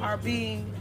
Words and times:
are 0.00 0.16
being 0.16 0.72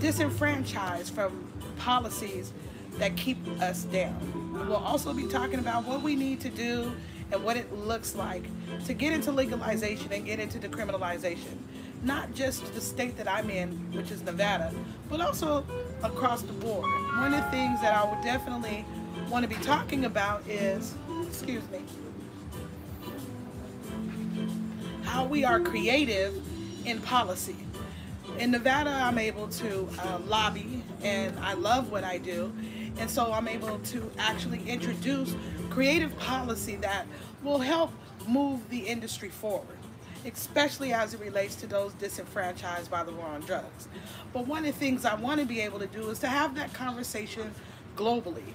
disenfranchised 0.00 1.14
from 1.14 1.52
policies 1.78 2.52
that 2.98 3.16
keep 3.16 3.36
us 3.60 3.84
down. 3.84 4.16
We'll 4.52 4.76
also 4.76 5.12
be 5.12 5.26
talking 5.26 5.58
about 5.58 5.84
what 5.84 6.02
we 6.02 6.16
need 6.16 6.40
to 6.40 6.48
do 6.48 6.92
and 7.32 7.42
what 7.42 7.56
it 7.56 7.72
looks 7.72 8.14
like 8.14 8.44
to 8.86 8.94
get 8.94 9.12
into 9.12 9.32
legalization 9.32 10.12
and 10.12 10.24
get 10.24 10.38
into 10.38 10.58
decriminalization. 10.58 11.58
Not 12.02 12.34
just 12.34 12.72
the 12.74 12.80
state 12.80 13.16
that 13.16 13.28
I'm 13.28 13.50
in, 13.50 13.70
which 13.92 14.10
is 14.10 14.22
Nevada, 14.22 14.72
but 15.08 15.20
also 15.20 15.64
across 16.02 16.42
the 16.42 16.52
board. 16.52 16.84
One 16.84 17.34
of 17.34 17.44
the 17.44 17.50
things 17.50 17.80
that 17.80 17.94
I 17.94 18.08
would 18.08 18.22
definitely 18.22 18.84
want 19.28 19.42
to 19.42 19.48
be 19.48 19.60
talking 19.64 20.04
about 20.04 20.46
is, 20.46 20.94
excuse 21.26 21.62
me, 21.70 21.80
how 25.02 25.24
we 25.24 25.44
are 25.44 25.58
creative 25.58 26.34
in 26.86 27.00
policy. 27.00 27.56
In 28.38 28.50
Nevada, 28.50 28.90
I'm 28.90 29.16
able 29.16 29.48
to 29.48 29.88
uh, 29.98 30.18
lobby 30.26 30.82
and 31.02 31.38
I 31.38 31.54
love 31.54 31.90
what 31.90 32.04
I 32.04 32.18
do. 32.18 32.52
And 32.98 33.10
so 33.10 33.32
I'm 33.32 33.48
able 33.48 33.78
to 33.78 34.10
actually 34.18 34.62
introduce 34.68 35.34
creative 35.70 36.16
policy 36.18 36.76
that 36.76 37.06
will 37.42 37.58
help 37.58 37.92
move 38.28 38.68
the 38.68 38.78
industry 38.78 39.30
forward, 39.30 39.78
especially 40.26 40.92
as 40.92 41.14
it 41.14 41.20
relates 41.20 41.54
to 41.56 41.66
those 41.66 41.94
disenfranchised 41.94 42.90
by 42.90 43.04
the 43.04 43.12
war 43.12 43.26
on 43.26 43.40
drugs. 43.40 43.88
But 44.34 44.46
one 44.46 44.66
of 44.66 44.74
the 44.74 44.78
things 44.78 45.06
I 45.06 45.14
want 45.14 45.40
to 45.40 45.46
be 45.46 45.62
able 45.62 45.78
to 45.78 45.86
do 45.86 46.10
is 46.10 46.18
to 46.18 46.28
have 46.28 46.54
that 46.56 46.74
conversation 46.74 47.54
globally. 47.96 48.54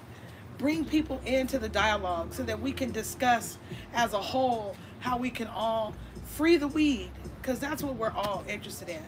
Bring 0.59 0.85
people 0.85 1.19
into 1.25 1.57
the 1.57 1.69
dialogue 1.69 2.35
so 2.35 2.43
that 2.43 2.59
we 2.59 2.71
can 2.71 2.91
discuss 2.91 3.57
as 3.93 4.13
a 4.13 4.21
whole 4.21 4.75
how 4.99 5.17
we 5.17 5.31
can 5.31 5.47
all 5.47 5.95
free 6.23 6.57
the 6.57 6.67
weed, 6.67 7.09
because 7.41 7.57
that's 7.59 7.81
what 7.81 7.95
we're 7.95 8.11
all 8.11 8.43
interested 8.47 8.89
in. 8.89 9.03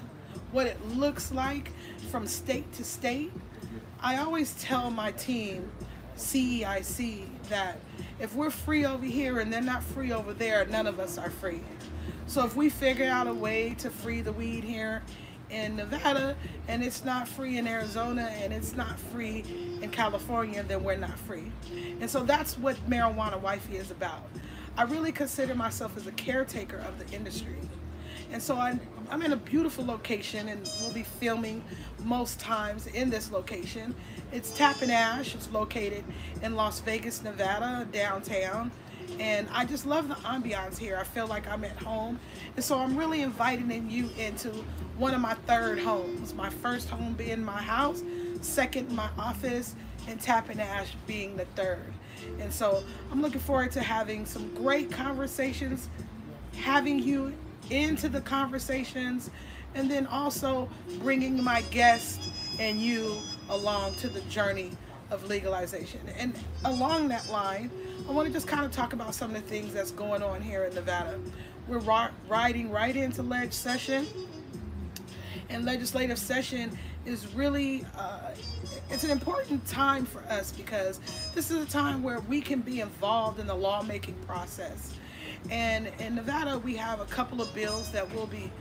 What 0.53 0.67
it 0.67 0.77
looks 0.95 1.31
like 1.31 1.71
from 2.11 2.27
state 2.27 2.71
to 2.73 2.83
state. 2.83 3.31
I 3.99 4.17
always 4.17 4.53
tell 4.53 4.91
my 4.91 5.11
team, 5.13 5.71
CEIC, 6.15 7.25
that 7.49 7.79
if 8.19 8.35
we're 8.35 8.51
free 8.51 8.85
over 8.85 9.03
here 9.03 9.39
and 9.39 9.51
they're 9.51 9.61
not 9.61 9.83
free 9.83 10.11
over 10.11 10.31
there, 10.31 10.63
none 10.67 10.85
of 10.85 10.99
us 10.99 11.17
are 11.17 11.31
free. 11.31 11.61
So 12.27 12.45
if 12.45 12.55
we 12.55 12.69
figure 12.69 13.09
out 13.09 13.25
a 13.25 13.33
way 13.33 13.75
to 13.79 13.89
free 13.89 14.21
the 14.21 14.31
weed 14.31 14.63
here 14.63 15.01
in 15.49 15.75
Nevada 15.75 16.35
and 16.67 16.83
it's 16.83 17.03
not 17.03 17.27
free 17.27 17.57
in 17.57 17.67
Arizona 17.67 18.29
and 18.35 18.53
it's 18.53 18.75
not 18.75 18.99
free 18.99 19.43
in 19.81 19.89
California, 19.89 20.61
then 20.61 20.83
we're 20.83 20.97
not 20.97 21.17
free. 21.17 21.51
And 21.99 22.07
so 22.07 22.21
that's 22.21 22.59
what 22.59 22.77
Marijuana 22.87 23.41
Wifey 23.41 23.77
is 23.77 23.89
about. 23.89 24.29
I 24.77 24.83
really 24.83 25.11
consider 25.11 25.55
myself 25.55 25.97
as 25.97 26.05
a 26.05 26.11
caretaker 26.11 26.77
of 26.77 26.99
the 26.99 27.15
industry. 27.15 27.57
And 28.33 28.41
so 28.41 28.57
I'm, 28.57 28.81
I'm 29.11 29.21
in 29.21 29.31
a 29.31 29.37
beautiful 29.37 29.85
location 29.85 30.49
and 30.49 30.67
we'll 30.81 30.91
be 30.91 31.03
filming 31.03 31.63
most 32.03 32.39
times 32.39 32.87
in 32.87 33.11
this 33.11 33.31
location. 33.31 33.93
It's 34.31 34.57
Tappan 34.57 34.89
Ash. 34.89 35.35
It's 35.35 35.51
located 35.51 36.03
in 36.41 36.55
Las 36.55 36.79
Vegas, 36.79 37.21
Nevada, 37.21 37.87
downtown. 37.91 38.71
And 39.19 39.47
I 39.53 39.65
just 39.65 39.85
love 39.85 40.07
the 40.07 40.15
ambiance 40.15 40.79
here. 40.79 40.97
I 40.97 41.03
feel 41.03 41.27
like 41.27 41.47
I'm 41.47 41.63
at 41.63 41.77
home. 41.77 42.19
And 42.55 42.65
so 42.65 42.79
I'm 42.79 42.97
really 42.97 43.21
inviting 43.21 43.87
you 43.91 44.09
into 44.17 44.49
one 44.97 45.13
of 45.13 45.21
my 45.21 45.35
third 45.35 45.77
homes. 45.77 46.33
My 46.33 46.49
first 46.49 46.89
home 46.89 47.13
being 47.13 47.43
my 47.43 47.61
house, 47.61 48.01
second 48.41 48.91
my 48.91 49.09
office, 49.15 49.75
and 50.07 50.19
Tappan 50.19 50.59
Ash 50.59 50.87
being 51.05 51.37
the 51.37 51.45
third. 51.55 51.93
And 52.39 52.51
so 52.51 52.83
I'm 53.11 53.21
looking 53.21 53.41
forward 53.41 53.71
to 53.73 53.81
having 53.81 54.25
some 54.25 54.51
great 54.55 54.91
conversations, 54.91 55.87
having 56.55 56.97
you 56.97 57.33
into 57.69 58.09
the 58.09 58.21
conversations, 58.21 59.29
and 59.75 59.89
then 59.89 60.05
also 60.07 60.69
bringing 60.99 61.43
my 61.43 61.61
guests 61.63 62.29
and 62.59 62.79
you 62.79 63.17
along 63.49 63.95
to 63.95 64.09
the 64.09 64.21
journey 64.21 64.71
of 65.09 65.27
legalization. 65.27 66.01
And 66.17 66.35
along 66.65 67.07
that 67.09 67.29
line, 67.29 67.71
I 68.07 68.11
want 68.11 68.27
to 68.27 68.33
just 68.33 68.47
kind 68.47 68.65
of 68.65 68.71
talk 68.71 68.93
about 68.93 69.15
some 69.15 69.35
of 69.35 69.41
the 69.41 69.47
things 69.49 69.73
that's 69.73 69.91
going 69.91 70.23
on 70.23 70.41
here 70.41 70.65
in 70.65 70.75
Nevada. 70.75 71.19
We're 71.67 72.09
riding 72.27 72.69
right 72.69 72.95
into 72.95 73.23
ledge 73.23 73.53
session, 73.53 74.07
and 75.49 75.65
legislative 75.65 76.19
session 76.19 76.77
is 77.05 77.33
really 77.33 77.85
uh, 77.97 78.31
it's 78.89 79.03
an 79.03 79.11
important 79.11 79.65
time 79.65 80.05
for 80.05 80.21
us 80.23 80.51
because 80.51 80.99
this 81.33 81.51
is 81.51 81.63
a 81.63 81.69
time 81.69 82.01
where 82.01 82.19
we 82.21 82.41
can 82.41 82.61
be 82.61 82.81
involved 82.81 83.39
in 83.39 83.47
the 83.47 83.55
lawmaking 83.55 84.15
process. 84.25 84.93
And 85.49 85.91
in 85.99 86.15
Nevada, 86.15 86.57
we 86.57 86.75
have 86.75 86.99
a 86.99 87.05
couple 87.05 87.41
of 87.41 87.53
bills 87.53 87.91
that 87.91 88.13
will 88.13 88.27
be 88.27 88.51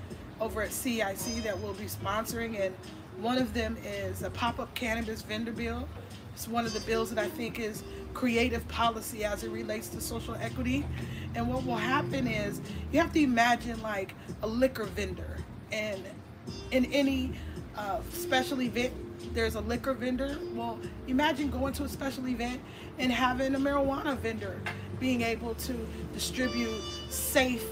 over 0.40 0.62
at 0.62 0.72
CIC 0.72 1.44
that 1.44 1.58
we'll 1.58 1.74
be 1.74 1.84
sponsoring, 1.84 2.60
and 2.60 2.74
one 3.18 3.38
of 3.38 3.54
them 3.54 3.76
is 3.84 4.22
a 4.22 4.30
pop-up 4.30 4.74
cannabis 4.74 5.22
vendor 5.22 5.52
bill. 5.52 5.88
It's 6.34 6.48
one 6.48 6.66
of 6.66 6.72
the 6.72 6.80
bills 6.80 7.10
that 7.10 7.18
I 7.18 7.28
think 7.28 7.60
is 7.60 7.84
creative 8.14 8.66
policy 8.68 9.24
as 9.24 9.44
it 9.44 9.50
relates 9.50 9.88
to 9.88 10.00
social 10.00 10.34
equity. 10.34 10.84
And 11.34 11.48
what 11.48 11.64
will 11.64 11.76
happen 11.76 12.26
is 12.26 12.60
you 12.90 13.00
have 13.00 13.12
to 13.12 13.20
imagine 13.20 13.80
like 13.82 14.14
a 14.42 14.46
liquor 14.46 14.84
vendor, 14.84 15.36
and 15.70 16.02
in 16.72 16.86
any 16.86 17.32
uh, 17.76 18.00
special 18.10 18.60
event, 18.62 18.92
there's 19.34 19.54
a 19.54 19.60
liquor 19.60 19.94
vendor. 19.94 20.36
Well, 20.52 20.80
imagine 21.06 21.50
going 21.50 21.72
to 21.74 21.84
a 21.84 21.88
special 21.88 22.26
event 22.28 22.60
and 22.98 23.12
having 23.12 23.54
a 23.54 23.58
marijuana 23.58 24.16
vendor 24.16 24.60
being 25.02 25.22
able 25.22 25.52
to 25.56 25.74
distribute 26.14 26.80
safe 27.10 27.66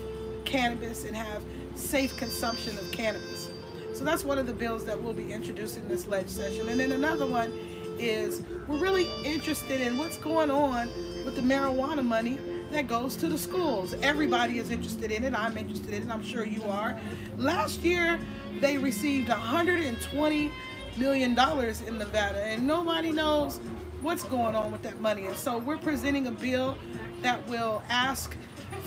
cannabis 0.44 1.04
and 1.04 1.16
have 1.16 1.40
safe 1.76 2.16
consumption 2.16 2.76
of 2.76 2.90
cannabis. 2.90 3.48
So 3.94 4.02
that's 4.02 4.24
one 4.24 4.36
of 4.36 4.48
the 4.48 4.52
bills 4.52 4.84
that 4.86 5.00
we'll 5.00 5.14
be 5.14 5.32
introducing 5.32 5.86
this 5.86 6.08
legislation. 6.08 6.68
And 6.68 6.80
then 6.80 6.90
another 6.90 7.26
one 7.26 7.52
is 8.00 8.42
we're 8.66 8.78
really 8.78 9.08
interested 9.24 9.80
in 9.80 9.96
what's 9.96 10.16
going 10.18 10.50
on 10.50 10.88
with 11.24 11.36
the 11.36 11.42
marijuana 11.42 12.04
money 12.04 12.36
that 12.72 12.88
goes 12.88 13.14
to 13.16 13.28
the 13.28 13.38
schools. 13.38 13.94
Everybody 14.02 14.58
is 14.58 14.70
interested 14.70 15.12
in 15.12 15.22
it. 15.22 15.32
I'm 15.32 15.56
interested 15.56 15.94
in 15.94 16.02
it. 16.02 16.12
I'm 16.12 16.24
sure 16.24 16.44
you 16.44 16.64
are. 16.64 16.98
Last 17.36 17.82
year, 17.82 18.18
they 18.60 18.76
received 18.76 19.28
120 19.28 20.50
million 20.96 21.34
dollars 21.36 21.80
in 21.82 21.96
Nevada, 21.96 22.42
and 22.44 22.66
nobody 22.66 23.12
knows 23.12 23.60
what's 24.02 24.24
going 24.24 24.54
on 24.54 24.72
with 24.72 24.82
that 24.82 25.00
money. 25.00 25.26
And 25.26 25.36
so 25.36 25.58
we're 25.58 25.78
presenting 25.78 26.26
a 26.26 26.30
bill 26.30 26.76
that 27.22 27.46
will 27.48 27.82
ask 27.88 28.36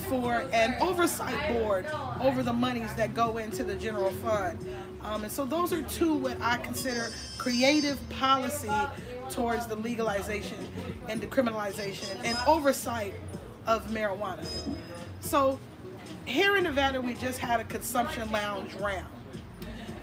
for 0.07 0.47
an 0.53 0.75
oversight 0.81 1.53
board 1.53 1.85
over 2.21 2.43
the 2.43 2.53
monies 2.53 2.93
that 2.95 3.13
go 3.13 3.37
into 3.37 3.63
the 3.63 3.75
general 3.75 4.11
fund. 4.11 4.59
Um, 5.01 5.23
and 5.23 5.31
so 5.31 5.45
those 5.45 5.73
are 5.73 5.81
two 5.83 6.15
what 6.15 6.37
I 6.41 6.57
consider 6.57 7.09
creative 7.37 7.97
policy 8.09 8.71
towards 9.29 9.67
the 9.67 9.75
legalization 9.75 10.57
and 11.09 11.21
decriminalization 11.21 12.17
and 12.23 12.37
oversight 12.47 13.13
of 13.65 13.87
marijuana. 13.89 14.45
So 15.21 15.59
here 16.25 16.57
in 16.57 16.63
Nevada, 16.63 17.01
we 17.01 17.13
just 17.15 17.39
had 17.39 17.59
a 17.59 17.63
consumption 17.65 18.31
lounge 18.31 18.73
round. 18.75 19.07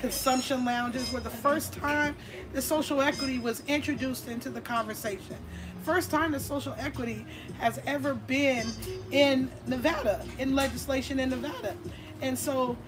Consumption 0.00 0.64
lounges 0.64 1.12
were 1.12 1.20
the 1.20 1.28
first 1.28 1.74
time 1.74 2.16
the 2.54 2.62
social 2.62 3.02
equity 3.02 3.38
was 3.38 3.62
introduced 3.68 4.28
into 4.28 4.48
the 4.48 4.60
conversation. 4.60 5.36
First 5.82 6.10
time 6.10 6.32
that 6.32 6.40
social 6.40 6.74
equity 6.78 7.26
has 7.58 7.78
ever 7.86 8.14
been 8.14 8.66
in 9.10 9.50
Nevada, 9.66 10.24
in 10.38 10.54
legislation 10.54 11.20
in 11.20 11.28
Nevada. 11.28 11.76
And 12.22 12.38
so 12.38 12.78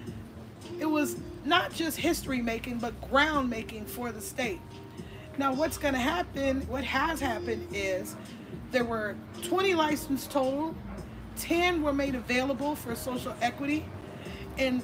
it 0.79 0.85
was 0.85 1.17
not 1.45 1.71
just 1.71 1.97
history 1.97 2.41
making, 2.41 2.79
but 2.79 2.99
ground 3.09 3.47
making 3.47 3.85
for 3.85 4.11
the 4.11 4.21
state. 4.21 4.61
Now, 5.37 5.53
what's 5.53 5.77
going 5.77 5.93
to 5.93 5.99
happen, 5.99 6.61
what 6.61 6.83
has 6.83 7.19
happened 7.19 7.67
is 7.73 8.15
there 8.71 8.85
were 8.85 9.15
20 9.43 9.75
licenses 9.75 10.27
total, 10.27 10.75
10 11.37 11.83
were 11.83 11.93
made 11.93 12.15
available 12.15 12.75
for 12.75 12.95
social 12.95 13.35
equity, 13.41 13.85
and 14.57 14.81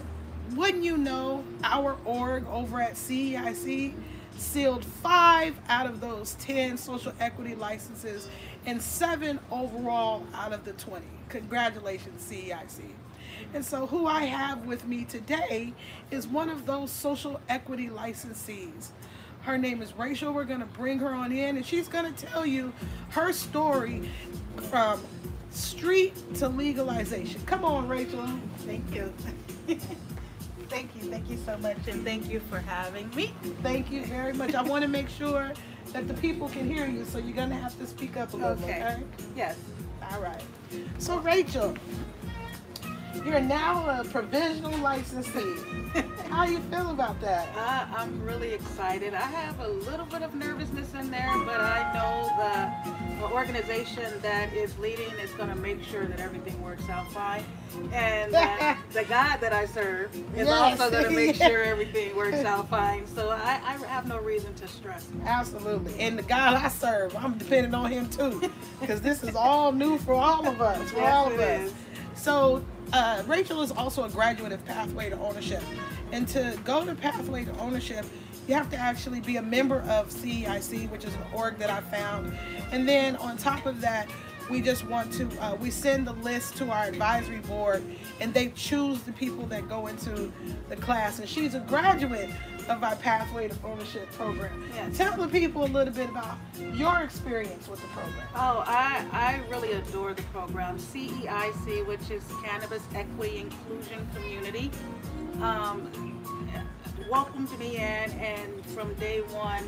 wouldn't 0.55 0.83
you 0.83 0.97
know, 0.97 1.43
our 1.63 1.97
org 2.05 2.45
over 2.47 2.81
at 2.81 2.93
CEIC 2.93 3.93
sealed 4.37 4.85
five 4.85 5.55
out 5.67 5.85
of 5.85 5.99
those 5.99 6.35
10 6.35 6.77
social 6.77 7.13
equity 7.19 7.55
licenses 7.55 8.27
and 8.65 8.81
seven 8.81 9.39
overall 9.51 10.25
out 10.33 10.53
of 10.53 10.63
the 10.65 10.73
20. 10.73 11.05
Congratulations, 11.29 12.29
CEIC. 12.29 12.81
And 13.53 13.65
so 13.65 13.87
who 13.87 14.05
I 14.05 14.23
have 14.25 14.65
with 14.65 14.85
me 14.85 15.05
today 15.05 15.73
is 16.11 16.27
one 16.27 16.49
of 16.49 16.65
those 16.65 16.91
social 16.91 17.39
equity 17.49 17.87
licensees. 17.87 18.89
Her 19.41 19.57
name 19.57 19.81
is 19.81 19.95
Rachel. 19.95 20.33
We're 20.33 20.43
going 20.43 20.59
to 20.59 20.65
bring 20.65 20.99
her 20.99 21.09
on 21.09 21.31
in 21.31 21.57
and 21.57 21.65
she's 21.65 21.87
going 21.87 22.13
to 22.13 22.25
tell 22.25 22.45
you 22.45 22.73
her 23.09 23.33
story 23.33 24.09
from 24.69 25.01
street 25.51 26.13
to 26.35 26.49
legalization. 26.49 27.41
Come 27.45 27.65
on, 27.65 27.87
Rachel. 27.87 28.27
Thank 28.59 28.93
you. 28.93 29.13
thank 30.69 30.95
you. 30.95 31.09
Thank 31.09 31.29
you 31.29 31.37
so 31.45 31.57
much. 31.57 31.77
And 31.87 32.03
thank 32.03 32.29
you 32.29 32.39
for 32.39 32.59
having 32.59 33.13
me. 33.15 33.33
Thank 33.63 33.91
you 33.91 34.05
very 34.05 34.33
much. 34.33 34.53
I 34.53 34.61
want 34.61 34.83
to 34.83 34.87
make 34.87 35.09
sure 35.09 35.51
that 35.91 36.07
the 36.07 36.13
people 36.15 36.47
can 36.49 36.69
hear 36.71 36.87
you, 36.87 37.03
so 37.05 37.17
you're 37.17 37.35
going 37.35 37.49
to 37.49 37.55
have 37.55 37.77
to 37.79 37.87
speak 37.87 38.15
up 38.15 38.33
a 38.33 38.37
little, 38.37 38.63
okay? 38.63 38.83
okay? 38.83 39.03
Yes. 39.35 39.57
All 40.11 40.21
right. 40.21 40.41
So, 40.99 41.17
Rachel, 41.19 41.75
You're 43.25 43.39
now 43.41 43.99
a 43.99 44.03
provisional 44.05 44.77
licensee. 44.79 45.55
How 46.29 46.43
you 46.45 46.59
feel 46.71 46.91
about 46.91 47.19
that? 47.21 47.49
Uh, 47.57 47.85
I'm 47.97 48.21
really 48.23 48.53
excited. 48.53 49.13
I 49.13 49.21
have 49.21 49.59
a 49.59 49.67
little 49.67 50.05
bit 50.05 50.21
of 50.21 50.35
nervousness 50.35 50.93
in 50.93 51.09
there, 51.11 51.31
but 51.45 51.59
I 51.59 51.91
know 51.93 52.85
the, 53.15 53.27
the 53.27 53.33
organization 53.33 54.13
that 54.21 54.53
is 54.53 54.77
leading 54.77 55.09
is 55.21 55.31
going 55.31 55.49
to 55.49 55.55
make 55.55 55.83
sure 55.83 56.05
that 56.05 56.19
everything 56.19 56.61
works 56.63 56.87
out 56.89 57.11
fine. 57.11 57.43
And 57.91 58.33
uh, 58.35 58.75
the 58.93 59.03
God 59.05 59.37
that 59.41 59.53
I 59.53 59.65
serve 59.65 60.13
is 60.35 60.47
Yes. 60.47 60.79
also 60.79 60.91
going 60.91 61.05
to 61.05 61.09
make 61.11 61.35
sure 61.49 61.63
everything 61.63 62.15
works 62.15 62.37
out 62.45 62.69
fine. 62.69 63.05
So 63.07 63.31
I, 63.31 63.59
I 63.65 63.73
have 63.87 64.07
no 64.07 64.19
reason 64.19 64.53
to 64.55 64.67
stress. 64.67 65.07
Absolutely. 65.25 65.99
And 65.99 66.17
the 66.17 66.23
God 66.23 66.53
I 66.55 66.67
serve, 66.69 67.15
I'm 67.15 67.37
depending 67.37 67.73
on 67.73 67.91
him 67.91 68.07
too. 68.09 68.51
Because 68.79 69.01
this 69.01 69.23
is 69.23 69.35
all 69.35 69.71
new 69.71 69.97
for 69.97 70.13
all 70.13 70.47
of 70.47 70.61
us. 70.61 70.91
For 70.91 70.97
Yes, 70.99 71.13
all 71.13 71.27
of 71.33 71.39
us. 71.39 71.61
is. 71.61 71.73
So 72.19 72.65
uh, 72.91 73.23
Rachel 73.27 73.61
is 73.61 73.71
also 73.71 74.03
a 74.03 74.09
graduate 74.09 74.51
of 74.51 74.63
Pathway 74.65 75.09
to 75.09 75.17
Ownership. 75.19 75.63
And 76.11 76.27
to 76.29 76.59
go 76.65 76.85
to 76.85 76.93
Pathway 76.93 77.45
to 77.45 77.57
Ownership, 77.59 78.05
you 78.45 78.55
have 78.55 78.69
to 78.71 78.77
actually 78.77 79.21
be 79.21 79.37
a 79.37 79.41
member 79.41 79.81
of 79.81 80.09
CEIC, 80.09 80.89
which 80.89 81.05
is 81.05 81.13
an 81.13 81.21
org 81.33 81.57
that 81.59 81.69
I 81.69 81.79
found. 81.79 82.37
And 82.71 82.87
then 82.87 83.15
on 83.17 83.37
top 83.37 83.65
of 83.65 83.79
that, 83.81 84.09
we 84.49 84.61
just 84.61 84.85
want 84.87 85.13
to, 85.13 85.29
uh, 85.39 85.55
we 85.55 85.69
send 85.69 86.07
the 86.07 86.13
list 86.13 86.57
to 86.57 86.69
our 86.71 86.85
advisory 86.85 87.39
board 87.39 87.83
and 88.19 88.33
they 88.33 88.49
choose 88.49 89.01
the 89.01 89.11
people 89.11 89.45
that 89.47 89.69
go 89.69 89.87
into 89.87 90.31
the 90.69 90.75
class. 90.75 91.19
And 91.19 91.29
she's 91.29 91.55
a 91.55 91.59
graduate 91.59 92.29
of 92.67 92.83
our 92.83 92.95
Pathway 92.97 93.47
to 93.47 93.55
Ownership 93.63 94.11
program. 94.11 94.69
Yes. 94.73 94.97
Tell 94.97 95.17
the 95.17 95.27
people 95.27 95.63
a 95.63 95.67
little 95.67 95.93
bit 95.93 96.09
about 96.09 96.37
your 96.73 97.01
experience 97.01 97.67
with 97.67 97.81
the 97.81 97.87
program. 97.87 98.27
Oh, 98.35 98.63
I, 98.65 99.05
I 99.11 99.41
really 99.49 99.73
adore 99.73 100.13
the 100.13 100.21
program. 100.23 100.77
CEIC, 100.77 101.85
which 101.87 102.09
is 102.11 102.23
Cannabis 102.43 102.83
Equity 102.93 103.39
Inclusion 103.39 104.07
Community, 104.15 104.71
um, 105.41 105.89
welcomed 107.09 107.57
me 107.57 107.77
in 107.77 107.81
and 107.81 108.65
from 108.67 108.93
day 108.95 109.21
one 109.31 109.63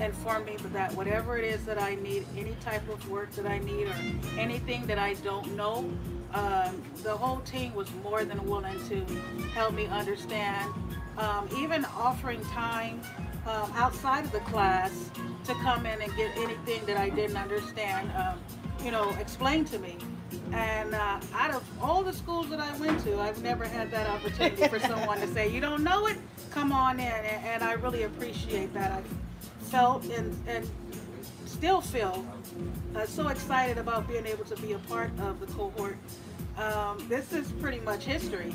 informed 0.00 0.46
me 0.46 0.56
that 0.72 0.94
whatever 0.94 1.36
it 1.38 1.44
is 1.44 1.64
that 1.64 1.80
I 1.80 1.96
need, 1.96 2.24
any 2.36 2.54
type 2.60 2.88
of 2.88 3.08
work 3.10 3.30
that 3.32 3.46
I 3.46 3.58
need 3.58 3.88
or 3.88 3.96
anything 4.38 4.86
that 4.86 4.98
I 4.98 5.14
don't 5.14 5.56
know, 5.56 5.90
um, 6.34 6.82
the 7.02 7.16
whole 7.16 7.40
team 7.40 7.74
was 7.74 7.88
more 8.02 8.24
than 8.24 8.44
willing 8.46 8.78
to 8.88 9.04
help 9.54 9.74
me 9.74 9.86
understand, 9.86 10.72
um, 11.16 11.48
even 11.56 11.84
offering 11.86 12.40
time 12.46 13.00
um, 13.46 13.72
outside 13.74 14.24
of 14.24 14.32
the 14.32 14.40
class 14.40 14.92
to 15.44 15.54
come 15.54 15.86
in 15.86 16.02
and 16.02 16.14
get 16.16 16.36
anything 16.36 16.84
that 16.86 16.96
I 16.96 17.08
didn't 17.08 17.36
understand, 17.36 18.12
um, 18.12 18.38
you 18.84 18.90
know, 18.90 19.10
explained 19.18 19.68
to 19.68 19.78
me. 19.78 19.96
And 20.52 20.94
uh, 20.94 21.20
out 21.32 21.50
of 21.52 21.64
all 21.82 22.02
the 22.02 22.12
schools 22.12 22.50
that 22.50 22.60
I 22.60 22.76
went 22.78 23.02
to, 23.04 23.18
I've 23.18 23.42
never 23.42 23.64
had 23.64 23.90
that 23.90 24.06
opportunity 24.08 24.68
for 24.68 24.78
someone 24.78 25.18
to 25.20 25.26
say, 25.28 25.50
you 25.50 25.60
don't 25.60 25.82
know 25.82 26.06
it, 26.06 26.18
come 26.50 26.72
on 26.72 27.00
in. 27.00 27.06
And, 27.06 27.44
and 27.44 27.64
I 27.64 27.72
really 27.72 28.02
appreciate 28.02 28.72
that. 28.74 28.92
I 28.92 29.02
felt 29.70 30.04
and, 30.04 30.34
and 30.46 30.68
still 31.46 31.80
feel 31.80 32.24
uh, 32.96 33.06
so 33.06 33.28
excited 33.28 33.78
about 33.78 34.08
being 34.08 34.26
able 34.26 34.44
to 34.44 34.56
be 34.56 34.72
a 34.72 34.78
part 34.80 35.10
of 35.20 35.40
the 35.40 35.46
cohort. 35.46 35.96
Um, 36.56 37.04
this 37.08 37.32
is 37.32 37.52
pretty 37.52 37.78
much 37.80 38.04
history, 38.04 38.52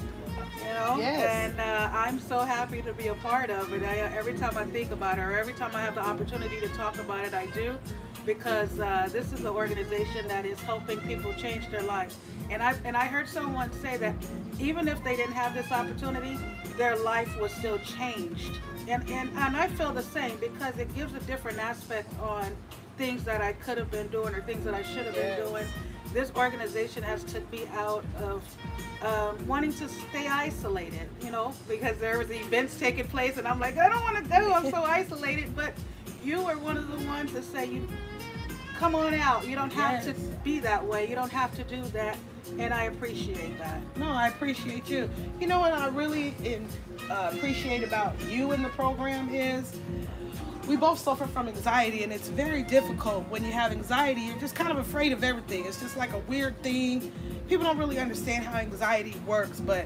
you 0.57 0.63
know, 0.73 0.97
Yes. 0.99 1.23
and 1.53 1.59
uh, 1.59 1.89
I'm 1.93 2.19
so 2.19 2.39
happy 2.39 2.81
to 2.81 2.93
be 2.93 3.07
a 3.07 3.15
part 3.15 3.49
of 3.49 3.71
it. 3.73 3.81
I, 3.83 3.95
every 4.17 4.33
time 4.33 4.57
I 4.57 4.65
think 4.65 4.91
about 4.91 5.17
it, 5.19 5.21
or 5.21 5.37
every 5.37 5.53
time 5.53 5.71
I 5.73 5.81
have 5.81 5.95
the 5.95 6.01
opportunity 6.01 6.59
to 6.59 6.67
talk 6.69 6.99
about 6.99 7.25
it, 7.25 7.33
I 7.33 7.45
do, 7.47 7.77
because 8.25 8.77
uh, 8.79 9.07
this 9.11 9.31
is 9.31 9.41
an 9.41 9.47
organization 9.47 10.27
that 10.27 10.45
is 10.45 10.59
helping 10.61 10.99
people 11.01 11.33
change 11.35 11.69
their 11.71 11.83
lives. 11.83 12.17
And 12.49 12.61
I 12.61 12.75
and 12.83 12.97
I 12.97 13.05
heard 13.05 13.29
someone 13.29 13.71
say 13.81 13.95
that 13.97 14.15
even 14.59 14.89
if 14.89 15.01
they 15.03 15.15
didn't 15.15 15.33
have 15.33 15.53
this 15.53 15.71
opportunity, 15.71 16.37
their 16.77 16.97
life 16.97 17.33
was 17.39 17.53
still 17.53 17.77
changed. 17.79 18.59
And 18.87 19.09
and, 19.09 19.29
and 19.37 19.55
I 19.57 19.67
feel 19.69 19.91
the 19.93 20.03
same 20.03 20.37
because 20.37 20.77
it 20.77 20.93
gives 20.95 21.13
a 21.13 21.19
different 21.21 21.59
aspect 21.59 22.09
on 22.21 22.51
things 22.97 23.23
that 23.23 23.41
I 23.41 23.53
could 23.53 23.77
have 23.77 23.89
been 23.89 24.07
doing 24.09 24.35
or 24.35 24.41
things 24.41 24.63
that 24.65 24.73
I 24.73 24.83
should 24.83 25.05
have 25.05 25.15
Yes. 25.15 25.39
been 25.39 25.49
doing. 25.49 25.65
This 26.13 26.31
organization 26.35 27.01
has 27.01 27.23
took 27.23 27.49
me 27.51 27.65
out 27.73 28.05
of 28.21 28.43
um, 29.03 29.47
wanting 29.47 29.73
to 29.73 29.89
stay 29.89 30.27
isolated, 30.27 31.09
you 31.21 31.31
know, 31.31 31.53
because 31.67 31.97
there 31.97 32.19
was 32.19 32.29
events 32.29 32.77
taking 32.77 33.07
place, 33.07 33.37
and 33.37 33.47
I'm 33.47 33.59
like, 33.59 33.77
I 33.79 33.89
don't 33.89 34.03
want 34.03 34.17
to 34.17 34.23
go. 34.29 34.53
I'm 34.53 34.69
so 34.69 34.83
isolated. 34.83 35.55
But 35.55 35.73
you 36.23 36.43
were 36.43 36.57
one 36.59 36.77
of 36.77 36.87
the 36.91 37.07
ones 37.07 37.33
that 37.33 37.43
say 37.43 37.65
you 37.65 37.87
come 38.79 38.95
on 38.95 39.13
out. 39.13 39.47
You 39.47 39.55
don't 39.55 39.71
have 39.73 40.05
Yes. 40.05 40.05
to 40.05 40.13
be 40.43 40.59
that 40.59 40.85
way. 40.85 41.07
You 41.09 41.15
don't 41.15 41.31
have 41.31 41.55
to 41.55 41.63
do 41.63 41.81
that, 41.89 42.17
and 42.59 42.73
I 42.73 42.85
appreciate 42.85 43.57
that. 43.59 43.81
No, 43.97 44.09
I 44.09 44.27
appreciate 44.27 44.89
you. 44.89 45.09
You 45.39 45.47
know 45.47 45.59
what 45.59 45.73
I 45.73 45.87
really 45.87 46.33
uh, 47.09 47.31
appreciate 47.33 47.83
about 47.83 48.15
you 48.29 48.51
in 48.51 48.61
the 48.63 48.69
program 48.69 49.33
is 49.33 49.73
we 50.67 50.75
both 50.77 50.99
suffer 50.99 51.27
from 51.27 51.47
anxiety, 51.47 52.03
and 52.03 52.11
it's 52.13 52.29
very 52.29 52.63
difficult 52.63 53.27
when 53.29 53.43
you 53.43 53.51
have 53.51 53.71
anxiety. 53.71 54.21
You're 54.21 54.39
just 54.39 54.55
kind 54.55 54.71
of 54.71 54.77
afraid 54.77 55.11
of 55.11 55.23
everything. 55.23 55.65
It's 55.65 55.79
just 55.79 55.97
like 55.97 56.13
a 56.13 56.19
weird 56.19 56.61
thing. 56.63 57.11
People 57.49 57.65
don't 57.65 57.77
really 57.77 57.99
understand 57.99 58.45
how 58.45 58.57
anxiety 58.57 59.15
works, 59.27 59.59
but 59.59 59.85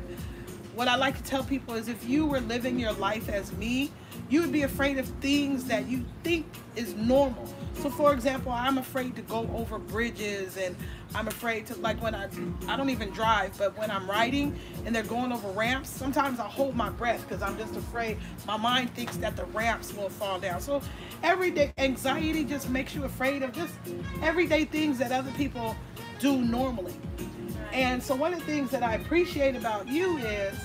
what 0.76 0.88
I 0.88 0.96
like 0.96 1.18
to 1.18 1.24
tell 1.24 1.44
people 1.44 1.74
is 1.74 1.88
if 1.88 2.08
you 2.08 2.28
were 2.28 2.40
living 2.42 2.80
your 2.80 2.92
life 2.94 3.30
as 3.30 3.52
me, 3.54 3.92
you 4.30 4.42
would 4.42 4.52
be 4.52 4.64
afraid 4.64 4.98
of 4.98 5.08
things 5.22 5.66
that 5.66 5.88
you 5.88 6.04
think 6.24 6.46
is 6.76 6.94
normal. 6.96 7.48
So 7.76 7.90
for 7.90 8.14
example, 8.14 8.52
I'm 8.52 8.78
afraid 8.78 9.16
to 9.16 9.22
go 9.22 9.50
over 9.56 9.78
bridges 9.78 10.58
and 10.58 10.76
I'm 11.16 11.28
afraid 11.28 11.66
to 11.68 11.76
like 11.76 12.02
when 12.02 12.14
I 12.14 12.28
I 12.68 12.76
don't 12.76 12.90
even 12.90 13.12
drive, 13.12 13.58
but 13.58 13.78
when 13.78 13.90
I'm 13.90 14.10
riding 14.10 14.58
and 14.86 14.94
they're 14.94 15.04
going 15.04 15.32
over 15.32 15.48
ramps, 15.50 15.90
sometimes 15.90 16.40
I 16.40 16.48
hold 16.48 16.76
my 16.76 16.90
breath 16.90 17.26
because 17.28 17.42
I'm 17.42 17.58
just 17.58 17.76
afraid. 17.76 18.18
My 18.46 18.58
mind 18.58 18.94
thinks 18.94 19.16
that 19.18 19.36
the 19.36 19.46
ramps 19.46 19.94
will 19.94 20.10
fall 20.10 20.40
down. 20.40 20.60
So 20.60 20.82
everyday 21.24 21.72
anxiety 21.78 22.44
just 22.44 22.70
makes 22.70 22.94
you 22.96 23.06
afraid 23.06 23.44
of 23.44 23.54
just 23.54 23.74
everyday 24.22 24.66
things 24.66 24.98
that 24.98 25.12
other 25.12 25.32
people 25.32 25.76
do 26.20 26.42
normally. 26.42 26.96
And 27.72 28.02
so 28.02 28.16
one 28.16 28.34
of 28.34 28.40
the 28.40 28.46
things 28.46 28.72
that 28.72 28.84
I 28.84 28.96
appreciate 28.96 29.56
about 29.56 29.88
you 29.88 30.18
is 30.18 30.58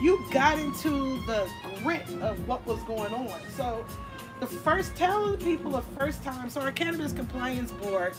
you 0.00 0.24
got 0.30 0.58
into 0.58 1.20
the 1.26 1.48
grit 1.82 2.08
of 2.20 2.46
what 2.46 2.64
was 2.66 2.82
going 2.84 3.12
on. 3.12 3.40
So 3.56 3.84
the 4.40 4.46
first 4.46 4.94
tell 4.94 5.30
the 5.30 5.38
people 5.38 5.72
the 5.72 5.82
first 5.98 6.22
time, 6.22 6.50
so 6.50 6.60
our 6.60 6.72
Cannabis 6.72 7.12
Compliance 7.12 7.72
Board, 7.72 8.14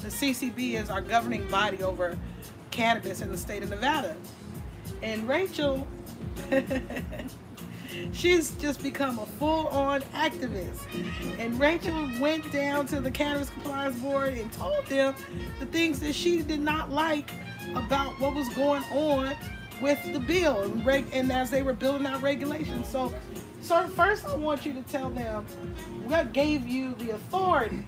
the 0.00 0.08
CCB 0.08 0.74
is 0.74 0.90
our 0.90 1.00
governing 1.00 1.46
body 1.48 1.82
over 1.82 2.18
cannabis 2.70 3.20
in 3.20 3.30
the 3.30 3.38
state 3.38 3.62
of 3.62 3.70
Nevada. 3.70 4.16
And 5.02 5.28
Rachel 5.28 5.86
She's 8.12 8.52
just 8.52 8.82
become 8.82 9.18
a 9.18 9.26
full-on 9.26 10.02
activist. 10.14 10.80
And 11.38 11.58
Rachel 11.58 12.10
went 12.20 12.50
down 12.52 12.86
to 12.86 13.00
the 13.00 13.10
Cannabis 13.10 13.50
Compliance 13.50 13.98
Board 13.98 14.34
and 14.34 14.50
told 14.52 14.86
them 14.86 15.14
the 15.60 15.66
things 15.66 16.00
that 16.00 16.14
she 16.14 16.42
did 16.42 16.60
not 16.60 16.90
like 16.90 17.30
about 17.74 18.18
what 18.18 18.34
was 18.34 18.48
going 18.50 18.82
on 18.84 19.36
with 19.82 20.12
the 20.12 20.20
bill 20.20 20.62
and, 20.62 20.86
reg- 20.86 21.10
and 21.12 21.30
as 21.32 21.50
they 21.50 21.62
were 21.62 21.74
building 21.74 22.06
out 22.06 22.22
regulations. 22.22 22.88
So, 22.88 23.12
so 23.60 23.88
first 23.88 24.24
I 24.24 24.36
want 24.36 24.64
you 24.64 24.72
to 24.72 24.82
tell 24.82 25.10
them 25.10 25.44
what 26.04 26.32
gave 26.32 26.66
you 26.66 26.94
the 26.94 27.10
authority 27.10 27.84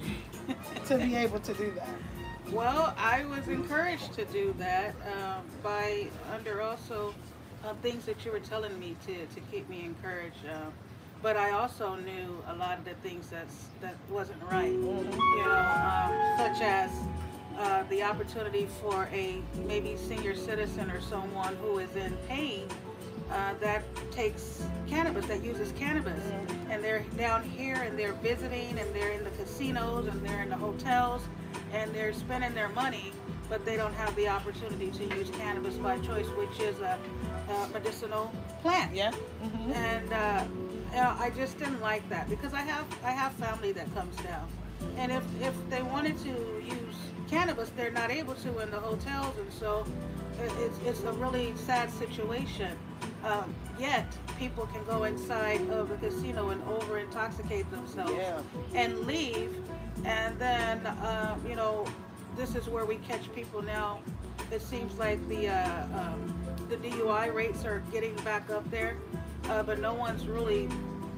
to 0.87 0.99
be 0.99 1.15
able 1.15 1.39
to 1.41 1.55
do 1.55 1.73
that. 1.77 1.89
Well, 2.53 2.95
I 2.99 3.25
was 3.25 3.49
encouraged 3.49 4.13
to 4.15 4.25
do 4.27 4.55
that 4.59 4.95
um, 5.07 5.45
by 5.63 6.09
under 6.33 6.61
also 6.61 7.15
uh, 7.65 7.73
things 7.81 8.05
that 8.05 8.25
you 8.25 8.33
were 8.33 8.41
telling 8.41 8.79
me 8.79 8.97
to, 9.07 9.15
to 9.27 9.41
keep 9.51 9.69
me 9.71 9.85
encouraged. 9.85 10.45
Uh, 10.47 10.67
but 11.23 11.39
I 11.39 11.53
also 11.53 11.95
knew 11.95 12.45
a 12.49 12.55
lot 12.57 12.79
of 12.79 12.85
the 12.85 12.93
things 12.97 13.29
that's 13.29 13.69
that 13.81 13.95
wasn't 14.11 14.43
right. 14.43 14.71
You 14.71 14.83
know, 14.83 16.35
such 16.37 16.61
as 16.61 16.91
uh, 17.59 17.85
the 17.85 18.03
opportunity 18.03 18.67
for 18.81 19.09
a 19.13 19.41
maybe 19.67 19.97
senior 19.97 20.35
citizen 20.35 20.91
or 20.91 21.01
someone 21.01 21.57
who 21.57 21.79
is 21.79 21.95
in 21.97 22.17
pain 22.29 22.67
uh, 23.31 23.55
that 23.61 23.85
takes 24.11 24.65
cannabis, 24.87 25.27
that 25.27 25.43
uses 25.43 25.73
cannabis, 25.73 26.23
and 26.71 26.83
they're 26.85 27.05
down 27.17 27.43
here 27.43 27.77
and 27.77 27.99
they're 27.99 28.13
visiting 28.15 28.79
and 28.79 28.95
they're 28.95 29.13
in 29.13 29.25
the 29.25 29.31
casinos 29.31 30.07
and 30.07 30.25
they're 30.27 30.43
in 30.43 30.51
the 30.51 30.57
hotels 30.57 31.23
and 31.73 31.93
they're 31.95 32.13
spending 32.13 32.55
their 32.55 32.69
money, 32.71 33.13
but 33.49 33.65
they 33.65 33.77
don't 33.77 33.95
have 33.95 34.15
the 34.17 34.29
opportunity 34.29 34.91
to 34.91 35.05
use 35.17 35.31
cannabis 35.31 35.75
by 35.77 35.99
choice, 36.01 36.27
which 36.37 36.61
is 36.61 36.79
a, 36.81 36.99
a 37.49 37.69
medicinal 37.69 38.33
plant. 38.63 38.95
Yeah? 38.95 39.11
hmm 39.13 39.73
And 39.73 40.13
uh, 40.13 40.45
you 40.91 41.01
know, 41.01 41.17
I 41.19 41.31
just 41.31 41.59
didn't 41.59 41.81
like 41.81 42.09
that 42.09 42.29
because 42.29 42.53
I 42.55 42.61
have 42.61 42.87
I 43.05 43.11
have 43.11 43.33
family 43.33 43.73
that 43.73 43.93
comes 43.95 44.15
down, 44.19 44.47
and 44.97 45.11
if 45.11 45.25
if 45.41 45.55
they 45.69 45.83
wanted 45.83 46.17
to 46.19 46.29
use 46.65 46.97
cannabis, 47.35 47.71
they're 47.77 47.91
not 47.91 48.13
able 48.13 48.35
to 48.35 48.61
in 48.61 48.71
the 48.71 48.79
hotels, 48.79 49.37
and 49.39 49.53
so 49.53 49.85
it's 50.41 50.79
it's 50.87 51.03
a 51.03 51.13
really 51.15 51.53
sad 51.57 51.91
situation. 51.91 52.77
Um, 53.25 53.53
yet 53.79 54.07
people 54.39 54.67
can 54.67 54.85
go 54.85 55.05
inside 55.05 55.61
of 55.71 55.91
a 55.91 55.97
casino 55.97 56.51
and 56.51 56.63
over 56.69 56.99
intoxicate 56.99 57.69
themselves 57.73 58.13
Yeah. 58.13 58.41
and 58.75 59.01
leave, 59.01 59.53
and 60.05 60.39
then 60.39 60.87
uh, 60.87 61.37
you 61.49 61.57
know 61.57 61.85
this 62.37 62.55
is 62.55 62.69
where 62.69 62.85
we 62.85 62.97
catch 63.09 63.33
people 63.35 63.63
now 63.63 64.01
it 64.51 64.63
seems 64.63 64.95
like 64.99 65.21
the 65.29 65.49
uh, 65.49 66.01
um, 66.01 66.21
the 66.69 66.77
DUI 66.77 67.35
rates 67.35 67.65
are 67.65 67.81
getting 67.91 68.15
back 68.17 68.49
up 68.51 68.69
there, 68.71 68.97
uh, 69.49 69.63
but 69.65 69.81
no 69.81 69.93
one's 69.93 70.27
really 70.29 70.69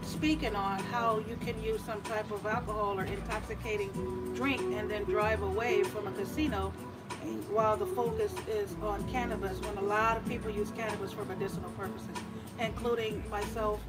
speaking 0.07 0.55
on 0.55 0.79
how 0.79 1.19
you 1.29 1.37
can 1.45 1.61
use 1.63 1.83
some 1.83 2.01
type 2.03 2.31
of 2.31 2.47
alcohol 2.47 2.99
or 2.99 3.05
intoxicating 3.05 3.91
drink 4.35 4.61
and 4.61 4.91
then 4.91 5.05
drive 5.05 5.43
away 5.43 5.83
from 5.83 6.07
a 6.07 6.13
casino 6.13 6.73
while 7.51 7.77
the 7.77 7.87
focus 7.87 8.33
is 8.49 8.75
on 8.83 9.07
cannabis 9.11 9.59
when 9.61 9.77
a 9.79 9.83
lot 9.83 10.17
of 10.17 10.27
people 10.29 10.51
use 10.51 10.71
cannabis 10.77 11.13
for 11.13 11.25
medicinal 11.25 11.71
purposes 11.71 12.17
including 12.59 13.23
myself 13.29 13.81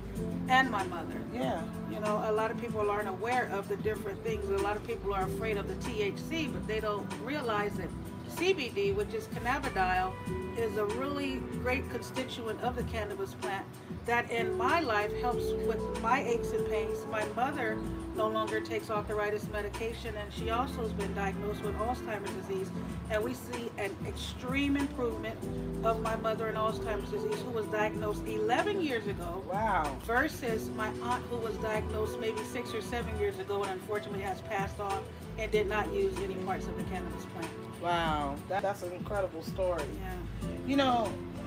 and 0.50 0.70
my 0.70 0.84
mother. 0.88 1.22
Yeah. 1.34 1.62
you 1.90 2.00
know 2.00 2.22
a 2.26 2.32
lot 2.32 2.52
of 2.52 2.60
people 2.60 2.90
aren't 2.90 3.08
aware 3.08 3.50
of 3.54 3.70
the 3.70 3.78
different 3.78 4.22
things. 4.24 4.50
A 4.50 4.64
lot 4.64 4.76
of 4.76 4.86
people 4.86 5.14
are 5.14 5.24
afraid 5.24 5.58
of 5.58 5.68
the 5.68 5.76
THC 5.90 6.52
but 6.52 6.68
they 6.68 6.80
don't 6.80 7.08
realize 7.24 7.74
that 7.74 7.90
CBD 8.36 8.94
which 8.96 9.14
is 9.14 9.28
cannabidiol 9.28 10.12
is 10.58 10.76
a 10.78 10.86
really 10.86 11.38
great 11.64 11.90
constituent 11.90 12.60
of 12.62 12.76
the 12.76 12.84
cannabis 12.84 13.34
plant 13.36 13.66
that 14.06 14.30
in 14.32 14.56
my 14.58 14.80
life 14.80 15.12
helps 15.22 15.52
with 15.68 15.80
my 16.02 16.24
aches 16.24 16.52
and 16.52 16.68
pains 16.70 17.00
my 17.12 17.24
mother 17.36 17.78
no 18.16 18.28
longer 18.28 18.60
takes 18.60 18.90
arthritis 18.90 19.48
medication 19.52 20.16
and 20.16 20.34
she 20.34 20.50
also 20.50 20.82
has 20.82 20.92
been 20.94 21.14
diagnosed 21.14 21.62
with 21.62 21.76
Alzheimer's 21.76 22.32
disease 22.32 22.70
and 23.12 23.24
we 23.24 23.34
see 23.34 23.70
an 23.78 23.96
extreme 24.08 24.76
improvement 24.76 25.38
of 25.86 26.02
my 26.02 26.16
mother 26.16 26.48
in 26.50 26.56
Alzheimer's 26.56 27.12
disease 27.12 27.40
who 27.42 27.52
was 27.52 27.66
diagnosed 27.68 28.26
11 28.26 28.82
years 28.82 29.06
ago 29.08 29.44
Wow. 29.52 29.96
versus 30.06 30.70
my 30.72 30.90
aunt 31.04 31.24
who 31.30 31.38
was 31.38 31.56
diagnosed 31.58 32.20
maybe 32.20 32.42
six 32.52 32.74
or 32.74 32.82
seven 32.82 33.18
years 33.20 33.38
ago 33.40 33.62
and 33.64 33.72
unfortunately 33.72 34.22
has 34.22 34.42
passed 34.42 34.80
on 34.80 35.04
and 35.38 35.52
did 35.52 35.68
not 35.68 35.92
use 35.94 36.18
any 36.24 36.34
parts 36.36 36.66
of 36.66 36.76
the 36.76 36.84
cannabis 36.86 37.26
plant. 37.36 37.50
Wow. 37.82 38.36
That, 38.50 38.62
that's 38.62 38.84
an 38.84 38.92
incredible 38.92 39.44
story. 39.44 39.84
Yeah. 40.02 40.50
You 40.66 40.78
know, 40.78 41.06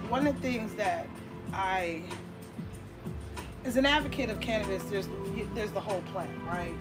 one 0.09 0.27
of 0.27 0.35
the 0.35 0.41
things 0.41 0.75
that 0.75 1.07
I, 1.53 2.03
as 3.65 3.77
an 3.77 3.87
advocate 3.87 4.31
of 4.31 4.41
cannabis, 4.41 4.83
there's 4.85 5.09
there's 5.55 5.73
the 5.73 5.81
whole 5.81 6.03
plant, 6.13 6.31
right? 6.47 6.75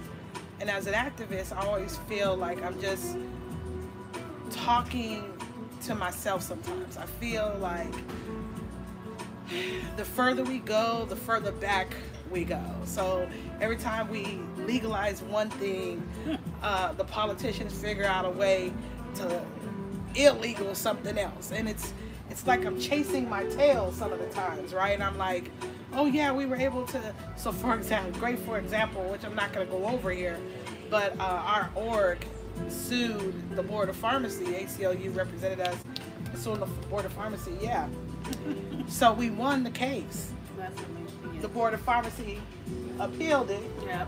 And 0.59 0.69
as 0.69 0.87
an 0.87 0.93
activist, 0.93 1.55
I 1.55 1.65
always 1.65 1.97
feel 2.07 2.35
like 2.35 2.61
I'm 2.63 2.79
just 2.81 3.17
talking 4.51 5.23
to 5.83 5.95
myself 5.95 6.41
sometimes. 6.41 6.97
I 6.97 7.05
feel 7.05 7.55
like 7.59 7.93
the 9.97 10.05
further 10.05 10.43
we 10.43 10.59
go, 10.59 11.05
the 11.09 11.15
further 11.15 11.51
back 11.51 11.95
we 12.29 12.43
go. 12.43 12.61
So 12.85 13.27
every 13.61 13.77
time 13.77 14.09
we 14.09 14.39
legalize 14.57 15.21
one 15.23 15.49
thing, 15.49 16.07
uh, 16.61 16.93
the 16.93 17.05
politicians 17.05 17.73
figure 17.73 18.05
out 18.05 18.25
a 18.25 18.29
way 18.29 18.71
to 19.15 19.41
illegal 20.15 20.73
something 20.75 21.17
else, 21.17 21.51
and 21.51 21.67
it's 21.69 21.93
it's 22.29 22.45
like 22.45 22.65
I'm 22.65 22.79
chasing 22.79 23.27
my 23.27 23.43
tail 23.45 23.91
some 23.91 24.13
of 24.13 24.19
the 24.19 24.27
times, 24.27 24.73
right? 24.73 24.93
And 24.93 25.03
I'm 25.03 25.17
like, 25.17 25.51
oh 25.93 26.05
yeah, 26.05 26.31
we 26.31 26.45
were 26.45 26.55
able 26.57 26.85
to. 26.87 27.15
So 27.35 27.51
for 27.51 27.75
example, 27.75 28.19
great 28.19 28.39
for 28.39 28.57
example, 28.57 29.03
which 29.05 29.23
I'm 29.25 29.35
not 29.35 29.51
going 29.53 29.65
to 29.65 29.71
go 29.71 29.85
over 29.87 30.11
here, 30.11 30.37
but 30.89 31.19
uh, 31.19 31.23
our 31.23 31.69
org 31.75 32.25
sued 32.67 33.55
the 33.55 33.63
board 33.63 33.89
of 33.89 33.95
pharmacy. 33.95 34.45
ACLU 34.45 35.15
represented 35.15 35.61
us 35.61 35.77
sued 36.35 36.59
the 36.59 36.65
board 36.65 37.05
of 37.05 37.13
pharmacy. 37.13 37.53
Yeah. 37.61 37.87
so 38.87 39.13
we 39.13 39.29
won 39.29 39.63
the 39.63 39.71
case. 39.71 40.31
The 41.41 41.47
board 41.47 41.73
of 41.73 41.81
pharmacy 41.81 42.41
appealed 42.99 43.49
it 43.49 43.63
Yeah. 43.85 44.05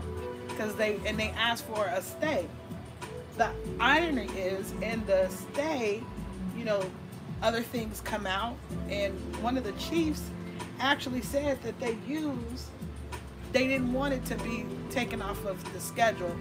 because 0.48 0.74
they 0.76 1.00
and 1.06 1.18
they 1.18 1.30
asked 1.30 1.64
for 1.64 1.86
a 1.86 2.02
stay. 2.02 2.46
The 3.36 3.50
irony 3.80 4.28
is 4.36 4.72
in 4.82 5.04
the 5.06 5.28
stay, 5.28 6.02
you 6.56 6.64
know, 6.64 6.84
other 7.42 7.62
things 7.62 8.00
come 8.02 8.26
out, 8.26 8.56
and 8.88 9.14
one 9.42 9.56
of 9.56 9.64
the 9.64 9.72
chiefs 9.72 10.22
actually 10.80 11.22
said 11.22 11.60
that 11.62 11.78
they 11.80 11.96
used, 12.06 12.66
they 13.52 13.66
didn't 13.66 13.92
want 13.92 14.14
it 14.14 14.24
to 14.26 14.36
be 14.36 14.66
taken 14.90 15.22
off 15.22 15.44
of 15.44 15.72
the 15.72 15.80
schedule 15.80 16.34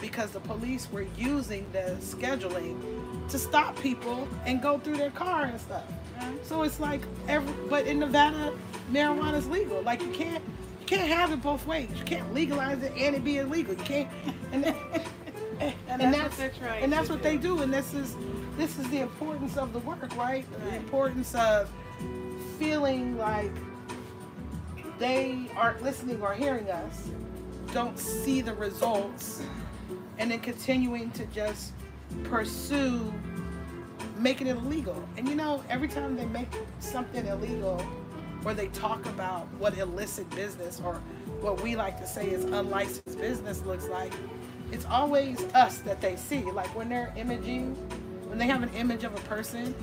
because 0.00 0.30
the 0.30 0.40
police 0.40 0.88
were 0.92 1.06
using 1.16 1.66
the 1.72 1.96
scheduling 2.00 2.80
to 3.28 3.38
stop 3.38 3.78
people 3.80 4.28
and 4.46 4.62
go 4.62 4.78
through 4.78 4.96
their 4.96 5.10
car 5.10 5.44
and 5.44 5.60
stuff. 5.60 5.84
Uh-huh. 6.18 6.30
So 6.44 6.62
it's 6.62 6.80
like 6.80 7.02
every, 7.26 7.52
but 7.68 7.86
in 7.86 7.98
Nevada, 7.98 8.54
marijuana 8.92 9.36
is 9.36 9.48
legal. 9.48 9.82
Like 9.82 10.00
you 10.00 10.10
can't, 10.10 10.42
you 10.80 10.86
can't 10.86 11.08
have 11.08 11.32
it 11.32 11.42
both 11.42 11.66
ways. 11.66 11.90
You 11.96 12.04
can't 12.04 12.32
legalize 12.32 12.82
it 12.82 12.92
and 12.96 13.16
it 13.16 13.24
be 13.24 13.38
illegal. 13.38 13.74
You 13.74 13.82
can't, 13.82 14.08
and, 14.52 14.74
that- 15.58 15.74
and, 15.88 16.00
that's 16.00 16.02
what 16.02 16.12
that's 16.12 16.36
they're 16.36 16.50
trying 16.50 16.82
and 16.82 16.92
that's 16.92 17.08
what 17.10 17.22
they 17.22 17.36
do. 17.36 17.56
do. 17.56 17.62
And 17.62 17.72
this 17.72 17.94
is 17.94 18.16
this 18.56 18.78
is 18.78 18.88
the 18.90 19.00
importance 19.00 19.56
of 19.56 19.72
the 19.72 19.78
work, 19.80 20.16
right? 20.16 20.44
The 20.70 20.76
importance 20.76 21.34
of 21.34 21.70
feeling 22.58 23.16
like 23.18 23.52
they 24.98 25.48
aren't 25.56 25.82
listening 25.82 26.20
or 26.20 26.34
hearing 26.34 26.68
us, 26.70 27.08
don't 27.72 27.98
see 27.98 28.40
the 28.40 28.54
results, 28.54 29.42
and 30.18 30.30
then 30.30 30.40
continuing 30.40 31.10
to 31.12 31.24
just 31.26 31.72
pursue 32.24 33.12
making 34.16 34.48
it 34.48 34.56
illegal. 34.56 35.08
And 35.16 35.28
you 35.28 35.36
know, 35.36 35.62
every 35.68 35.86
time 35.88 36.16
they 36.16 36.26
make 36.26 36.48
something 36.80 37.24
illegal, 37.26 37.80
or 38.44 38.54
they 38.54 38.68
talk 38.68 39.04
about 39.06 39.46
what 39.58 39.76
illicit 39.78 40.28
business 40.30 40.80
or 40.84 40.94
what 41.40 41.60
we 41.60 41.76
like 41.76 41.98
to 42.00 42.06
say 42.06 42.28
is 42.30 42.44
unlicensed 42.44 43.18
business 43.18 43.62
looks 43.64 43.86
like, 43.88 44.12
it's 44.72 44.84
always 44.86 45.42
us 45.54 45.78
that 45.78 46.00
they 46.00 46.16
see. 46.16 46.42
Like 46.42 46.74
when 46.74 46.88
they're 46.88 47.12
imaging, 47.16 47.74
when 48.28 48.38
they 48.38 48.46
have 48.46 48.62
an 48.62 48.70
image 48.74 49.04
of 49.04 49.14
a 49.14 49.20
person, 49.20 49.74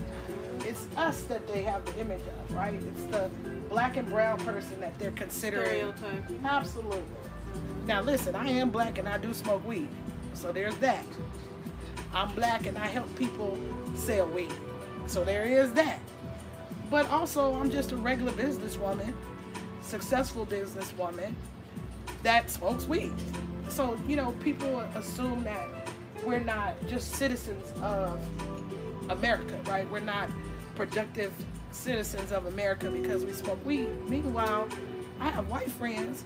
it's 0.61 0.87
us 0.97 1.21
that 1.23 1.47
they 1.47 1.63
have 1.63 1.85
the 1.85 1.99
image 1.99 2.21
of, 2.21 2.55
right? 2.55 2.73
It's 2.73 3.03
the 3.05 3.29
black 3.69 3.97
and 3.97 4.07
brown 4.07 4.37
person 4.39 4.79
that 4.79 4.97
they're 4.99 5.11
considering. 5.11 5.93
Stereotype. 5.95 6.23
Absolutely. 6.43 7.03
Now 7.85 8.01
listen, 8.01 8.35
I 8.35 8.49
am 8.49 8.69
black 8.69 8.97
and 8.97 9.07
I 9.07 9.17
do 9.17 9.33
smoke 9.33 9.65
weed. 9.65 9.89
So 10.33 10.51
there's 10.51 10.75
that. 10.77 11.05
I'm 12.13 12.33
black 12.33 12.65
and 12.65 12.77
I 12.77 12.87
help 12.87 13.13
people 13.15 13.57
sell 13.95 14.27
weed. 14.27 14.53
So 15.07 15.23
there 15.23 15.45
is 15.45 15.71
that. 15.73 15.99
But 16.89 17.09
also 17.09 17.55
I'm 17.55 17.69
just 17.69 17.91
a 17.91 17.97
regular 17.97 18.31
businesswoman, 18.31 19.13
successful 19.81 20.45
businesswoman 20.45 21.33
that 22.23 22.49
smokes 22.49 22.85
weed. 22.85 23.13
So, 23.69 23.99
you 24.07 24.15
know, 24.15 24.31
people 24.43 24.79
assume 24.95 25.43
that 25.43 25.67
we're 26.23 26.39
not 26.39 26.75
just 26.87 27.13
citizens 27.13 27.71
of 27.81 28.19
America, 29.09 29.59
right? 29.67 29.89
We're 29.89 29.99
not 29.99 30.29
productive 30.75 31.31
citizens 31.71 32.31
of 32.31 32.45
America 32.45 32.89
because 32.89 33.25
we 33.25 33.33
smoke 33.33 33.63
weed. 33.65 33.89
Meanwhile, 34.07 34.67
I 35.19 35.29
have 35.29 35.49
white 35.49 35.71
friends 35.71 36.23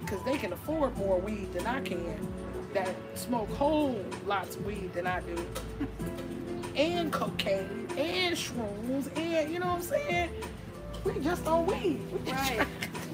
because 0.00 0.22
they 0.24 0.36
can 0.36 0.52
afford 0.52 0.96
more 0.96 1.18
weed 1.18 1.52
than 1.52 1.66
I 1.66 1.80
can 1.80 2.28
that 2.72 2.94
smoke 3.14 3.48
whole 3.50 4.04
lots 4.26 4.56
of 4.56 4.66
weed 4.66 4.92
than 4.92 5.06
I 5.06 5.20
do. 5.20 5.46
and 6.76 7.10
cocaine 7.12 7.88
and 7.96 8.36
shrooms 8.36 9.16
and 9.16 9.50
you 9.50 9.58
know 9.58 9.66
what 9.66 9.76
I'm 9.76 9.82
saying? 9.82 10.30
We 11.04 11.18
just 11.20 11.46
on 11.46 11.66
weed. 11.66 12.00
We 12.12 12.32
Right. 12.32 12.66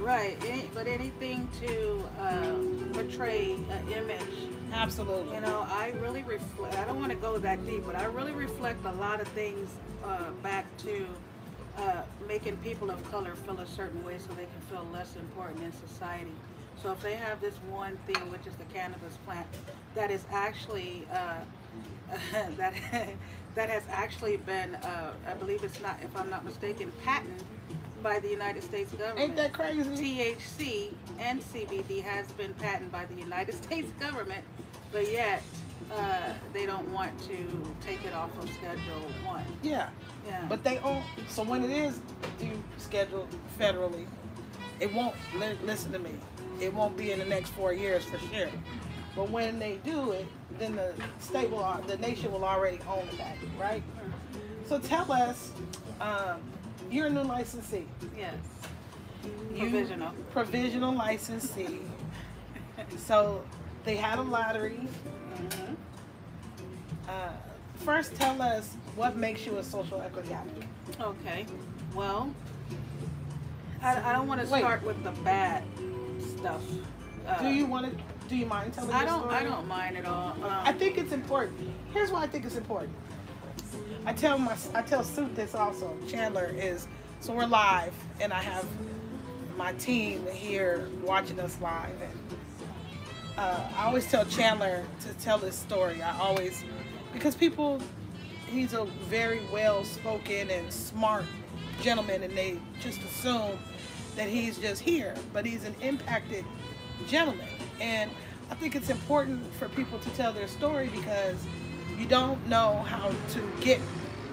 Right. 0.00 0.36
But 0.74 0.86
anything 0.86 1.48
to 1.60 2.04
um, 2.20 2.90
portray 2.92 3.56
an 3.70 3.92
image 3.92 4.46
Absolutely. 4.72 5.34
You 5.34 5.40
know, 5.40 5.66
I 5.70 5.92
really 6.00 6.22
reflect. 6.22 6.76
I 6.76 6.84
don't 6.84 6.98
want 6.98 7.10
to 7.10 7.16
go 7.16 7.38
that 7.38 7.64
deep, 7.66 7.84
but 7.86 7.94
I 7.94 8.04
really 8.04 8.32
reflect 8.32 8.84
a 8.84 8.92
lot 8.92 9.20
of 9.20 9.28
things 9.28 9.70
uh, 10.04 10.30
back 10.42 10.64
to 10.78 11.06
uh, 11.78 12.02
making 12.26 12.56
people 12.58 12.90
of 12.90 13.10
color 13.10 13.34
feel 13.34 13.58
a 13.60 13.66
certain 13.66 14.02
way, 14.04 14.18
so 14.18 14.28
they 14.34 14.46
can 14.46 14.60
feel 14.70 14.86
less 14.92 15.16
important 15.16 15.62
in 15.62 15.72
society. 15.88 16.32
So 16.82 16.92
if 16.92 17.00
they 17.00 17.14
have 17.14 17.40
this 17.40 17.54
one 17.70 17.96
thing, 18.06 18.30
which 18.30 18.46
is 18.46 18.54
the 18.54 18.64
cannabis 18.64 19.16
plant, 19.24 19.46
that 19.94 20.10
is 20.10 20.24
actually 20.30 21.06
uh, 21.12 21.38
that 22.56 22.74
that 23.54 23.70
has 23.70 23.82
actually 23.90 24.36
been, 24.38 24.74
uh, 24.76 25.12
I 25.26 25.34
believe 25.34 25.64
it's 25.64 25.80
not, 25.80 25.98
if 26.02 26.14
I'm 26.16 26.28
not 26.28 26.44
mistaken, 26.44 26.92
patented 27.02 27.46
by 28.02 28.18
the 28.18 28.28
United 28.28 28.62
States 28.62 28.92
government. 28.92 29.20
Ain't 29.20 29.36
that 29.36 29.52
crazy? 29.52 29.82
THC 29.90 30.92
and 31.18 31.42
CBD 31.42 32.02
has 32.02 32.26
been 32.32 32.54
patented 32.54 32.92
by 32.92 33.04
the 33.06 33.14
United 33.14 33.54
States 33.62 33.90
government, 33.98 34.44
but 34.92 35.10
yet 35.10 35.42
uh, 35.92 36.32
they 36.52 36.66
don't 36.66 36.88
want 36.90 37.18
to 37.28 37.36
take 37.86 38.04
it 38.04 38.12
off 38.12 38.30
of 38.38 38.48
Schedule 38.50 39.02
One. 39.24 39.44
Yeah. 39.62 39.88
Yeah. 40.26 40.44
But 40.48 40.64
they 40.64 40.78
own. 40.78 41.02
So 41.28 41.42
when 41.42 41.62
it 41.62 41.70
is 41.70 42.00
due 42.38 42.62
scheduled 42.78 43.28
federally, 43.58 44.06
it 44.80 44.92
won't. 44.92 45.14
Listen 45.64 45.92
to 45.92 45.98
me. 45.98 46.10
It 46.60 46.72
won't 46.72 46.96
be 46.96 47.12
in 47.12 47.18
the 47.18 47.24
next 47.24 47.50
four 47.50 47.72
years 47.72 48.04
for 48.04 48.18
sure. 48.18 48.48
But 49.14 49.30
when 49.30 49.58
they 49.58 49.78
do 49.84 50.12
it, 50.12 50.26
then 50.58 50.76
the 50.76 50.92
state 51.20 51.50
will, 51.50 51.82
the 51.86 51.96
nation 51.96 52.30
will 52.32 52.44
already 52.44 52.78
own 52.88 53.08
patent, 53.16 53.50
right? 53.58 53.82
So 54.66 54.78
tell 54.78 55.10
us, 55.10 55.52
um, 56.00 56.40
you're 56.90 57.06
a 57.06 57.10
new 57.10 57.22
licensee. 57.22 57.86
yes, 58.16 58.34
You- 59.54 59.60
provisional. 59.60 60.12
Provisional 60.32 60.94
licensee. 60.94 61.80
so 62.98 63.42
they 63.84 63.96
had 63.96 64.18
a 64.18 64.22
lottery. 64.22 64.88
Mhm. 65.36 65.76
Uh, 67.08 67.12
first 67.84 68.14
tell 68.16 68.40
us 68.42 68.74
what 68.96 69.16
makes 69.16 69.46
you 69.46 69.58
a 69.58 69.64
social 69.64 70.00
equity 70.00 70.32
advocate. 70.32 70.68
Okay. 71.00 71.46
Well, 71.94 72.30
I, 73.82 74.10
I 74.10 74.12
don't 74.12 74.26
want 74.26 74.40
to 74.40 74.46
start 74.46 74.82
with 74.82 75.02
the 75.04 75.12
bad 75.22 75.62
stuff. 76.38 76.62
Uh, 77.26 77.42
do 77.42 77.48
you 77.48 77.66
want 77.66 77.86
to? 77.86 78.02
Do 78.28 78.36
you 78.36 78.46
mind 78.46 78.72
telling 78.72 78.90
I 78.92 79.04
don't. 79.04 79.20
story? 79.20 79.34
I 79.36 79.44
don't 79.44 79.68
mind 79.68 79.96
at 79.96 80.04
all. 80.06 80.30
Um, 80.32 80.44
I 80.44 80.72
think 80.72 80.98
it's 80.98 81.12
important. 81.12 81.58
Here's 81.92 82.10
why 82.10 82.22
I 82.22 82.26
think 82.26 82.44
it's 82.44 82.56
important. 82.56 82.92
I 84.04 84.12
tell 84.12 84.38
my 84.38 84.56
I 84.74 84.82
tell 84.82 85.04
Suit 85.04 85.34
this 85.34 85.54
also. 85.54 85.96
Chandler 86.08 86.52
is 86.56 86.86
so 87.20 87.32
we're 87.32 87.46
live, 87.46 87.94
and 88.20 88.32
I 88.32 88.42
have 88.42 88.66
my 89.56 89.72
team 89.74 90.26
here 90.32 90.88
watching 91.02 91.40
us 91.40 91.56
live, 91.60 92.00
and 92.00 92.38
uh, 93.38 93.60
I 93.76 93.86
always 93.86 94.10
tell 94.10 94.24
Chandler 94.24 94.84
to 95.02 95.14
tell 95.24 95.38
this 95.38 95.58
story. 95.58 96.02
I 96.02 96.18
always 96.18 96.64
because 97.12 97.34
people, 97.34 97.80
he's 98.46 98.74
a 98.74 98.84
very 99.08 99.40
well 99.52 99.84
spoken 99.84 100.50
and 100.50 100.72
smart 100.72 101.24
gentleman, 101.82 102.22
and 102.22 102.36
they 102.36 102.58
just 102.80 103.00
assume 103.02 103.58
that 104.16 104.28
he's 104.28 104.58
just 104.58 104.82
here, 104.82 105.14
but 105.32 105.44
he's 105.44 105.64
an 105.64 105.74
impacted 105.80 106.44
gentleman. 107.06 107.48
And 107.80 108.10
I 108.50 108.54
think 108.54 108.76
it's 108.76 108.90
important 108.90 109.52
for 109.54 109.68
people 109.70 109.98
to 109.98 110.10
tell 110.10 110.32
their 110.32 110.48
story 110.48 110.90
because 110.94 111.36
you 111.98 112.06
don't 112.06 112.44
know 112.46 112.84
how 112.86 113.10
to 113.30 113.52
get 113.60 113.80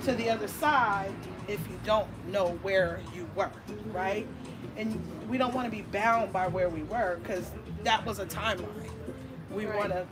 to 0.06 0.14
the 0.14 0.30
other 0.30 0.48
side 0.48 1.14
if 1.48 1.60
you 1.70 1.80
don't 1.86 2.08
know 2.28 2.50
where 2.62 3.00
you 3.16 3.28
were, 3.36 3.52
right? 3.92 4.28
And 4.78 5.00
we 5.30 5.38
don't 5.38 5.54
want 5.54 5.66
to 5.66 5.72
be 5.72 5.82
bound 5.84 6.34
by 6.34 6.48
where 6.48 6.70
we 6.70 6.84
were 6.84 7.20
because 7.22 7.50
that 7.84 8.06
was 8.06 8.20
a 8.20 8.26
timeline. 8.26 8.68
We 9.52 9.66
Right. 9.66 9.78
want 9.78 9.92
to 9.92 10.06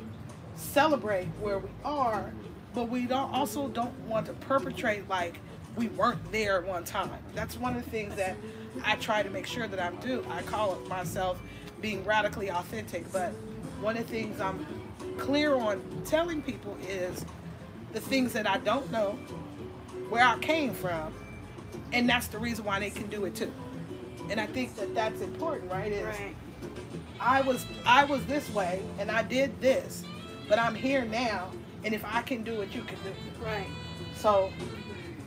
celebrate 0.56 1.26
where 1.40 1.60
we 1.60 1.70
are, 1.84 2.32
but 2.74 2.90
we 2.90 3.06
don't 3.06 3.34
also 3.34 3.68
don't 3.70 3.98
want 4.08 4.26
to 4.28 4.34
perpetrate 4.34 5.08
like 5.10 5.40
we 5.76 5.88
weren't 5.90 6.32
there 6.32 6.58
at 6.60 6.68
one 6.68 6.84
time. 6.84 7.10
That's 7.34 7.58
one 7.58 7.76
of 7.76 7.84
the 7.84 7.90
things 7.90 8.16
that 8.16 8.36
I 8.84 8.96
try 8.98 9.24
to 9.24 9.30
make 9.30 9.48
sure 9.48 9.68
that 9.68 9.80
I'm 9.82 9.96
do. 9.98 10.24
I 10.30 10.42
call 10.44 10.74
it 10.76 10.88
myself 10.88 11.42
being 11.82 12.04
radically 12.06 12.50
authentic, 12.52 13.10
but 13.12 13.32
one 13.82 13.98
of 13.98 14.06
the 14.06 14.12
things 14.12 14.40
I'm 14.40 14.66
clear 15.18 15.56
on 15.56 15.82
telling 16.06 16.42
people 16.42 16.78
is 16.88 17.26
the 17.94 18.00
things 18.00 18.34
that 18.34 18.48
I 18.48 18.58
don't 18.58 18.92
know, 18.92 19.18
where 20.10 20.24
I 20.24 20.38
came 20.40 20.74
from, 20.74 21.14
and 21.94 22.08
that's 22.08 22.28
the 22.28 22.38
reason 22.38 22.66
why 22.66 22.80
they 22.80 22.90
can 22.90 23.08
do 23.08 23.26
it 23.26 23.36
too. 23.36 23.52
And 24.30 24.40
I 24.40 24.46
think 24.46 24.76
that 24.76 24.94
that's 24.94 25.22
important, 25.22 25.72
right? 25.72 25.92
Is 25.92 26.06
Right. 26.06 26.36
I 27.20 27.42
was 27.42 27.66
I 27.86 28.04
was 28.04 28.26
this 28.26 28.50
way 28.54 28.82
and 29.00 29.12
I 29.12 29.24
did 29.24 29.60
this, 29.62 30.04
but 30.50 30.58
I'm 30.58 30.76
here 30.76 31.06
now, 31.06 31.52
and 31.84 31.94
if 31.94 32.04
I 32.06 32.22
can 32.22 32.44
do 32.44 32.62
it, 32.62 32.74
you 32.74 32.82
can 32.82 32.98
do 33.04 33.10
it. 33.10 33.46
Right. 33.46 33.68
So, 34.16 34.52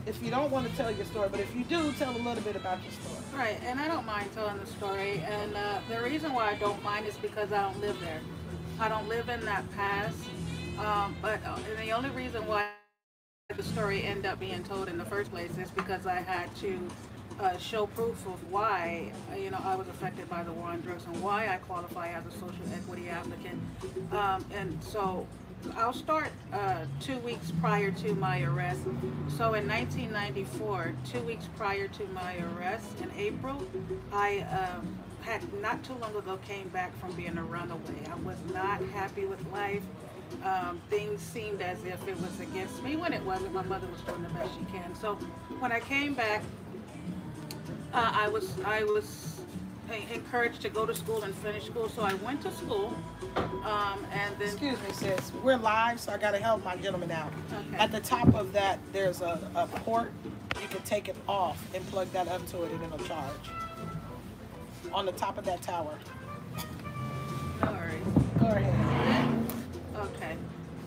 if 0.06 0.22
you 0.22 0.30
don't 0.30 0.50
want 0.50 0.68
to 0.68 0.76
tell 0.76 0.90
your 0.90 1.04
story, 1.06 1.28
but 1.30 1.40
if 1.40 1.54
you 1.54 1.64
do, 1.64 1.92
tell 1.92 2.14
a 2.14 2.18
little 2.18 2.42
bit 2.42 2.56
about 2.56 2.82
your 2.82 2.92
story. 2.92 3.20
Right, 3.34 3.60
and 3.64 3.80
I 3.80 3.88
don't 3.88 4.06
mind 4.06 4.30
telling 4.34 4.58
the 4.58 4.66
story. 4.66 5.18
And 5.18 5.56
uh, 5.56 5.80
the 5.88 6.02
reason 6.02 6.32
why 6.32 6.50
I 6.50 6.54
don't 6.54 6.82
mind 6.82 7.06
is 7.06 7.16
because 7.16 7.52
I 7.52 7.62
don't 7.62 7.80
live 7.80 7.98
there. 8.00 8.20
I 8.78 8.88
don't 8.88 9.08
live 9.08 9.28
in 9.28 9.44
that 9.44 9.70
past. 9.74 10.16
Um, 10.78 11.16
but 11.22 11.40
uh, 11.44 11.58
and 11.70 11.78
the 11.78 11.92
only 11.92 12.10
reason 12.10 12.46
why 12.46 12.70
the 13.56 13.62
story 13.62 14.02
ended 14.02 14.26
up 14.26 14.40
being 14.40 14.64
told 14.64 14.88
in 14.88 14.98
the 14.98 15.04
first 15.04 15.30
place 15.30 15.56
is 15.58 15.70
because 15.70 16.06
I 16.06 16.16
had 16.16 16.54
to 16.56 16.88
uh, 17.40 17.56
show 17.58 17.86
proof 17.86 18.26
of 18.26 18.50
why 18.50 19.12
uh, 19.32 19.36
you 19.36 19.50
know 19.50 19.60
I 19.62 19.76
was 19.76 19.88
affected 19.88 20.28
by 20.28 20.42
the 20.42 20.52
war 20.52 20.68
on 20.68 20.80
drugs 20.80 21.04
and 21.06 21.20
why 21.22 21.48
I 21.48 21.56
qualify 21.58 22.08
as 22.08 22.26
a 22.26 22.32
social 22.32 22.64
equity 22.74 23.08
applicant. 23.08 23.60
Um, 24.12 24.44
and 24.52 24.82
so 24.82 25.26
I'll 25.76 25.92
start 25.92 26.30
uh, 26.52 26.84
two 27.00 27.18
weeks 27.18 27.52
prior 27.60 27.90
to 27.90 28.14
my 28.14 28.42
arrest. 28.42 28.82
So 29.36 29.54
in 29.54 29.66
1994, 29.68 30.94
two 31.10 31.20
weeks 31.20 31.48
prior 31.56 31.88
to 31.88 32.06
my 32.08 32.36
arrest 32.38 33.00
in 33.02 33.10
April, 33.16 33.66
I 34.12 34.40
um, 34.40 34.98
had 35.22 35.40
not 35.60 35.82
too 35.82 35.94
long 35.94 36.14
ago 36.14 36.38
came 36.46 36.68
back 36.68 36.96
from 36.98 37.12
being 37.12 37.38
a 37.38 37.42
runaway. 37.42 38.06
I 38.10 38.14
was 38.16 38.36
not 38.52 38.82
happy 38.92 39.24
with 39.24 39.44
life. 39.52 39.82
Um, 40.44 40.80
things 40.90 41.20
seemed 41.20 41.62
as 41.62 41.82
if 41.84 42.06
it 42.06 42.20
was 42.20 42.38
against 42.40 42.82
me 42.82 42.96
when 42.96 43.12
it 43.12 43.22
wasn't. 43.22 43.54
My 43.54 43.62
mother 43.62 43.86
was 43.86 44.00
doing 44.02 44.22
the 44.22 44.28
best 44.30 44.50
she 44.58 44.64
can. 44.76 44.94
So 44.94 45.14
when 45.58 45.72
I 45.72 45.80
came 45.80 46.14
back, 46.14 46.42
uh, 47.92 48.12
I 48.14 48.28
was 48.28 48.52
I 48.64 48.84
was 48.84 49.40
encouraged 50.12 50.62
to 50.62 50.68
go 50.68 50.86
to 50.86 50.94
school 50.94 51.22
and 51.22 51.34
finish 51.36 51.64
school. 51.66 51.88
So 51.88 52.02
I 52.02 52.14
went 52.14 52.42
to 52.42 52.52
school, 52.52 52.96
um, 53.64 54.04
and 54.12 54.34
then 54.38 54.48
Excuse 54.48 54.78
me, 54.80 54.92
sis. 54.92 55.32
We're 55.42 55.56
live, 55.56 56.00
so 56.00 56.12
I 56.12 56.18
got 56.18 56.32
to 56.32 56.38
help 56.38 56.64
my 56.64 56.76
gentleman 56.76 57.10
out. 57.10 57.32
Okay. 57.52 57.76
At 57.76 57.92
the 57.92 58.00
top 58.00 58.34
of 58.34 58.52
that, 58.52 58.78
there's 58.92 59.20
a, 59.20 59.40
a 59.54 59.66
port. 59.66 60.12
You 60.60 60.68
can 60.68 60.82
take 60.82 61.08
it 61.08 61.16
off 61.28 61.62
and 61.74 61.86
plug 61.88 62.10
that 62.12 62.28
up 62.28 62.46
to 62.48 62.62
it, 62.64 62.72
and 62.72 62.82
it'll 62.82 63.06
charge. 63.06 63.32
On 64.92 65.06
the 65.06 65.12
top 65.12 65.38
of 65.38 65.44
that 65.44 65.62
tower. 65.62 65.98
no 67.62 67.72
worries. 67.72 68.04
Go 68.38 68.46
ahead. 68.46 68.93
Okay. 70.04 70.36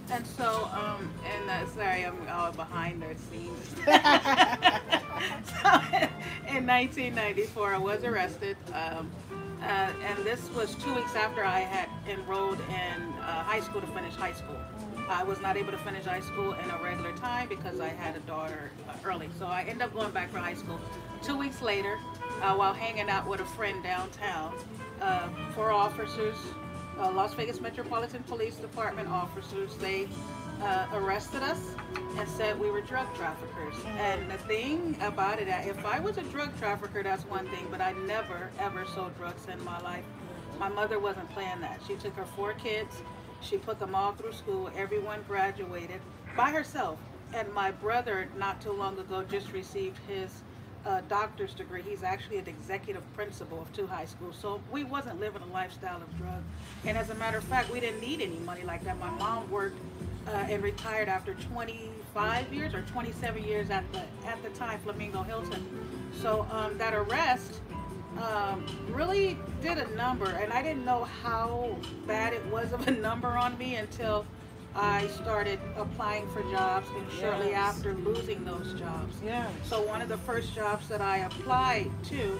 And 0.09 0.25
so, 0.25 0.69
um, 0.73 1.11
and 1.25 1.49
uh, 1.49 1.67
sorry, 1.71 2.05
I'm 2.05 2.15
all 2.29 2.51
behind 2.51 3.01
the 3.01 3.15
scenes. 3.29 3.67
so, 3.79 3.87
in 6.47 6.65
1994, 6.65 7.73
I 7.73 7.77
was 7.77 8.03
arrested, 8.03 8.55
um, 8.73 9.11
uh, 9.61 9.65
and 9.65 10.23
this 10.23 10.49
was 10.51 10.75
two 10.75 10.93
weeks 10.93 11.15
after 11.15 11.43
I 11.43 11.61
had 11.61 11.89
enrolled 12.07 12.59
in 12.69 13.01
uh, 13.01 13.43
high 13.43 13.59
school 13.59 13.81
to 13.81 13.87
finish 13.87 14.13
high 14.13 14.33
school. 14.33 14.55
I 15.09 15.23
was 15.23 15.41
not 15.41 15.57
able 15.57 15.71
to 15.71 15.77
finish 15.79 16.05
high 16.05 16.21
school 16.21 16.53
in 16.53 16.69
a 16.69 16.77
regular 16.83 17.13
time 17.13 17.49
because 17.49 17.79
I 17.79 17.89
had 17.89 18.15
a 18.15 18.19
daughter 18.19 18.71
uh, 18.87 18.93
early. 19.03 19.29
So 19.39 19.45
I 19.47 19.61
ended 19.61 19.81
up 19.81 19.93
going 19.93 20.11
back 20.11 20.31
for 20.31 20.37
high 20.37 20.53
school. 20.53 20.79
Two 21.23 21.37
weeks 21.37 21.61
later, 21.61 21.97
uh, 22.41 22.53
while 22.55 22.73
hanging 22.73 23.09
out 23.09 23.27
with 23.27 23.39
a 23.39 23.45
friend 23.45 23.81
downtown, 23.83 24.53
uh, 25.01 25.29
four 25.55 25.71
officers 25.71 26.35
uh, 26.99 27.11
Las 27.11 27.33
Vegas 27.33 27.61
Metropolitan 27.61 28.23
Police 28.23 28.55
Department 28.55 29.07
officers, 29.09 29.75
they 29.77 30.07
uh, 30.61 30.87
arrested 30.93 31.43
us 31.43 31.59
and 32.17 32.27
said 32.27 32.59
we 32.59 32.71
were 32.71 32.81
drug 32.81 33.13
traffickers. 33.15 33.75
And 33.97 34.29
the 34.29 34.37
thing 34.39 34.97
about 35.01 35.39
it, 35.39 35.47
if 35.47 35.85
I 35.85 35.99
was 35.99 36.17
a 36.17 36.23
drug 36.23 36.57
trafficker, 36.57 37.03
that's 37.03 37.23
one 37.25 37.47
thing, 37.49 37.67
but 37.69 37.81
I 37.81 37.91
never 37.93 38.49
ever 38.59 38.85
sold 38.95 39.15
drugs 39.17 39.45
in 39.51 39.63
my 39.63 39.79
life. 39.81 40.03
My 40.59 40.69
mother 40.69 40.99
wasn't 40.99 41.29
playing 41.31 41.61
that. 41.61 41.79
She 41.87 41.95
took 41.95 42.15
her 42.15 42.25
four 42.25 42.53
kids, 42.53 42.95
she 43.41 43.57
put 43.57 43.79
them 43.79 43.93
all 43.93 44.13
through 44.13 44.33
school, 44.33 44.71
everyone 44.75 45.23
graduated 45.27 46.01
by 46.35 46.49
herself. 46.49 46.97
And 47.33 47.53
my 47.53 47.71
brother, 47.71 48.29
not 48.37 48.61
too 48.61 48.71
long 48.71 48.97
ago, 48.97 49.23
just 49.29 49.51
received 49.51 49.99
his 50.07 50.31
uh, 50.85 51.01
doctor's 51.09 51.53
degree. 51.53 51.81
He's 51.81 52.03
actually 52.03 52.37
an 52.37 52.47
executive 52.47 53.03
principal 53.15 53.61
of 53.61 53.71
two 53.73 53.87
high 53.87 54.05
schools. 54.05 54.37
So 54.39 54.61
we 54.71 54.83
wasn't 54.83 55.19
living 55.19 55.41
a 55.41 55.53
lifestyle 55.53 55.97
of 56.01 56.17
drugs. 56.17 56.45
And 56.85 56.97
as 56.97 57.09
a 57.09 57.15
matter 57.15 57.37
of 57.37 57.43
fact, 57.43 57.71
we 57.71 57.79
didn't 57.79 58.01
need 58.01 58.21
any 58.21 58.37
money 58.37 58.63
like 58.63 58.83
that. 58.83 58.99
My 58.99 59.09
mom 59.11 59.49
worked 59.49 59.79
uh, 60.27 60.31
and 60.49 60.61
retired 60.61 61.07
after 61.07 61.33
25 61.35 62.53
years 62.53 62.73
or 62.73 62.81
27 62.83 63.43
years 63.43 63.69
at 63.69 63.89
the 63.93 64.01
at 64.27 64.41
the 64.43 64.49
time 64.49 64.79
Flamingo 64.79 65.23
Hilton. 65.23 65.65
So 66.21 66.47
um, 66.51 66.77
that 66.77 66.93
arrest 66.93 67.61
um, 68.21 68.65
really 68.89 69.37
did 69.61 69.77
a 69.77 69.87
number, 69.95 70.25
and 70.25 70.51
I 70.51 70.61
didn't 70.61 70.85
know 70.85 71.03
how 71.23 71.75
bad 72.05 72.33
it 72.33 72.45
was 72.47 72.73
of 72.73 72.87
a 72.87 72.91
number 73.07 73.29
on 73.29 73.57
me 73.57 73.75
until 73.75 74.25
I 74.77 75.07
started 75.07 75.59
applying 75.75 76.27
for 76.29 76.41
jobs, 76.51 76.87
and 76.95 77.05
shortly 77.19 77.49
Yes. 77.49 77.75
after 77.75 77.93
losing 77.95 78.45
those 78.45 78.73
jobs. 78.79 79.15
Yeah. 79.25 79.47
So 79.65 79.81
one 79.81 80.01
of 80.01 80.09
the 80.09 80.17
first 80.19 80.53
jobs 80.53 80.87
that 80.87 81.01
I 81.01 81.17
applied 81.17 81.89
to, 82.05 82.39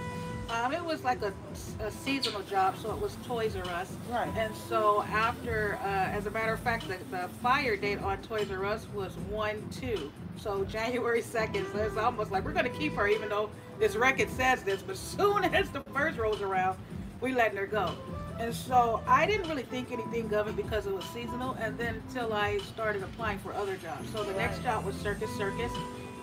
um, 0.50 0.72
it 0.72 0.84
was 0.84 1.04
like 1.04 1.22
a, 1.24 1.34
a 1.82 1.92
seasonal 1.92 2.42
job, 2.44 2.76
so 2.82 2.92
it 2.92 3.02
was 3.02 3.18
Toys 3.26 3.56
R 3.56 3.66
Us. 3.74 3.92
Right. 4.10 4.30
And 4.38 4.56
so 4.70 5.04
after, 5.04 5.78
uh, 5.84 5.88
as 5.88 6.26
a 6.28 6.32
matter 6.32 6.54
of 6.54 6.60
fact, 6.60 6.88
the, 6.88 6.98
the 7.12 7.28
fire 7.42 7.76
date 7.76 8.00
on 8.02 8.22
Toys 8.22 8.50
R 8.52 8.64
Us 8.66 8.88
was 8.94 9.12
one 9.30 9.68
two. 9.72 10.12
So 10.40 10.64
January 10.70 11.22
second. 11.22 11.66
So 11.74 11.80
it's 11.80 11.98
almost 11.98 12.32
like 12.32 12.46
we're 12.46 12.54
gonna 12.54 12.70
keep 12.70 12.94
her, 12.94 13.08
even 13.08 13.30
though 13.30 13.50
this 13.80 13.96
record 13.96 14.30
says 14.30 14.64
this. 14.64 14.82
But 14.84 14.96
soon 15.16 15.44
as 15.44 15.70
the 15.70 15.82
first 15.94 16.18
rolls 16.18 16.42
around, 16.42 16.78
we 17.20 17.34
letting 17.34 17.58
her 17.58 17.68
go. 17.68 17.92
And 18.40 18.54
so 18.54 19.02
I 19.08 19.26
didn't 19.26 19.50
really 19.50 19.64
think 19.64 19.92
anything 19.92 20.32
of 20.34 20.48
it 20.48 20.56
because 20.56 20.86
it 20.86 20.94
was 20.94 21.06
seasonal, 21.06 21.54
and 21.60 21.78
then 21.78 21.96
until 22.08 22.34
I 22.34 22.60
started 22.60 23.02
applying 23.02 23.40
for 23.40 23.54
other 23.54 23.76
jobs. 23.78 24.10
So 24.12 24.24
the 24.24 24.34
next 24.34 24.62
job 24.62 24.86
was 24.86 24.96
Circus 24.96 25.30
Circus. 25.38 25.72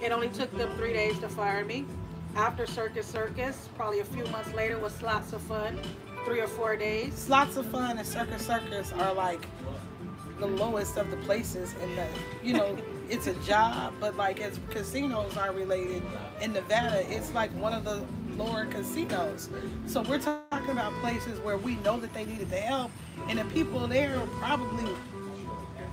It 0.03 0.13
only 0.13 0.29
took 0.29 0.57
them 0.57 0.71
three 0.77 0.93
days 0.93 1.19
to 1.21 1.29
fire 1.29 1.65
me. 1.65 1.87
After 2.37 2.67
Circus 2.67 3.07
Circus, 3.07 3.69
probably 3.77 4.01
a 4.01 4.05
few 4.05 4.25
months 4.27 4.53
later, 4.55 4.79
was 4.79 4.93
Slots 4.95 5.33
of 5.33 5.41
Fun, 5.43 5.79
three 6.25 6.41
or 6.41 6.49
four 6.49 6.77
days. 6.77 7.15
Slots 7.15 7.57
of 7.57 7.67
fun 7.67 7.99
and 7.99 8.07
circus 8.07 8.47
circus 8.47 8.93
are 8.93 9.13
like 9.13 9.47
the 10.39 10.47
lowest 10.47 10.97
of 10.97 11.11
the 11.11 11.17
places 11.19 11.75
in 11.83 11.97
the 11.97 12.07
you 12.43 12.53
know 12.55 12.77
it's 13.09 13.27
a 13.27 13.35
job 13.47 13.93
but 14.01 14.17
like 14.17 14.41
as 14.41 14.59
casinos 14.71 15.37
are 15.37 15.53
related 15.53 16.03
in 16.41 16.53
nevada 16.53 17.05
it's 17.15 17.33
like 17.35 17.51
one 17.53 17.73
of 17.73 17.85
the 17.85 18.03
lower 18.37 18.67
casinos 18.67 19.49
so 19.87 20.03
we're 20.03 20.19
talking 20.19 20.71
about 20.71 20.93
places 21.01 21.39
where 21.41 21.57
we 21.57 21.77
know 21.77 21.99
that 21.99 22.13
they 22.15 22.25
needed 22.25 22.51
the 22.51 22.57
help 22.57 22.91
and 23.29 23.39
the 23.39 23.45
people 23.47 23.87
there 23.87 24.17
are 24.17 24.27
probably 24.39 24.85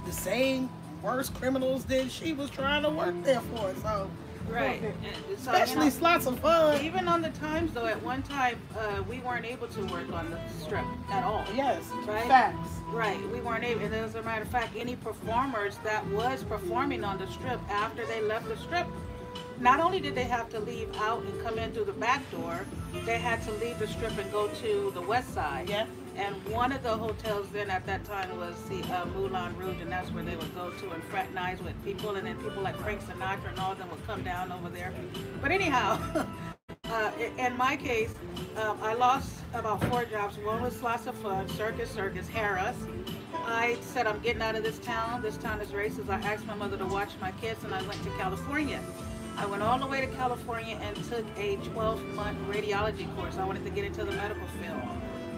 the 0.05 0.11
same 0.11 0.69
worse 1.03 1.29
criminals 1.29 1.83
than 1.85 2.09
she 2.09 2.33
was 2.33 2.49
trying 2.49 2.83
to 2.83 2.89
work 2.89 3.15
there 3.23 3.41
for. 3.41 3.73
So 3.81 4.09
Right. 4.49 4.81
And 4.81 5.39
so, 5.39 5.51
especially 5.51 5.85
you 5.85 5.91
know, 5.91 5.97
slots 5.97 6.25
of 6.25 6.39
fun. 6.39 6.83
even 6.83 7.07
on 7.07 7.21
the 7.21 7.29
times 7.29 7.73
though, 7.73 7.85
at 7.85 8.01
one 8.03 8.21
time 8.23 8.59
uh, 8.77 9.01
we 9.07 9.19
weren't 9.19 9.45
able 9.45 9.67
to 9.67 9.81
work 9.85 10.11
on 10.11 10.29
the 10.29 10.37
strip 10.61 10.83
at 11.09 11.23
all. 11.23 11.45
Yes, 11.55 11.83
Right. 12.05 12.27
facts. 12.27 12.69
Right, 12.87 13.19
we 13.31 13.39
weren't 13.39 13.63
able. 13.63 13.81
And 13.85 13.95
as 13.95 14.15
a 14.15 14.21
matter 14.23 14.41
of 14.41 14.49
fact, 14.49 14.75
any 14.75 14.97
performers 14.97 15.77
that 15.83 16.05
was 16.07 16.43
performing 16.43 17.03
on 17.05 17.17
the 17.17 17.27
strip 17.27 17.59
after 17.69 18.05
they 18.05 18.21
left 18.21 18.47
the 18.49 18.57
strip, 18.57 18.87
not 19.61 19.79
only 19.79 19.99
did 19.99 20.15
they 20.15 20.23
have 20.23 20.49
to 20.49 20.59
leave 20.59 20.89
out 20.97 21.23
and 21.23 21.43
come 21.43 21.59
in 21.59 21.71
through 21.71 21.85
the 21.85 21.93
back 21.93 22.29
door, 22.31 22.65
they 23.05 23.19
had 23.19 23.41
to 23.43 23.51
leave 23.53 23.77
the 23.77 23.87
strip 23.87 24.17
and 24.17 24.29
go 24.31 24.47
to 24.47 24.91
the 24.93 25.01
west 25.01 25.33
side. 25.33 25.69
Yeah. 25.69 25.85
And 26.17 26.35
one 26.47 26.71
of 26.71 26.83
the 26.83 26.97
hotels 26.97 27.47
then 27.53 27.69
at 27.69 27.85
that 27.85 28.03
time 28.03 28.35
was 28.37 28.55
the 28.63 28.81
uh, 28.93 29.05
Moulin 29.05 29.55
Rouge, 29.55 29.79
and 29.81 29.91
that's 29.91 30.11
where 30.11 30.23
they 30.23 30.35
would 30.35 30.53
go 30.55 30.71
to 30.71 30.91
and 30.91 31.03
fraternize 31.05 31.61
with 31.61 31.81
people, 31.85 32.15
and 32.15 32.27
then 32.27 32.37
people 32.37 32.61
like 32.61 32.75
Frank 32.77 33.01
Sinatra 33.01 33.49
and 33.49 33.59
all 33.59 33.71
of 33.71 33.77
them 33.77 33.89
would 33.91 34.05
come 34.05 34.23
down 34.23 34.51
over 34.51 34.67
there. 34.67 34.91
But 35.41 35.51
anyhow, 35.51 35.99
uh, 36.85 37.11
in 37.37 37.55
my 37.55 37.77
case, 37.77 38.13
um, 38.57 38.77
I 38.81 38.93
lost 38.93 39.31
about 39.53 39.83
four 39.85 40.03
jobs. 40.05 40.37
One 40.39 40.61
was 40.61 40.75
Slots 40.75 41.07
of 41.07 41.15
Fun, 41.15 41.47
Circus 41.49 41.89
Circus, 41.89 42.27
Harrah's. 42.27 42.75
I 43.33 43.77
said, 43.81 44.05
I'm 44.05 44.19
getting 44.19 44.41
out 44.41 44.55
of 44.55 44.63
this 44.63 44.79
town. 44.79 45.21
This 45.21 45.37
town 45.37 45.61
is 45.61 45.69
racist. 45.69 46.09
I 46.09 46.19
asked 46.21 46.45
my 46.45 46.55
mother 46.55 46.77
to 46.77 46.85
watch 46.85 47.11
my 47.21 47.31
kids, 47.33 47.63
and 47.63 47.73
I 47.73 47.81
went 47.83 48.03
to 48.03 48.09
California. 48.11 48.81
I 49.37 49.45
went 49.45 49.63
all 49.63 49.79
the 49.79 49.87
way 49.87 50.01
to 50.01 50.07
California 50.07 50.79
and 50.81 50.95
took 51.05 51.25
a 51.37 51.55
12 51.57 52.03
month 52.15 52.37
radiology 52.47 53.13
course. 53.15 53.37
I 53.37 53.45
wanted 53.45 53.63
to 53.65 53.71
get 53.71 53.85
into 53.85 54.03
the 54.03 54.11
medical 54.11 54.47
field. 54.61 54.81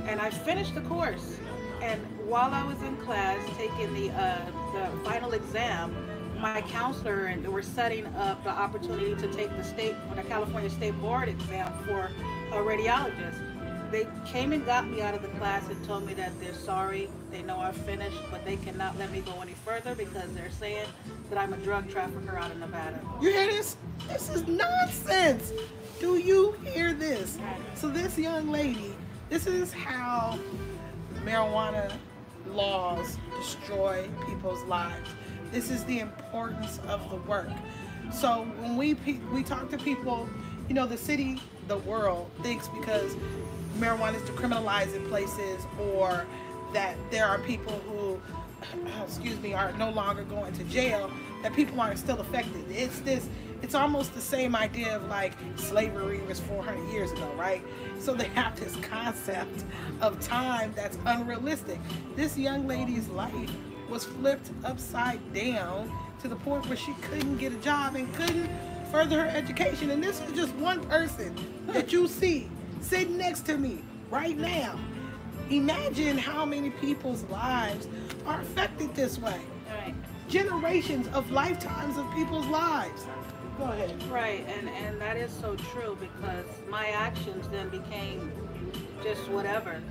And 0.06 0.20
I 0.20 0.30
finished 0.30 0.76
the 0.76 0.82
course. 0.82 1.38
And 1.82 2.02
while 2.26 2.54
I 2.54 2.64
was 2.64 2.82
in 2.82 2.98
class 2.98 3.40
taking 3.58 3.94
the, 3.94 4.12
uh, 4.12 4.46
the 4.74 5.10
final 5.10 5.34
exam, 5.34 5.96
my 6.40 6.62
counselor 6.62 7.26
and 7.28 7.44
they 7.44 7.48
were 7.48 7.64
setting 7.64 8.06
up 8.16 8.44
the 8.44 8.50
opportunity 8.50 9.16
to 9.16 9.28
take 9.32 9.56
the 9.56 9.64
state 9.64 9.96
the 10.16 10.24
California 10.24 10.70
State 10.70 11.00
Board 11.00 11.30
exam 11.30 11.72
for 11.86 12.12
a 12.52 12.62
radiologist. 12.62 13.53
They 13.94 14.08
came 14.26 14.54
and 14.54 14.66
got 14.66 14.90
me 14.90 15.04
out 15.04 15.14
of 15.14 15.22
the 15.22 15.28
class 15.38 15.70
and 15.70 15.86
told 15.86 16.08
me 16.08 16.16
that 16.16 16.32
they're 16.42 16.56
sorry, 16.56 17.10
they 17.30 17.44
know 17.44 17.60
I've 17.60 17.78
finished, 17.78 18.18
but 18.32 18.44
they 18.44 18.56
cannot 18.56 18.98
let 18.98 19.12
me 19.12 19.20
go 19.20 19.40
any 19.40 19.52
further 19.52 19.94
because 19.94 20.34
they're 20.34 20.50
saying 20.50 20.88
that 21.30 21.38
I'm 21.38 21.54
a 21.54 21.58
drug 21.58 21.92
trafficker 21.92 22.36
out 22.36 22.50
of 22.50 22.58
Nevada. 22.58 23.00
You 23.22 23.30
hear 23.30 23.46
this? 23.46 23.78
This 24.08 24.30
is 24.30 24.48
nonsense. 24.48 25.52
Do 26.00 26.18
you 26.18 26.54
hear 26.64 26.94
this? 26.94 27.38
So 27.76 27.88
this 27.88 28.18
young 28.18 28.50
lady, 28.50 28.96
this 29.30 29.46
is 29.46 29.72
how 29.72 30.40
marijuana 31.24 31.96
laws 32.48 33.20
destroy 33.38 34.10
people's 34.28 34.64
lives. 34.64 35.12
This 35.52 35.70
is 35.70 35.84
the 35.84 36.00
importance 36.00 36.80
of 36.88 37.08
the 37.12 37.18
work. 37.30 37.48
So 38.12 38.48
when 38.60 38.76
we 38.76 38.96
we 39.32 39.44
talk 39.44 39.70
to 39.70 39.78
people, 39.78 40.28
you 40.68 40.74
know, 40.74 40.86
the 40.86 40.98
city, 40.98 41.42
the 41.68 41.78
world 41.78 42.30
thinks 42.42 42.68
because 42.70 43.16
marijuana 43.78 44.16
is 44.16 44.22
decriminalized 44.24 44.96
in 44.96 45.06
places 45.08 45.66
or 45.80 46.26
that 46.74 46.96
there 47.12 47.26
are 47.26 47.40
people 47.40 47.74
who 47.88 48.22
excuse 49.04 49.40
me 49.42 49.54
are 49.54 49.72
no 49.74 49.90
longer 49.92 50.24
going 50.24 50.54
to 50.54 50.64
jail 50.66 51.12
that 51.42 51.54
people 51.54 51.80
aren't 51.80 52.00
still 52.00 52.20
affected. 52.20 52.66
It's 52.70 53.00
this 53.02 53.28
it's 53.62 53.76
almost 53.76 54.14
the 54.14 54.22
same 54.22 54.56
idea 54.56 54.96
of 54.96 55.08
like 55.08 55.34
slavery 55.56 56.20
was 56.28 56.40
400 56.42 56.92
years 56.92 57.12
ago 57.12 57.30
right? 57.38 57.64
So 58.00 58.14
they 58.14 58.28
have 58.30 58.60
this 58.60 58.76
concept 58.78 59.64
of 60.02 60.20
time 60.22 60.74
that's 60.76 60.98
unrealistic. 61.06 61.80
This 62.16 62.38
young 62.38 62.68
lady's 62.68 63.08
life 63.10 63.52
was 63.90 64.06
flipped 64.06 64.50
upside 64.64 65.34
down 65.34 65.92
to 66.22 66.28
the 66.28 66.36
point 66.38 66.66
where 66.68 66.78
she 66.78 66.94
couldn't 67.02 67.38
get 67.38 67.52
a 67.52 67.58
job 67.58 67.96
and 67.96 68.14
couldn't 68.16 68.50
further 68.94 69.24
her 69.24 69.36
education 69.36 69.90
and 69.90 70.04
this 70.04 70.22
is 70.22 70.32
just 70.34 70.54
one 70.58 70.80
person 70.86 71.36
that 71.66 71.92
you 71.92 72.08
see 72.08 72.48
sitting 72.80 73.18
next 73.18 73.42
to 73.42 73.58
me 73.58 73.80
right 74.12 74.38
now 74.38 74.80
imagine 75.50 76.16
how 76.16 76.46
many 76.46 76.70
people's 76.70 77.24
lives 77.24 77.88
are 78.28 78.40
affected 78.42 78.94
this 78.94 79.18
way 79.18 79.42
Right. 79.68 79.96
generations 80.30 81.08
of 81.08 81.32
lifetimes 81.32 81.98
of 81.98 82.06
people's 82.14 82.46
lives. 82.46 83.08
Go 83.58 83.64
ahead. 83.64 83.92
Right, 84.04 84.46
and 84.48 84.70
and 84.70 85.02
that 85.02 85.18
is 85.18 85.32
so 85.32 85.56
true 85.56 85.98
because 86.00 86.46
my 86.70 86.90
actions 86.90 87.48
then 87.50 87.70
became 87.70 88.32
just 89.04 89.28
whatever. 89.30 89.82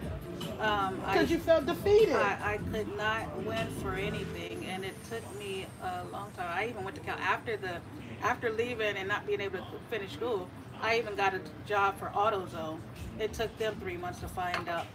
Um, 0.61 0.97
Because 1.01 1.31
you 1.33 1.39
felt 1.39 1.67
defeated. 1.67 2.15
I, 2.15 2.55
I 2.55 2.57
could 2.73 2.97
not 2.97 3.43
win 3.45 3.67
for 3.83 3.95
anything, 3.95 4.65
and 4.67 4.85
it 4.85 4.95
took 5.11 5.25
me 5.37 5.67
a 5.83 6.05
long 6.13 6.31
time. 6.37 6.47
I 6.57 6.69
even 6.69 6.85
went 6.85 6.95
to 6.97 7.03
Cal 7.03 7.19
after 7.19 7.57
the 7.57 7.79
after 8.23 8.51
leaving 8.51 8.97
and 8.97 9.09
not 9.09 9.27
being 9.27 9.41
able 9.41 9.59
to 9.59 9.65
finish 9.91 10.13
school. 10.13 10.49
I 10.81 10.99
even 10.99 11.15
got 11.15 11.35
a 11.35 11.41
job 11.67 11.99
for 11.99 12.07
AutoZone. 12.09 12.79
It 13.19 13.33
took 13.33 13.57
them 13.59 13.77
three 13.81 13.97
months 13.97 14.21
to 14.21 14.29
find 14.29 14.69
out, 14.69 14.87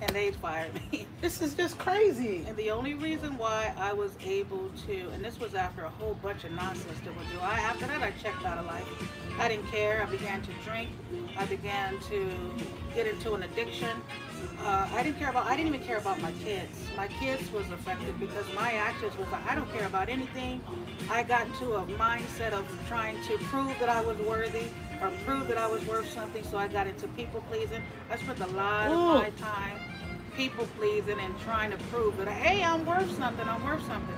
and 0.00 0.10
they 0.10 0.30
fired 0.32 0.72
me. 0.90 1.06
this 1.20 1.42
is 1.42 1.54
just 1.54 1.78
crazy. 1.78 2.44
And 2.46 2.56
the 2.56 2.70
only 2.70 2.94
reason 2.94 3.36
why 3.36 3.74
I 3.76 3.92
was 3.92 4.12
able 4.24 4.70
to, 4.86 5.10
and 5.10 5.22
this 5.22 5.38
was 5.38 5.54
after 5.54 5.84
a 5.84 5.90
whole 5.90 6.14
bunch 6.14 6.44
of 6.44 6.52
nonsense 6.52 6.98
that 7.04 7.16
would 7.16 7.30
do. 7.30 7.38
I 7.40 7.58
after 7.60 7.86
that 7.86 8.02
I 8.02 8.12
checked 8.22 8.44
out 8.44 8.58
of 8.58 8.66
life. 8.66 8.88
I 9.38 9.48
didn't 9.48 9.66
care. 9.66 10.02
I 10.02 10.10
began 10.10 10.40
to 10.42 10.50
drink. 10.64 10.90
I 11.36 11.44
began 11.46 11.98
to 12.08 12.30
get 12.94 13.06
into 13.06 13.34
an 13.34 13.42
addiction. 13.42 14.00
Uh, 14.64 14.88
I 14.92 15.02
didn't 15.02 15.18
care 15.18 15.30
about. 15.30 15.46
I 15.46 15.56
didn't 15.56 15.74
even 15.74 15.86
care 15.86 15.98
about 15.98 16.20
my 16.20 16.32
kids. 16.44 16.76
My 16.96 17.08
kids 17.08 17.50
was 17.52 17.68
affected 17.70 18.18
because 18.18 18.46
my 18.54 18.72
actions 18.72 19.16
was 19.16 19.28
like, 19.28 19.46
I 19.50 19.54
don't 19.54 19.70
care 19.72 19.86
about 19.86 20.08
anything. 20.08 20.60
I 21.10 21.22
got 21.22 21.46
into 21.46 21.74
a 21.74 21.84
mindset 21.86 22.52
of 22.52 22.66
trying 22.88 23.22
to 23.24 23.38
prove 23.44 23.78
that 23.80 23.88
I 23.88 24.00
was 24.00 24.16
worthy 24.18 24.68
or 25.02 25.10
prove 25.24 25.48
that 25.48 25.58
I 25.58 25.66
was 25.66 25.84
worth 25.86 26.10
something. 26.10 26.44
So 26.44 26.58
I 26.58 26.68
got 26.68 26.86
into 26.86 27.08
people 27.08 27.42
pleasing. 27.50 27.82
I 28.10 28.16
spent 28.16 28.40
a 28.40 28.46
lot 28.48 28.90
of 28.90 29.22
my 29.22 29.30
time 29.30 29.78
people 30.36 30.66
pleasing 30.76 31.18
and 31.20 31.38
trying 31.40 31.70
to 31.70 31.76
prove 31.84 32.16
that 32.16 32.26
hey 32.26 32.62
i'm 32.62 32.84
worth 32.84 33.08
something 33.16 33.48
i'm 33.48 33.64
worth 33.64 33.86
something 33.86 34.16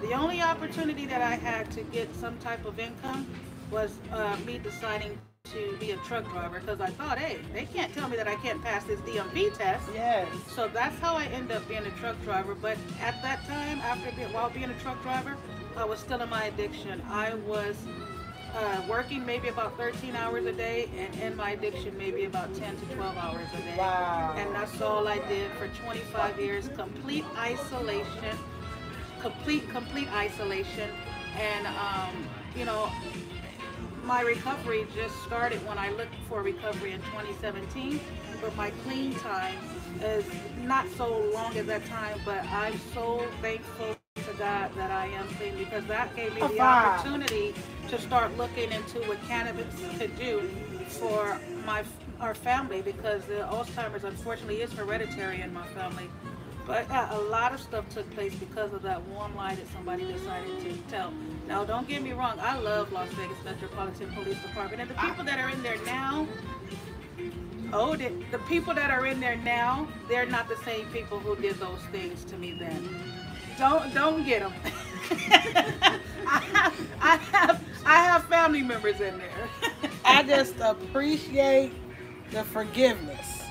the 0.00 0.12
only 0.12 0.40
opportunity 0.40 1.04
that 1.04 1.20
i 1.20 1.34
had 1.34 1.70
to 1.70 1.82
get 1.84 2.12
some 2.16 2.36
type 2.38 2.64
of 2.64 2.78
income 2.78 3.26
was 3.70 3.98
uh, 4.12 4.36
me 4.46 4.58
deciding 4.58 5.18
to 5.52 5.76
be 5.78 5.92
a 5.92 5.96
truck 5.98 6.28
driver 6.30 6.60
because 6.60 6.80
i 6.80 6.90
thought 6.90 7.18
hey 7.18 7.38
they 7.54 7.64
can't 7.64 7.92
tell 7.94 8.08
me 8.08 8.16
that 8.16 8.28
i 8.28 8.34
can't 8.36 8.62
pass 8.62 8.84
this 8.84 9.00
dmv 9.00 9.56
test 9.56 9.88
Yes. 9.94 10.28
so 10.54 10.68
that's 10.68 10.98
how 11.00 11.16
i 11.16 11.24
ended 11.26 11.56
up 11.56 11.66
being 11.68 11.84
a 11.86 11.90
truck 11.92 12.20
driver 12.24 12.54
but 12.54 12.76
at 13.00 13.20
that 13.22 13.44
time 13.46 13.78
after 13.80 14.10
being 14.16 14.32
while 14.32 14.50
being 14.50 14.70
a 14.70 14.78
truck 14.80 15.02
driver 15.02 15.36
i 15.76 15.84
was 15.84 16.00
still 16.00 16.20
in 16.20 16.28
my 16.28 16.44
addiction 16.44 17.02
i 17.10 17.34
was 17.34 17.76
uh, 18.56 18.82
working 18.88 19.24
maybe 19.26 19.48
about 19.48 19.76
13 19.76 20.16
hours 20.16 20.46
a 20.46 20.52
day 20.52 20.88
and 20.98 21.14
in 21.20 21.36
my 21.36 21.50
addiction 21.50 21.96
maybe 21.98 22.24
about 22.24 22.52
10 22.54 22.76
to 22.78 22.84
12 22.94 23.16
hours 23.18 23.46
a 23.54 23.58
day 23.58 23.76
Wow. 23.76 24.34
and 24.38 24.54
that's 24.54 24.80
all 24.80 25.06
I 25.06 25.18
did 25.28 25.50
for 25.52 25.68
25 25.84 26.40
years. 26.40 26.68
Complete 26.74 27.24
isolation, 27.36 28.36
complete 29.20 29.68
complete 29.70 30.08
isolation, 30.14 30.88
and 31.38 31.66
um, 31.66 32.26
you 32.56 32.64
know, 32.64 32.90
my 34.08 34.22
recovery 34.22 34.86
just 34.94 35.14
started 35.24 35.64
when 35.68 35.76
I 35.76 35.90
looked 35.90 36.14
for 36.30 36.40
recovery 36.42 36.92
in 36.92 37.00
2017. 37.02 38.00
But 38.40 38.56
my 38.56 38.70
clean 38.82 39.14
time 39.16 39.54
is 40.02 40.24
not 40.62 40.86
so 40.96 41.30
long 41.34 41.54
as 41.58 41.66
that 41.66 41.84
time. 41.84 42.18
But 42.24 42.42
I'm 42.44 42.80
so 42.94 43.22
thankful 43.42 43.96
to 44.14 44.32
God 44.38 44.74
that 44.76 44.90
I 44.90 45.08
am 45.08 45.28
clean 45.34 45.58
because 45.58 45.84
that 45.88 46.16
gave 46.16 46.34
me 46.34 46.40
the 46.40 46.58
opportunity 46.58 47.54
to 47.88 48.00
start 48.00 48.34
looking 48.38 48.72
into 48.72 48.98
what 49.00 49.22
cannabis 49.28 49.66
could 49.98 50.16
do 50.16 50.48
for 50.88 51.38
my 51.66 51.84
our 52.18 52.34
family 52.34 52.80
because 52.80 53.22
the 53.26 53.46
Alzheimer's 53.52 54.04
unfortunately 54.04 54.62
is 54.62 54.72
hereditary 54.72 55.42
in 55.42 55.52
my 55.52 55.66
family. 55.68 56.08
But 56.68 56.90
uh, 56.90 57.08
a 57.12 57.18
lot 57.18 57.54
of 57.54 57.60
stuff 57.60 57.88
took 57.88 58.08
place 58.10 58.34
because 58.34 58.74
of 58.74 58.82
that 58.82 59.02
one 59.08 59.34
lie 59.34 59.54
that 59.54 59.66
somebody 59.72 60.04
decided 60.04 60.60
to 60.60 60.76
tell. 60.90 61.14
Now, 61.46 61.64
don't 61.64 61.88
get 61.88 62.02
me 62.02 62.12
wrong, 62.12 62.38
I 62.40 62.58
love 62.58 62.92
Las 62.92 63.08
Vegas 63.14 63.42
Metropolitan 63.42 64.12
Police 64.12 64.38
Department, 64.42 64.82
and 64.82 64.90
the 64.90 64.94
people 64.94 65.24
that 65.24 65.40
are 65.40 65.48
in 65.48 65.62
there 65.62 65.82
now. 65.86 66.28
Oh, 67.72 67.96
the, 67.96 68.12
the 68.30 68.38
people 68.40 68.74
that 68.74 68.90
are 68.90 69.06
in 69.06 69.18
there 69.18 69.36
now, 69.36 69.88
they're 70.10 70.26
not 70.26 70.46
the 70.46 70.58
same 70.58 70.84
people 70.88 71.18
who 71.18 71.36
did 71.36 71.56
those 71.56 71.80
things 71.90 72.22
to 72.24 72.36
me 72.36 72.58
then. 72.58 72.86
Don't 73.58 73.92
don't 73.94 74.24
get 74.24 74.40
them. 74.40 74.52
I 75.10 76.36
have 76.52 76.74
I 77.00 77.16
have 77.16 77.64
I 77.86 78.04
have 78.04 78.24
family 78.24 78.62
members 78.62 79.00
in 79.00 79.18
there. 79.18 79.48
I 80.04 80.22
just 80.22 80.54
appreciate 80.60 81.72
the 82.30 82.44
forgiveness. 82.44 83.42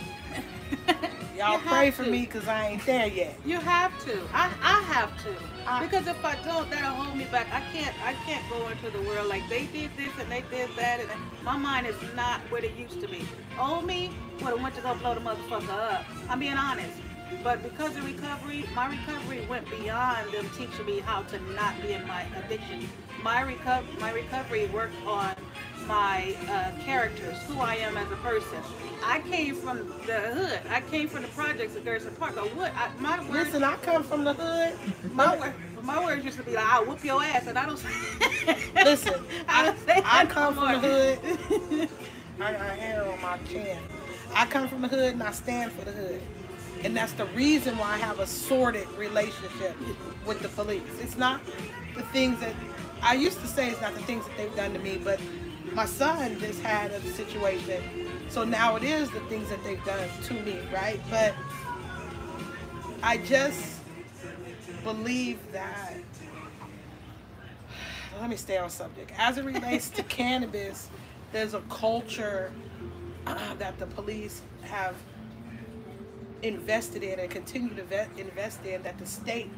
Y'all 1.37 1.59
pray 1.59 1.91
for 1.91 2.03
to. 2.03 2.09
me 2.11 2.21
because 2.21 2.47
I 2.47 2.67
ain't 2.69 2.85
there 2.85 3.07
yet. 3.07 3.39
You 3.45 3.59
have 3.59 3.91
to. 4.05 4.21
I, 4.33 4.51
I 4.61 4.81
have 4.93 5.15
to. 5.23 5.35
I- 5.67 5.83
because 5.85 6.07
if 6.07 6.23
I 6.25 6.35
don't, 6.43 6.69
that'll 6.69 6.95
hold 6.95 7.15
me 7.17 7.25
back. 7.25 7.47
I 7.51 7.61
can't 7.73 7.95
I 8.03 8.13
can't 8.25 8.43
go 8.49 8.67
into 8.69 8.89
the 8.89 9.01
world 9.07 9.27
like 9.27 9.47
they 9.49 9.65
did 9.67 9.91
this 9.97 10.09
and 10.19 10.31
they 10.31 10.43
did 10.49 10.69
that 10.77 10.99
and 11.01 11.09
my 11.43 11.57
mind 11.57 11.85
is 11.87 11.95
not 12.15 12.39
what 12.49 12.63
it 12.63 12.75
used 12.75 12.99
to 13.01 13.07
be. 13.07 13.25
Old 13.59 13.85
me 13.85 14.11
would 14.39 14.47
have 14.49 14.61
went 14.61 14.75
to 14.75 14.81
go 14.81 14.95
blow 14.95 15.13
the 15.13 15.19
motherfucker 15.21 15.69
up. 15.69 16.05
I'm 16.29 16.39
being 16.39 16.53
honest. 16.57 16.97
But 17.43 17.61
because 17.61 17.95
of 17.97 18.05
recovery, 18.05 18.63
my 18.73 18.87
recovery 18.89 19.45
went 19.49 19.69
beyond 19.69 20.31
them 20.31 20.49
teaching 20.57 20.85
me 20.85 20.99
how 20.99 21.23
to 21.23 21.39
not 21.53 21.79
be 21.81 21.91
in 21.91 22.07
my 22.07 22.23
addiction. 22.37 22.87
My 23.21 23.43
reco- 23.43 23.99
my 23.99 24.11
recovery 24.11 24.67
worked 24.67 24.95
on 25.05 25.35
my 25.87 26.35
uh, 26.49 26.71
characters, 26.83 27.37
who 27.47 27.59
I 27.59 27.75
am 27.75 27.97
as 27.97 28.11
a 28.11 28.15
person. 28.17 28.59
I 29.03 29.19
came 29.21 29.55
from 29.55 29.77
the 30.05 30.13
hood. 30.19 30.59
I 30.69 30.81
came 30.81 31.07
from 31.07 31.21
the 31.23 31.27
projects 31.29 31.75
of 31.75 31.85
Gerson 31.85 32.13
Park. 32.15 32.37
I 32.37 32.43
would. 32.43 32.71
I, 32.75 32.89
my 32.99 33.19
words, 33.21 33.31
Listen, 33.47 33.63
I 33.63 33.75
come 33.77 34.03
from 34.03 34.23
the 34.23 34.33
hood. 34.33 34.77
my, 35.13 35.35
wor- 35.35 35.53
my 35.83 36.03
words 36.03 36.25
used 36.25 36.37
to 36.37 36.43
be 36.43 36.51
like, 36.53 36.65
"I'll 36.65 36.85
whoop 36.85 37.03
your 37.03 37.23
ass," 37.23 37.47
and 37.47 37.57
I 37.57 37.65
don't. 37.65 37.83
Listen, 38.75 39.13
I 39.47 39.61
I, 39.61 39.65
don't 39.65 39.79
say 39.85 39.93
I 39.93 40.25
that 40.25 40.29
come 40.29 40.53
from 40.55 40.81
the 40.81 40.87
hood. 40.87 41.89
I 42.39 42.51
got 42.51 42.77
hair 42.77 43.09
on 43.09 43.21
my 43.21 43.37
chin. 43.49 43.77
I 44.33 44.45
come 44.45 44.67
from 44.67 44.81
the 44.81 44.87
hood 44.87 45.13
and 45.13 45.23
I 45.23 45.31
stand 45.31 45.71
for 45.71 45.85
the 45.85 45.91
hood. 45.91 46.21
And 46.83 46.95
that's 46.95 47.13
the 47.13 47.25
reason 47.27 47.77
why 47.77 47.93
I 47.93 47.97
have 47.97 48.19
a 48.19 48.27
sordid 48.27 48.87
relationship 48.91 49.75
with 50.25 50.41
the 50.41 50.49
police. 50.49 50.83
It's 51.01 51.17
not 51.17 51.41
the 51.95 52.03
things 52.03 52.39
that 52.41 52.53
I 53.01 53.15
used 53.15 53.39
to 53.41 53.47
say 53.47 53.69
it's 53.69 53.81
not 53.81 53.95
the 53.95 54.01
things 54.03 54.25
that 54.27 54.37
they've 54.37 54.55
done 54.55 54.73
to 54.73 54.79
me, 54.79 54.99
but 55.03 55.19
my 55.77 55.85
son 55.85 56.39
just 56.39 56.59
had 56.61 56.89
a 56.89 56.99
situation. 57.11 57.83
So 58.29 58.43
now 58.43 58.77
it 58.77 58.83
is 58.83 59.11
the 59.11 59.19
things 59.29 59.47
that 59.49 59.63
they've 59.63 59.83
done 59.85 60.09
to 60.23 60.33
me, 60.33 60.57
right? 60.73 60.99
But 61.07 61.35
I 63.03 63.17
just 63.17 63.79
believe 64.83 65.37
that 65.51 65.93
let 68.19 68.27
me 68.27 68.37
stay 68.37 68.57
on 68.57 68.71
subject. 68.71 69.11
As 69.19 69.37
it 69.37 69.45
relates 69.45 69.91
to 69.91 70.03
cannabis, 70.19 70.89
there's 71.31 71.53
a 71.53 71.61
culture 71.69 72.51
uh, 73.27 73.53
that 73.59 73.77
the 73.77 73.85
police 73.85 74.41
have 74.61 74.95
invested 76.41 77.03
in 77.03 77.19
and 77.19 77.29
continue 77.29 77.75
to 77.75 77.83
vet, 77.83 78.09
invest 78.17 78.65
in 78.65 78.81
that 78.81 78.97
the 78.97 79.05
state 79.05 79.51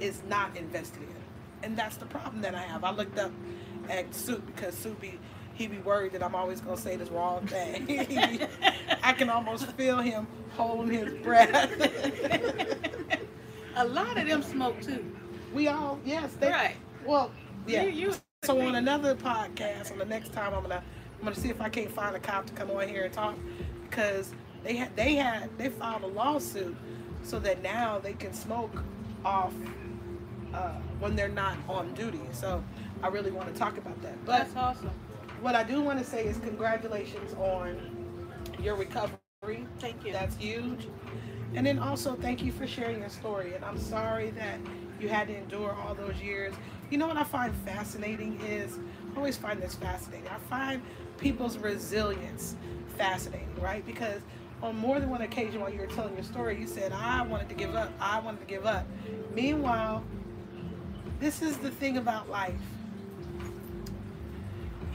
is 0.00 0.22
not 0.26 0.56
invested 0.56 1.02
in. 1.02 1.14
And 1.62 1.76
that's 1.76 1.96
the 1.96 2.06
problem 2.06 2.40
that 2.40 2.54
I 2.54 2.62
have. 2.62 2.82
I 2.82 2.92
looked 2.92 3.18
up 3.18 3.32
at 3.90 4.14
Soup 4.14 4.44
because 4.46 4.74
Soup 4.74 4.98
be, 4.98 5.18
he 5.60 5.66
be 5.66 5.78
worried 5.78 6.12
that 6.12 6.22
I'm 6.22 6.34
always 6.34 6.60
going 6.62 6.76
to 6.76 6.82
say 6.82 6.96
this 6.96 7.10
wrong 7.10 7.46
thing. 7.46 7.86
I 9.02 9.12
can 9.12 9.28
almost 9.28 9.66
feel 9.72 9.98
him 9.98 10.26
holding 10.56 10.90
his 10.90 11.12
breath. 11.22 11.52
A 13.76 13.84
lot 13.84 14.16
of 14.16 14.26
them 14.26 14.42
smoke 14.42 14.80
too. 14.80 15.04
we 15.52 15.68
all, 15.68 15.98
yes. 16.04 16.32
They, 16.40 16.50
Right. 16.50 16.76
Well, 17.04 17.30
yeah. 17.66 17.82
You- 17.84 18.08
you- 18.08 18.14
so 18.42 18.58
on 18.58 18.74
another 18.76 19.14
podcast, 19.14 19.92
on 19.92 19.98
the 19.98 20.06
next 20.06 20.32
time, 20.32 20.54
I'm 20.54 20.62
gonna 20.62 20.82
I'm 21.18 21.24
gonna 21.24 21.36
see 21.36 21.50
if 21.50 21.60
I 21.60 21.68
can't 21.68 21.92
find 21.92 22.16
a 22.16 22.18
cop 22.18 22.46
to 22.46 22.54
come 22.54 22.70
on 22.70 22.88
here 22.88 23.04
and 23.04 23.12
talk 23.12 23.34
because 23.82 24.32
they 24.64 24.76
had 24.76 24.96
they 24.96 25.14
had 25.14 25.50
they 25.58 25.68
filed 25.68 26.04
a 26.04 26.06
lawsuit 26.06 26.74
so 27.22 27.38
that 27.40 27.62
now 27.62 27.98
they 27.98 28.14
can 28.14 28.32
smoke 28.32 28.82
off 29.26 29.52
uh, 30.54 30.72
when 31.00 31.14
they're 31.16 31.28
not 31.28 31.58
on 31.68 31.92
duty. 31.92 32.20
So 32.32 32.64
I 33.02 33.08
really 33.08 33.30
want 33.30 33.52
to 33.52 33.60
talk 33.60 33.76
about 33.76 34.00
that. 34.00 34.24
But 34.24 34.38
That's 34.38 34.56
awesome. 34.56 34.90
What 35.40 35.54
I 35.54 35.62
do 35.62 35.80
want 35.80 35.98
to 35.98 36.04
say 36.04 36.26
is 36.26 36.38
congratulations 36.38 37.34
on 37.34 37.76
your 38.62 38.76
recovery. 38.76 39.18
Thank 39.78 40.04
you. 40.04 40.12
That's 40.12 40.36
huge. 40.36 40.86
And 41.54 41.66
then 41.66 41.78
also 41.78 42.14
thank 42.14 42.42
you 42.42 42.52
for 42.52 42.66
sharing 42.66 43.00
your 43.00 43.08
story. 43.08 43.54
And 43.54 43.64
I'm 43.64 43.78
sorry 43.78 44.30
that 44.32 44.58
you 45.00 45.08
had 45.08 45.28
to 45.28 45.36
endure 45.36 45.74
all 45.74 45.94
those 45.94 46.20
years. 46.20 46.54
You 46.90 46.98
know 46.98 47.06
what 47.06 47.16
I 47.16 47.24
find 47.24 47.54
fascinating 47.64 48.40
is 48.42 48.78
I 49.14 49.16
always 49.16 49.36
find 49.36 49.60
this 49.62 49.74
fascinating. 49.74 50.28
I 50.28 50.38
find 50.50 50.82
people's 51.18 51.58
resilience 51.58 52.56
fascinating, 52.96 53.48
right? 53.60 53.84
Because 53.86 54.22
on 54.62 54.76
more 54.76 55.00
than 55.00 55.10
one 55.10 55.22
occasion 55.22 55.60
while 55.60 55.70
you 55.72 55.80
were 55.80 55.86
telling 55.86 56.14
your 56.14 56.24
story, 56.24 56.58
you 56.60 56.66
said, 56.66 56.92
I 56.92 57.22
wanted 57.22 57.48
to 57.48 57.54
give 57.54 57.74
up. 57.74 57.92
I 58.00 58.20
wanted 58.20 58.40
to 58.40 58.46
give 58.46 58.66
up. 58.66 58.86
Meanwhile, 59.34 60.04
this 61.18 61.42
is 61.42 61.56
the 61.58 61.70
thing 61.70 61.96
about 61.96 62.28
life. 62.30 62.54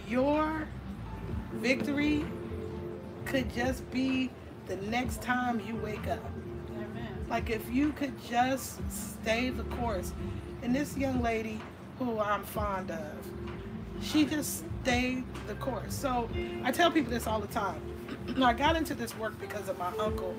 Your 0.07 0.67
victory 1.53 2.25
could 3.25 3.53
just 3.53 3.89
be 3.91 4.29
the 4.67 4.75
next 4.77 5.21
time 5.21 5.59
you 5.67 5.75
wake 5.77 6.07
up. 6.07 6.23
Amen. 6.71 7.25
Like 7.29 7.49
if 7.49 7.67
you 7.71 7.91
could 7.91 8.13
just 8.23 8.79
stay 8.91 9.49
the 9.49 9.63
course. 9.63 10.13
And 10.61 10.75
this 10.75 10.95
young 10.97 11.21
lady 11.21 11.59
who 11.99 12.19
I'm 12.19 12.43
fond 12.43 12.91
of, 12.91 13.11
she 14.01 14.25
just 14.25 14.63
stayed 14.83 15.23
the 15.47 15.55
course. 15.55 15.93
So 15.93 16.29
I 16.63 16.71
tell 16.71 16.91
people 16.91 17.11
this 17.11 17.27
all 17.27 17.39
the 17.39 17.47
time. 17.47 17.81
I 18.43 18.53
got 18.53 18.75
into 18.75 18.93
this 18.93 19.17
work 19.17 19.39
because 19.39 19.69
of 19.69 19.77
my 19.77 19.91
uncle. 19.97 20.35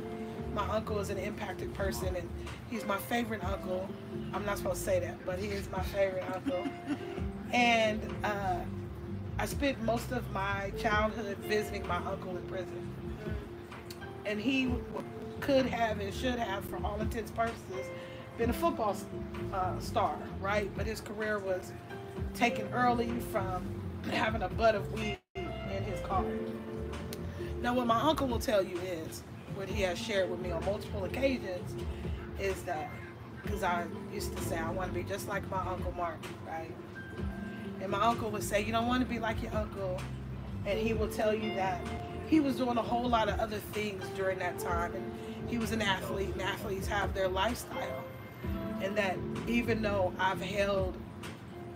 My 0.55 0.69
uncle 0.69 0.99
is 1.01 1.11
an 1.11 1.19
impacted 1.19 1.75
person 1.75 2.15
and 2.17 2.29
he's 2.71 2.85
my 2.87 2.99
favorite 2.99 3.45
uncle. 3.45 3.89
I'm 4.33 4.45
not 4.47 4.59
supposed 4.59 4.79
to 4.79 4.85
say 4.85 5.01
that, 5.01 5.25
but 5.27 5.39
he 5.39 5.49
is 5.49 5.69
my 5.71 5.83
favorite 5.83 6.25
uncle. 6.33 6.65
And 7.53 8.03
uh, 8.25 8.59
I 9.39 9.47
spent 9.47 9.83
most 9.83 10.13
of 10.13 10.31
my 10.33 10.73
childhood 10.79 11.37
visiting 11.39 11.87
my 11.87 11.99
uncle 11.99 12.37
in 12.37 12.43
prison 12.45 12.89
and 14.25 14.41
he 14.41 14.73
could 15.41 15.67
have 15.67 16.01
and 16.01 16.13
should 16.13 16.39
have, 16.39 16.65
for 16.65 16.85
all 16.85 17.01
intents 17.01 17.31
and 17.31 17.39
purposes, 17.39 17.91
been 18.39 18.51
a 18.51 18.55
football 18.55 18.97
uh, 19.53 19.79
star, 19.79 20.17
right? 20.41 20.71
But 20.77 20.87
his 20.87 21.01
career 21.01 21.39
was 21.39 21.73
taken 22.35 22.69
early 22.73 23.11
from 23.33 23.65
having 24.11 24.43
a 24.43 24.49
butt 24.49 24.75
of 24.75 24.93
weed 24.93 25.19
in 25.37 25.85
his 25.85 26.01
car. 26.01 26.25
Now, 27.61 27.75
what 27.75 27.87
my 27.87 28.01
uncle 28.01 28.27
will 28.27 28.39
tell 28.39 28.63
you 28.63 28.79
is, 28.79 29.23
what 29.55 29.69
he 29.69 29.83
has 29.83 29.99
shared 29.99 30.31
with 30.31 30.41
me 30.41 30.51
on 30.51 30.65
multiple 30.65 31.05
occasions, 31.05 31.75
is 32.39 32.63
that 32.65 32.91
because 33.43 33.63
I 33.63 33.87
used 34.13 34.37
to 34.37 34.43
say 34.45 34.59
I 34.59 34.71
want 34.71 34.93
to 34.93 34.95
be 34.95 35.05
just 35.09 35.29
like 35.29 35.49
my 35.51 35.61
uncle 35.61 35.93
Mark, 35.93 36.19
right? 36.47 36.71
And 37.81 37.91
my 37.91 38.03
uncle 38.03 38.31
would 38.31 38.43
say, 38.43 38.65
You 38.65 38.73
don't 38.73 38.87
want 38.87 39.03
to 39.03 39.09
be 39.09 39.19
like 39.19 39.43
your 39.43 39.55
uncle. 39.55 40.01
And 40.65 40.79
he 40.79 40.95
will 40.95 41.09
tell 41.09 41.35
you 41.35 41.55
that 41.55 41.81
he 42.27 42.41
was 42.41 42.57
doing 42.57 42.77
a 42.77 42.83
whole 42.83 43.09
lot 43.09 43.29
of 43.29 43.39
other 43.39 43.59
things 43.59 44.05
during 44.17 44.39
that 44.41 44.59
time. 44.59 44.95
And 44.95 45.13
he 45.49 45.59
was 45.59 45.73
an 45.73 45.81
athlete, 45.81 46.31
and 46.33 46.43
athletes 46.43 46.87
have 46.89 47.15
their 47.15 47.29
lifestyle. 47.29 48.05
And 48.83 48.97
that 48.97 49.17
even 49.47 49.83
though 49.83 50.13
I've 50.19 50.41
held 50.41 50.97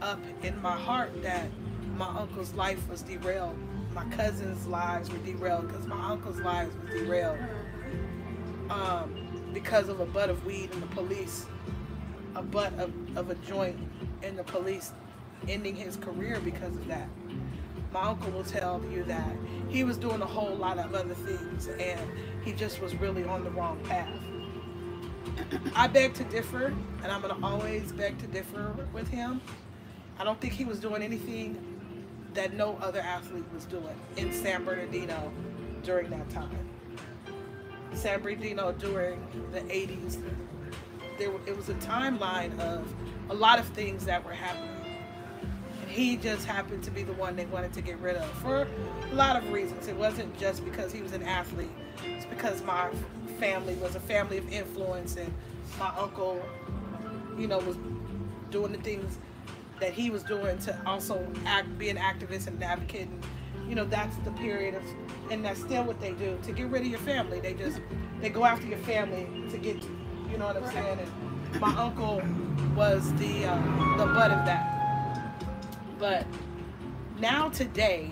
up 0.03 0.21
in 0.43 0.61
my 0.61 0.77
heart 0.77 1.23
that 1.23 1.49
my 1.97 2.09
uncle's 2.09 2.53
life 2.55 2.89
was 2.89 3.03
derailed, 3.03 3.57
my 3.95 4.05
cousins' 4.07 4.67
lives 4.67 5.11
were 5.11 5.19
derailed 5.19 5.69
because 5.69 5.87
my 5.87 6.11
uncle's 6.11 6.41
lives 6.41 6.75
were 6.77 6.99
derailed 6.99 7.39
um, 8.71 9.51
because 9.53 9.89
of 9.89 10.01
a 10.01 10.07
butt 10.07 10.31
of 10.31 10.45
weed 10.47 10.71
and 10.73 10.83
the 10.83 10.87
police, 10.89 11.47
a 12.37 12.43
butt 12.43 12.73
of, 12.79 12.93
of 13.17 13.31
a 13.31 13.35
joint 13.37 13.77
in 14.23 14.37
the 14.37 14.45
police 14.45 14.93
ending 15.49 15.75
his 15.75 15.97
career 15.97 16.41
because 16.45 16.75
of 16.75 16.87
that. 16.89 17.09
My 17.93 18.03
uncle 18.03 18.31
will 18.31 18.45
tell 18.45 18.83
you 18.91 19.03
that 19.05 19.37
he 19.69 19.83
was 19.85 19.97
doing 19.97 20.21
a 20.23 20.27
whole 20.27 20.55
lot 20.55 20.79
of 20.79 20.95
other 20.95 21.15
things 21.15 21.67
and 21.67 22.01
he 22.45 22.53
just 22.53 22.81
was 22.81 22.95
really 22.97 23.25
on 23.25 23.45
the 23.45 23.51
wrong 23.51 23.81
path. 23.85 24.09
I 25.75 25.87
beg 25.87 26.15
to 26.15 26.25
differ, 26.25 26.67
and 27.03 27.13
I'm 27.13 27.21
going 27.21 27.35
to 27.35 27.47
always 27.47 27.93
beg 27.93 28.19
to 28.19 28.27
differ 28.27 28.75
with 28.93 29.09
him. 29.09 29.41
I 30.19 30.25
don't 30.25 30.41
think 30.41 30.53
he 30.53 30.65
was 30.65 30.81
doing 30.81 31.03
anything 31.03 31.59
that 32.35 32.55
no 32.55 32.79
other 32.81 33.01
athlete 33.01 33.45
was 33.53 33.65
doing 33.65 33.99
in 34.17 34.33
San 34.33 34.65
Bernardino 34.65 35.33
during 35.83 36.11
that 36.11 36.29
time. 36.31 36.69
San 37.93 38.21
Bernardino 38.21 38.73
during 38.73 39.21
the 39.53 39.61
80s, 39.61 40.23
there 41.19 41.31
it 41.47 41.57
was 41.57 41.69
a 41.69 41.75
timeline 41.75 42.59
of 42.61 42.87
a 43.29 43.35
lot 43.35 43.59
of 43.59 43.67
things 43.69 44.05
that 44.07 44.25
were 44.25 44.33
happening. 44.33 44.80
He 45.91 46.17
just 46.17 46.47
happened 46.47 46.85
to 46.85 46.91
be 46.91 47.03
the 47.03 47.13
one 47.15 47.35
they 47.35 47.47
wanted 47.47 47.73
to 47.73 47.83
get 47.83 47.99
rid 47.99 48.15
of 48.15 48.31
for 48.39 48.69
a 49.11 49.15
lot 49.15 49.35
of 49.37 49.51
reasons. 49.51 49.89
It 49.89 49.97
wasn't 49.97 50.39
just 50.39 50.65
because 50.65 50.93
he 50.93 51.03
was 51.03 51.13
an 51.13 51.25
athlete. 51.25 51.71
It's 52.05 52.27
because 52.27 52.63
my 52.63 52.91
family 53.41 53.75
was 53.75 53.97
a 53.97 54.01
family 54.01 54.39
of 54.39 54.49
influence 54.53 55.17
and 55.17 55.33
my 55.81 55.93
uncle, 55.99 56.41
you 57.37 57.49
know, 57.49 57.59
was 57.59 57.77
doing 58.51 58.71
the 58.71 58.79
things 58.79 59.19
that 59.81 59.93
he 59.93 60.11
was 60.11 60.23
doing 60.23 60.59
to 60.59 60.81
also 60.87 61.27
act, 61.45 61.77
be 61.77 61.89
an 61.89 61.97
activist 61.97 62.47
and 62.47 62.57
an 62.59 62.63
advocate. 62.63 63.09
And, 63.09 63.25
you 63.69 63.75
know, 63.75 63.85
that's 63.85 64.17
the 64.19 64.31
period 64.33 64.77
of, 64.77 64.83
and 65.31 65.45
that's 65.45 65.61
still 65.61 65.83
what 65.83 66.01
they 66.01 66.13
do 66.13 66.39
to 66.45 66.53
get 66.53 66.69
rid 66.69 66.83
of 66.83 66.89
your 66.89 67.01
family. 67.01 67.41
They 67.41 67.55
just, 67.55 67.81
they 68.21 68.29
go 68.29 68.45
after 68.45 68.67
your 68.67 68.79
family 68.79 69.27
to 69.51 69.59
get, 69.59 69.83
you. 69.83 69.91
you 70.31 70.39
know 70.39 70.47
what 70.47 70.57
I'm 70.57 70.71
saying? 70.71 71.01
And 71.53 71.61
my 71.61 71.75
uncle 71.77 72.23
was 72.77 73.13
the, 73.15 73.47
uh, 73.47 73.97
the 73.97 74.07
butt 74.07 74.31
of 74.31 74.45
that. 74.47 74.80
But 76.01 76.27
now 77.21 77.51
today, 77.51 78.11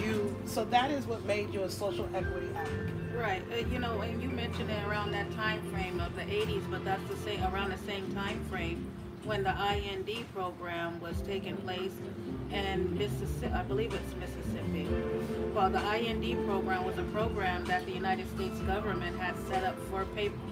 you, 0.00 0.34
so 0.46 0.64
that 0.66 0.92
is 0.92 1.04
what 1.04 1.24
made 1.26 1.52
you 1.52 1.64
a 1.64 1.68
social 1.70 2.08
equity 2.14 2.48
advocate. 2.54 2.94
Right. 3.12 3.42
Uh, 3.52 3.66
you 3.66 3.80
know, 3.80 4.00
and 4.00 4.22
you 4.22 4.28
mentioned 4.28 4.70
it 4.70 4.86
around 4.86 5.10
that 5.10 5.30
time 5.32 5.60
frame 5.72 5.98
of 5.98 6.14
the 6.14 6.22
80s, 6.22 6.62
but 6.70 6.84
that's 6.84 7.02
the 7.10 7.16
same 7.16 7.42
around 7.42 7.70
the 7.70 7.78
same 7.78 8.14
time 8.14 8.42
frame 8.48 8.86
when 9.24 9.42
the 9.42 9.50
IND 9.50 10.08
program 10.32 10.98
was 11.00 11.20
taking 11.22 11.56
place 11.58 11.92
in 12.52 12.96
Mississippi, 12.96 13.52
I 13.52 13.62
believe 13.62 13.92
it's 13.92 14.14
Mississippi. 14.14 14.88
Well, 15.54 15.70
the 15.70 15.82
IND 15.94 16.46
program 16.46 16.84
was 16.84 16.96
a 16.98 17.02
program 17.04 17.64
that 17.66 17.84
the 17.84 17.92
United 17.92 18.28
States 18.34 18.58
government 18.60 19.18
had 19.20 19.36
set 19.48 19.62
up 19.64 19.78
for 19.90 20.06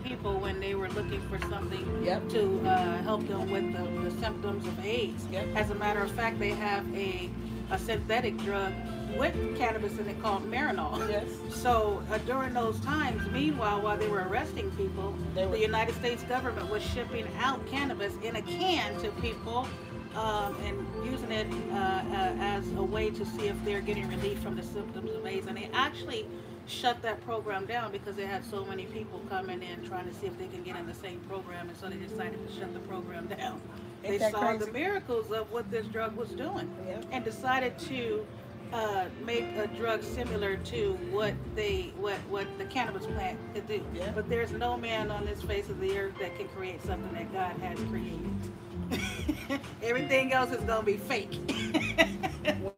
people 0.04 0.38
when 0.38 0.60
they 0.60 0.74
were 0.74 0.88
looking 0.90 1.20
for 1.28 1.38
something 1.48 2.04
Yep. 2.04 2.28
to 2.30 2.60
uh, 2.68 3.02
help 3.02 3.26
them 3.26 3.50
with 3.50 3.72
the 3.72 3.84
symptoms 4.20 4.66
of 4.66 4.84
AIDS. 4.84 5.26
Yep. 5.32 5.46
As 5.56 5.70
a 5.70 5.74
matter 5.74 6.00
of 6.00 6.10
fact, 6.10 6.38
they 6.38 6.50
have 6.50 6.84
a, 6.96 7.30
a 7.70 7.78
synthetic 7.78 8.36
drug 8.38 8.72
with 9.16 9.34
cannabis 9.56 9.98
in 9.98 10.06
it 10.06 10.20
called 10.22 10.48
Marinol. 10.50 11.08
Yes. 11.08 11.28
So 11.50 12.02
uh, 12.12 12.18
during 12.18 12.52
those 12.52 12.78
times, 12.80 13.22
meanwhile, 13.32 13.80
while 13.80 13.96
they 13.96 14.08
were 14.08 14.24
arresting 14.28 14.70
people, 14.72 15.14
were- 15.34 15.46
the 15.50 15.58
United 15.58 15.94
States 15.96 16.22
government 16.24 16.70
was 16.70 16.82
shipping 16.82 17.26
out 17.38 17.66
cannabis 17.66 18.12
in 18.22 18.36
a 18.36 18.42
can 18.42 19.00
to 19.00 19.10
people 19.22 19.66
um, 20.14 20.56
and 20.64 20.86
using 21.04 21.30
it 21.32 21.46
uh, 21.72 21.76
uh, 21.76 22.34
as 22.40 22.70
a 22.72 22.82
way 22.82 23.10
to 23.10 23.24
see 23.24 23.48
if 23.48 23.56
they're 23.64 23.80
getting 23.80 24.08
relief 24.08 24.38
from 24.40 24.56
the 24.56 24.62
symptoms 24.62 25.10
of 25.10 25.24
AIDS. 25.26 25.46
And 25.46 25.56
they 25.56 25.70
actually 25.72 26.26
shut 26.68 27.00
that 27.02 27.24
program 27.24 27.66
down 27.66 27.90
because 27.92 28.14
they 28.16 28.26
had 28.26 28.44
so 28.44 28.64
many 28.64 28.84
people 28.86 29.20
coming 29.30 29.62
in 29.62 29.86
trying 29.88 30.06
to 30.08 30.14
see 30.14 30.26
if 30.26 30.38
they 30.38 30.46
can 30.46 30.62
get 30.62 30.76
in 30.76 30.86
the 30.86 30.94
same 30.94 31.18
program, 31.20 31.68
and 31.68 31.76
so 31.78 31.88
they 31.88 31.96
decided 31.96 32.46
to 32.46 32.54
shut 32.58 32.72
the 32.74 32.80
program 32.80 33.26
down. 33.38 33.60
They 34.02 34.18
saw 34.18 34.38
crazy? 34.40 34.64
the 34.66 34.72
miracles 34.72 35.30
of 35.32 35.50
what 35.50 35.70
this 35.70 35.86
drug 35.86 36.14
was 36.16 36.28
doing 36.30 36.70
Yep. 36.86 37.06
and 37.10 37.24
decided 37.24 37.78
to 37.80 38.24
uh, 38.72 39.06
make 39.24 39.44
a 39.56 39.66
drug 39.78 40.02
similar 40.02 40.56
to 40.56 40.92
what 41.10 41.34
they 41.56 41.90
what 41.96 42.16
what 42.28 42.46
the 42.58 42.64
cannabis 42.66 43.06
plant 43.06 43.38
could 43.54 43.66
do. 43.66 43.82
Yeah. 43.94 44.12
But 44.14 44.28
there's 44.28 44.52
no 44.52 44.76
man 44.76 45.10
on 45.10 45.24
this 45.24 45.42
face 45.42 45.68
of 45.70 45.80
the 45.80 45.98
earth 45.98 46.14
that 46.20 46.36
can 46.36 46.48
create 46.48 46.84
something 46.84 47.12
that 47.14 47.32
God 47.32 47.56
has 47.62 47.78
created. 47.88 49.60
Everything 49.82 50.32
else 50.32 50.50
is 50.52 50.62
gonna 50.64 50.82
be 50.84 50.96
fake. 50.96 51.38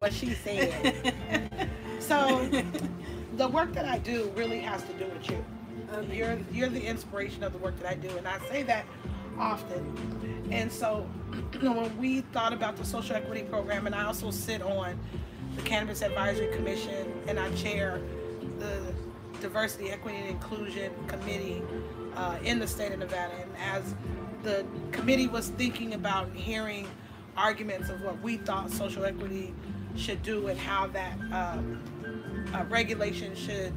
What 0.01 0.13
she 0.13 0.33
said. 0.35 1.05
So 2.01 2.49
the 3.41 3.49
work 3.49 3.73
that 3.73 3.87
I 3.87 3.97
do 3.97 4.31
really 4.37 4.61
has 4.61 4.83
to 4.83 4.93
do 4.93 5.07
with 5.07 5.31
you. 5.31 5.43
Okay. 5.95 6.15
You're 6.15 6.39
you're 6.53 6.69
the 6.69 6.85
inspiration 6.85 7.43
of 7.43 7.53
the 7.53 7.59
work 7.59 7.75
that 7.81 7.91
I 7.91 7.95
do, 7.95 8.11
and 8.19 8.29
I 8.29 8.39
say 8.51 8.63
that 8.65 8.85
often. 9.39 10.47
And 10.51 10.71
so, 10.71 11.09
when 11.61 11.97
we 11.97 12.21
thought 12.21 12.53
about 12.53 12.77
the 12.77 12.85
social 12.85 13.17
equity 13.17 13.43
program, 13.45 13.87
and 13.87 13.95
I 13.95 14.05
also 14.05 14.31
sit 14.31 14.61
on 14.61 15.01
the 15.57 15.63
Cannabis 15.63 16.03
Advisory 16.03 16.55
Commission, 16.55 17.15
and 17.29 17.41
I 17.41 17.51
chair 17.55 18.03
the 18.59 18.93
Diversity, 19.41 19.91
Equity, 19.91 20.19
and 20.19 20.29
Inclusion 20.29 20.93
Committee 21.07 21.63
uh, 22.17 22.37
in 22.45 22.59
the 22.59 22.67
state 22.67 22.93
of 22.93 22.99
Nevada. 22.99 23.33
And 23.43 23.57
as 23.57 23.95
the 24.43 24.67
committee 24.93 25.29
was 25.29 25.49
thinking 25.49 25.95
about 25.95 26.27
and 26.27 26.37
hearing 26.37 26.87
arguments 27.39 27.89
of 27.89 28.03
what 28.03 28.21
we 28.21 28.37
thought 28.37 28.71
social 28.71 29.07
equity 29.07 29.55
should 29.97 30.23
do 30.23 30.49
and 30.49 30.59
how 30.59 30.89
that 30.89 31.19
um, 31.33 31.81
uh, 32.55 32.65
regulation 32.65 33.35
should 33.35 33.73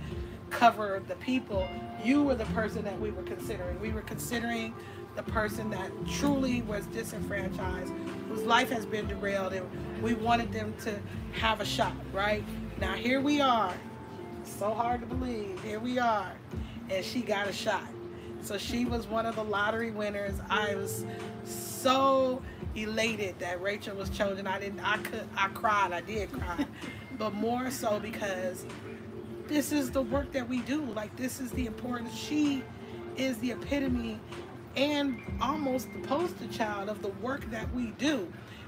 cover 0.50 1.02
the 1.08 1.16
people, 1.16 1.68
you 2.04 2.24
were 2.24 2.36
the 2.36 2.46
person 2.46 2.84
that 2.84 3.00
we 3.00 3.12
were 3.12 3.24
considering. 3.24 3.80
We 3.80 3.92
were 3.92 4.02
considering 4.02 4.74
the 5.16 5.24
person 5.24 5.70
that 5.72 5.92
truly 6.08 6.62
was 6.64 6.86
disenfranchised, 6.88 7.94
whose 8.30 8.44
life 8.44 8.70
has 8.70 8.86
been 8.86 9.08
derailed, 9.08 9.54
and 9.54 9.68
we 10.02 10.14
wanted 10.14 10.52
them 10.52 10.74
to 10.84 11.00
have 11.34 11.62
a 11.62 11.66
shot, 11.66 11.94
right? 12.12 12.44
Now, 12.80 12.94
here 12.94 13.20
we 13.22 13.42
are. 13.42 13.74
So 14.44 14.74
hard 14.74 15.02
to 15.02 15.08
believe. 15.08 15.62
Here 15.64 15.80
we 15.80 16.00
are. 16.00 16.34
And 16.90 17.06
she 17.06 17.22
got 17.22 17.48
a 17.48 17.54
shot. 17.54 17.88
So 18.42 18.58
she 18.58 18.86
was 18.86 19.08
one 19.08 19.26
of 19.26 19.36
the 19.36 19.44
lottery 19.44 19.92
winners. 19.92 20.34
I 20.50 20.76
was 20.76 21.06
so 21.46 22.42
elated 22.76 23.40
that 23.40 23.62
Rachel 23.62 23.96
was 23.96 24.10
chosen. 24.10 24.48
I 24.48 24.60
didn't 24.60 24.82
I 24.82 24.98
could 24.98 25.28
I 25.38 25.48
cried. 25.50 25.94
I 25.94 26.02
did 26.02 26.32
cry. 26.32 26.66
But 27.24 27.34
more 27.36 27.72
so 27.72 28.02
because 28.02 28.66
this 29.48 29.72
is 29.72 29.90
the 29.92 30.02
work 30.02 30.34
that 30.34 30.50
we 30.50 30.60
do. 30.60 30.82
Like 30.82 31.16
this 31.16 31.40
is 31.40 31.52
the 31.52 31.66
importance. 31.66 32.14
She 32.14 32.64
is 33.16 33.38
the 33.38 33.52
epitome 33.52 34.20
and 34.76 35.22
almost 35.42 35.88
the 35.94 36.06
poster 36.06 36.48
child 36.50 36.90
of 36.90 37.02
the 37.02 37.08
work 37.08 37.50
that 37.50 37.74
we 37.74 37.92
do. 37.92 38.28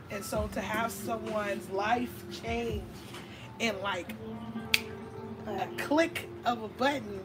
And 0.10 0.24
so 0.24 0.50
to 0.54 0.62
have 0.62 0.89
someone's 0.89 1.70
life 1.70 2.24
change 2.32 2.82
in 3.60 3.78
like 3.82 4.15
a 5.48 5.68
click 5.78 6.30
of 6.46 6.63
a 6.63 6.70
button 6.70 7.20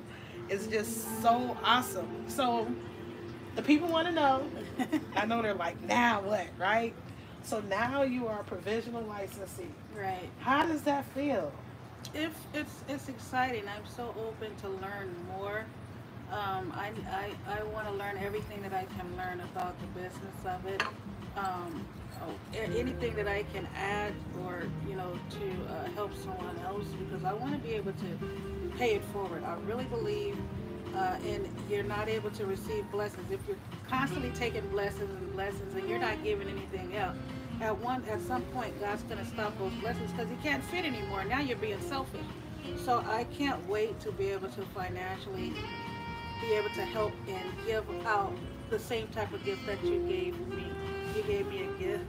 is 0.49 0.67
just 0.67 1.23
so 1.23 1.57
awesome. 1.63 2.25
So 2.27 2.67
the 3.55 3.63
people 3.63 3.87
want 3.87 4.09
to 4.09 4.13
know. 4.13 4.51
I 5.15 5.27
know 5.27 5.43
they're 5.43 5.55
like, 5.55 5.81
now 5.83 6.23
what, 6.23 6.49
right? 6.59 6.93
So 7.43 7.61
now 7.63 8.03
you 8.03 8.27
are 8.29 8.41
a 8.41 8.45
provisional 8.45 9.03
licensee. 9.03 9.71
right. 9.97 10.29
How 10.41 10.67
does 10.67 10.83
that 10.83 11.05
feel? 11.07 11.53
If 12.15 12.33
it's 12.55 12.83
it's 12.89 13.09
exciting. 13.09 13.65
I'm 13.69 13.87
so 13.87 14.15
open 14.19 14.55
to 14.63 14.69
learn 14.69 15.15
more. 15.29 15.65
Um, 16.31 16.73
I, 16.77 16.93
I, 17.11 17.59
I 17.59 17.63
want 17.65 17.89
to 17.89 17.93
learn 17.95 18.17
everything 18.19 18.63
that 18.63 18.73
I 18.73 18.85
can 18.97 19.17
learn 19.17 19.41
about 19.41 19.75
the 19.81 19.87
business 20.01 20.37
of 20.47 20.65
it. 20.67 20.83
Um, 21.37 21.85
oh, 22.23 22.35
anything 22.55 23.17
that 23.17 23.27
I 23.27 23.43
can 23.53 23.67
add 23.77 24.15
or 24.45 24.63
you 24.89 24.95
know 24.95 25.19
to 25.31 25.73
uh, 25.73 25.91
help 25.97 26.15
someone 26.17 26.59
else 26.65 26.87
because 26.99 27.25
I 27.25 27.33
want 27.33 27.53
to 27.53 27.59
be 27.59 27.75
able 27.75 27.93
to 27.93 28.77
pay 28.79 28.95
it 28.95 29.05
forward. 29.07 29.43
I 29.45 29.57
really 29.67 29.85
believe 29.85 30.39
uh, 30.97 31.17
in 31.27 31.49
you're 31.69 31.83
not 31.83 32.09
able 32.09 32.31
to 32.31 32.47
receive 32.47 32.91
blessings 32.91 33.31
if 33.31 33.41
you're 33.47 33.57
constantly 33.89 34.31
taking 34.31 34.67
blessings 34.69 35.11
and 35.11 35.33
blessings 35.33 35.75
and 35.75 35.89
you're 35.89 35.99
not 35.99 36.23
giving 36.23 36.49
anything 36.49 36.97
else. 36.97 37.17
At 37.61 37.79
one 37.79 38.05
at 38.07 38.21
some 38.23 38.43
point, 38.43 38.79
God's 38.81 39.03
going 39.05 39.19
to 39.19 39.27
stop 39.27 39.57
those 39.59 39.73
blessings 39.75 40.11
because 40.13 40.29
He 40.29 40.37
can't 40.37 40.65
fit 40.65 40.85
anymore. 40.85 41.25
Now 41.25 41.41
you're 41.41 41.59
being 41.59 41.81
selfish. 41.83 42.25
So 42.85 43.05
I 43.09 43.25
can't 43.25 43.67
wait 43.69 44.01
to 44.01 44.13
be 44.13 44.29
able 44.29 44.49
to 44.49 44.63
financially 44.75 45.53
be 46.41 46.53
able 46.53 46.71
to 46.71 46.85
help 46.85 47.13
and 47.29 47.45
give 47.67 47.85
out 48.07 48.33
the 48.71 48.79
same 48.79 49.09
type 49.09 49.33
of 49.33 49.45
gift 49.45 49.67
that 49.67 49.85
you 49.85 49.99
gave 50.09 50.39
me. 50.49 50.65
You 51.15 51.23
gave 51.25 51.47
me 51.49 51.65
a 51.65 51.79
gift 51.79 52.05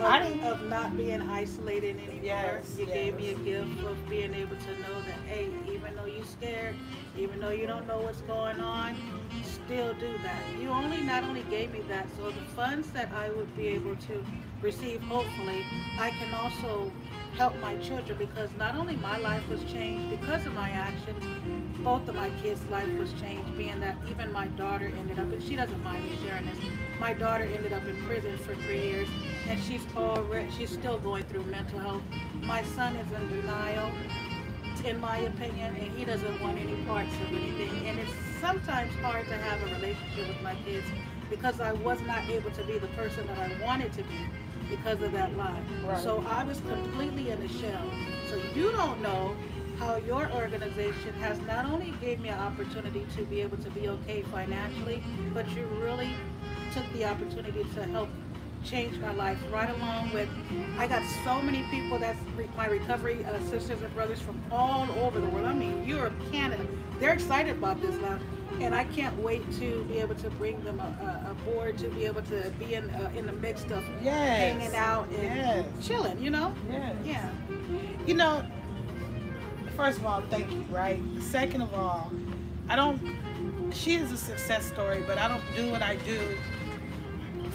of, 0.00 0.44
of 0.44 0.68
not 0.68 0.96
being 0.96 1.22
isolated 1.22 1.96
anymore. 1.96 2.20
Yes, 2.22 2.76
you 2.78 2.86
gave 2.86 3.16
me 3.16 3.30
a 3.30 3.34
gift 3.34 3.82
of 3.84 4.08
being 4.08 4.34
able 4.34 4.56
to 4.56 4.72
know 4.80 5.00
that, 5.06 5.18
hey, 5.26 5.48
even 5.72 5.94
though 5.96 6.06
you're 6.06 6.24
scared, 6.24 6.74
even 7.16 7.40
though 7.40 7.50
you 7.50 7.66
don't 7.66 7.86
know 7.86 7.98
what's 7.98 8.20
going 8.22 8.60
on, 8.60 8.96
still 9.42 9.94
do 9.94 10.12
that. 10.22 10.42
You 10.60 10.68
only 10.68 11.02
not 11.02 11.24
only 11.24 11.42
gave 11.50 11.72
me 11.72 11.80
that, 11.88 12.06
so 12.16 12.30
the 12.30 12.44
funds 12.54 12.90
that 12.90 13.10
I 13.12 13.30
would 13.30 13.54
be 13.56 13.68
able 13.68 13.96
to 13.96 14.24
receive, 14.60 15.00
hopefully, 15.02 15.64
I 15.98 16.10
can 16.10 16.32
also 16.34 16.92
help 17.36 17.58
my 17.60 17.76
children 17.76 18.16
because 18.18 18.50
not 18.58 18.74
only 18.74 18.96
my 18.96 19.18
life 19.18 19.46
was 19.48 19.62
changed 19.64 20.10
because 20.10 20.44
of 20.46 20.54
my 20.54 20.70
actions, 20.70 21.24
both 21.84 22.08
of 22.08 22.14
my 22.14 22.30
kids' 22.42 22.60
life 22.70 22.88
was 22.98 23.12
changed, 23.20 23.56
being 23.56 23.78
that 23.80 23.96
even 24.10 24.32
my 24.32 24.46
daughter 24.48 24.86
ended 24.98 25.18
up, 25.18 25.30
and 25.32 25.42
she 25.42 25.54
doesn't 25.54 25.82
mind 25.84 26.04
me 26.04 26.18
sharing 26.24 26.44
this, 26.46 26.58
my 26.98 27.12
daughter 27.12 27.44
ended 27.44 27.72
up 27.72 27.86
in 27.86 27.96
prison 28.04 28.36
for 28.38 28.54
three 28.56 28.82
years, 28.82 29.08
and 29.48 29.62
she's 29.62 29.82
already, 29.96 30.50
she's 30.56 30.70
still 30.70 30.98
going 30.98 31.24
through 31.24 31.44
mental 31.44 31.78
health. 31.78 32.02
My 32.42 32.62
son 32.62 32.96
is 32.96 33.10
in 33.12 33.40
denial, 33.40 33.90
in 34.84 35.00
my 35.00 35.18
opinion, 35.18 35.76
and 35.76 35.98
he 35.98 36.04
doesn't 36.04 36.40
want 36.40 36.58
any 36.58 36.76
parts 36.84 37.12
of 37.14 37.28
anything. 37.28 37.86
And 37.86 37.98
it's 37.98 38.12
sometimes 38.40 38.94
hard 38.96 39.26
to 39.26 39.34
have 39.34 39.60
a 39.62 39.74
relationship 39.74 40.28
with 40.28 40.42
my 40.42 40.54
kids 40.64 40.86
because 41.30 41.60
I 41.60 41.72
was 41.72 42.00
not 42.02 42.28
able 42.28 42.50
to 42.50 42.64
be 42.64 42.78
the 42.78 42.86
person 42.88 43.26
that 43.26 43.38
I 43.38 43.64
wanted 43.64 43.92
to 43.94 44.02
be 44.04 44.26
because 44.68 45.00
of 45.02 45.12
that 45.12 45.36
lie. 45.36 45.60
Right. 45.84 46.02
So 46.02 46.24
I 46.28 46.44
was 46.44 46.60
completely 46.60 47.30
in 47.30 47.40
a 47.42 47.48
shell. 47.48 47.90
So 48.30 48.40
you 48.54 48.70
don't 48.72 49.00
know 49.00 49.36
how 49.78 49.96
your 49.96 50.30
organization 50.32 51.14
has 51.20 51.38
not 51.40 51.66
only 51.66 51.94
gave 52.00 52.20
me 52.20 52.28
an 52.30 52.38
opportunity 52.38 53.06
to 53.16 53.22
be 53.24 53.40
able 53.40 53.58
to 53.58 53.70
be 53.70 53.88
okay 53.88 54.22
financially, 54.22 55.02
but 55.32 55.48
you 55.50 55.64
really 55.80 56.10
took 56.72 56.90
the 56.92 57.04
opportunity 57.04 57.64
to 57.74 57.84
help 57.84 58.08
change 58.64 58.98
my 58.98 59.12
life 59.14 59.38
right 59.52 59.70
along 59.70 60.12
with 60.12 60.28
I 60.78 60.88
got 60.88 61.02
so 61.24 61.40
many 61.40 61.62
people 61.70 61.98
that's 61.98 62.18
re- 62.36 62.48
my 62.56 62.66
recovery 62.66 63.24
uh, 63.24 63.38
sisters 63.48 63.80
and 63.82 63.94
brothers 63.94 64.20
from 64.20 64.42
all 64.50 64.90
over 64.98 65.20
the 65.20 65.28
world. 65.28 65.46
I 65.46 65.54
mean 65.54 65.84
Europe, 65.86 66.12
Canada. 66.32 66.66
They're 66.98 67.12
excited 67.12 67.56
about 67.56 67.80
this 67.80 67.94
now. 68.00 68.18
And 68.60 68.74
I 68.74 68.84
can't 68.84 69.16
wait 69.22 69.42
to 69.58 69.84
be 69.84 69.98
able 69.98 70.14
to 70.16 70.30
bring 70.30 70.62
them 70.64 70.80
a, 70.80 70.84
a, 71.26 71.30
aboard 71.30 71.78
to 71.78 71.88
be 71.88 72.04
able 72.06 72.22
to 72.22 72.52
be 72.58 72.74
in 72.74 72.90
uh, 72.90 73.10
in 73.16 73.26
the 73.26 73.32
mix 73.32 73.62
of 73.64 73.84
Yes. 74.02 74.38
hanging 74.38 74.74
out 74.74 75.08
and 75.10 75.22
Yes. 75.22 75.86
chilling, 75.86 76.20
you 76.20 76.30
know? 76.30 76.52
Yes. 76.70 76.96
Yeah. 77.04 77.30
You 78.06 78.14
know, 78.14 78.44
first 79.76 79.98
of 79.98 80.06
all, 80.06 80.22
thank 80.28 80.50
you, 80.52 80.64
right? 80.70 81.00
Second 81.20 81.62
of 81.62 81.72
all, 81.74 82.10
I 82.68 82.74
don't, 82.76 83.00
she 83.72 83.94
is 83.94 84.10
a 84.12 84.16
success 84.16 84.66
story, 84.66 85.04
but 85.06 85.18
I 85.18 85.28
don't 85.28 85.42
do 85.54 85.70
what 85.70 85.82
I 85.82 85.96
do 85.96 86.18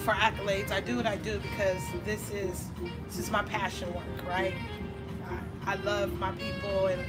for 0.06 0.12
accolades. 0.14 0.72
I 0.72 0.80
do 0.80 0.96
what 0.98 1.06
I 1.06 1.18
do 1.18 1.38
because 1.40 1.82
this 2.06 2.30
is, 2.32 2.70
this 3.08 3.20
is 3.20 3.30
my 3.30 3.44
passion 3.44 3.94
work, 3.94 4.04
right? 4.28 4.54
I, 5.66 5.74
I 5.74 5.76
love 5.84 6.14
my 6.20 6.32
people 6.32 6.88
and, 6.88 7.02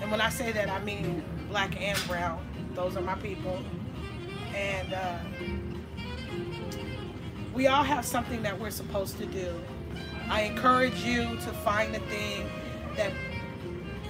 and 0.00 0.10
when 0.10 0.20
I 0.20 0.30
say 0.30 0.50
that, 0.52 0.68
I 0.70 0.82
mean 0.82 1.22
black 1.48 1.80
and 1.80 1.98
brown. 2.08 2.44
Those 2.74 2.96
are 2.96 3.02
my 3.02 3.14
people. 3.14 3.58
And 4.54 4.92
uh, 4.94 5.18
we 7.54 7.66
all 7.66 7.82
have 7.84 8.04
something 8.04 8.42
that 8.42 8.58
we're 8.58 8.70
supposed 8.70 9.18
to 9.18 9.26
do. 9.26 9.54
I 10.28 10.42
encourage 10.42 11.02
you 11.02 11.22
to 11.36 11.52
find 11.64 11.94
the 11.94 12.00
thing 12.00 12.48
that 12.96 13.12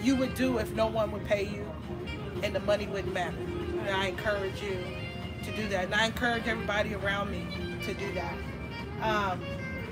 you 0.03 0.17
would 0.17 0.35
do 0.35 0.59
if 0.59 0.73
no 0.75 0.87
one 0.87 1.11
would 1.13 1.25
pay 1.25 1.45
you 1.45 1.67
and 2.43 2.55
the 2.55 2.61
money 2.61 2.87
wouldn't 2.87 3.15
matter. 3.15 3.37
And 3.37 3.91
I 3.91 4.07
encourage 4.07 4.61
you 4.63 4.79
to 5.45 5.57
do 5.57 5.69
that. 5.69 5.85
And 5.87 5.95
I 5.95 6.07
encourage 6.07 6.47
everybody 6.47 6.95
around 6.95 7.31
me 7.31 7.47
to 7.85 7.95
do 7.95 8.13
that. 8.15 8.35
Um, 9.03 9.41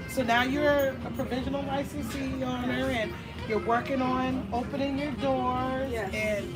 so 0.09 0.23
now 0.23 0.43
you're 0.43 0.89
a 1.05 1.13
provisional 1.17 1.63
licensee 1.65 2.43
owner 2.45 2.91
and 2.91 3.13
you're 3.49 3.65
working 3.65 4.03
on 4.03 4.49
opening 4.53 4.99
your 4.99 5.13
doors 5.13 5.91
Yes. 5.91 6.13
and 6.15 6.47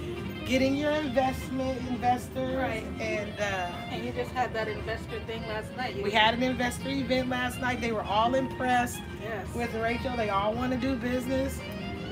getting 0.46 0.76
your 0.76 0.90
investment 0.92 1.78
investors 1.88 2.54
Right. 2.56 2.84
and 3.00 3.32
uh, 3.40 3.44
And 3.90 4.04
you 4.04 4.12
just 4.12 4.30
had 4.32 4.52
that 4.54 4.68
investor 4.68 5.20
thing 5.26 5.42
last 5.48 5.74
night. 5.76 5.96
You- 5.96 6.02
we 6.02 6.10
had 6.10 6.34
an 6.34 6.42
investor 6.42 6.88
event 6.90 7.28
last 7.28 7.60
night. 7.60 7.80
They 7.80 7.92
were 7.92 8.02
all 8.02 8.34
impressed 8.34 9.00
yes. 9.22 9.46
with 9.54 9.74
Rachel. 9.74 10.16
They 10.16 10.30
all 10.30 10.54
want 10.54 10.72
to 10.72 10.78
do 10.78 10.96
business 10.96 11.58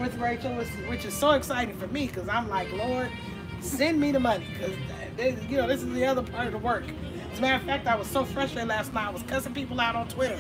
with 0.00 0.16
Rachel, 0.18 0.54
which, 0.88 1.04
is 1.04 1.14
so 1.14 1.32
exciting 1.32 1.76
for 1.76 1.86
me 1.88 2.06
because 2.06 2.28
I'm 2.28 2.48
like, 2.48 2.72
Lord, 2.72 3.10
send 3.60 4.00
me 4.00 4.10
the 4.12 4.20
money 4.20 4.46
because 4.52 4.76
you 5.50 5.56
know 5.58 5.66
this 5.68 5.82
is 5.82 5.92
the 5.92 6.04
other 6.04 6.22
part 6.22 6.46
of 6.46 6.52
the 6.52 6.58
work. 6.58 6.84
As 7.32 7.38
a 7.38 7.42
matter 7.42 7.56
of 7.56 7.62
fact, 7.62 7.86
I 7.86 7.94
was 7.94 8.06
so 8.08 8.24
frustrated 8.24 8.68
last 8.68 8.92
night. 8.92 9.06
I 9.08 9.10
was 9.10 9.22
cussing 9.22 9.54
people 9.54 9.80
out 9.80 9.94
on 9.94 10.08
Twitter, 10.08 10.38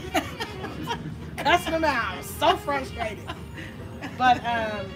cussing 1.36 1.72
them 1.72 1.84
out. 1.84 2.14
I 2.14 2.16
was 2.18 2.26
so 2.30 2.56
frustrated. 2.56 3.18
But 4.18 4.44
um, 4.44 4.86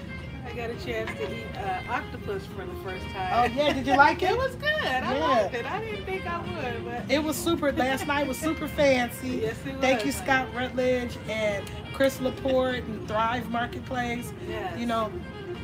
got 0.56 0.70
a 0.70 0.74
chance 0.84 1.10
to 1.18 1.32
eat 1.36 1.44
uh, 1.56 1.82
octopus 1.92 2.44
for 2.46 2.64
the 2.64 2.74
first 2.82 3.04
time. 3.08 3.30
oh 3.32 3.44
yeah, 3.54 3.72
did 3.72 3.86
you 3.86 3.96
like 3.96 4.22
it? 4.22 4.30
It 4.30 4.36
was 4.36 4.54
good. 4.56 4.70
I 4.72 5.16
Yeah. 5.18 5.26
liked 5.28 5.54
it. 5.54 5.70
I 5.70 5.80
didn't 5.80 6.04
think 6.06 6.26
I 6.26 6.38
would, 6.40 6.84
but 6.84 7.10
It 7.10 7.22
was 7.22 7.36
super. 7.36 7.72
Last 7.72 8.06
night 8.06 8.26
was 8.26 8.38
super 8.38 8.66
fancy. 8.68 9.28
Yes, 9.42 9.56
it 9.66 9.72
was. 9.72 9.80
Thank 9.80 10.04
you. 10.06 10.12
Scott 10.12 10.48
Rutledge 10.54 11.16
and 11.28 11.70
Chris 11.92 12.20
Laporte 12.20 12.84
and 12.84 13.06
Thrive 13.06 13.50
Marketplace. 13.50 14.32
yes. 14.48 14.78
You 14.78 14.86
know, 14.86 15.12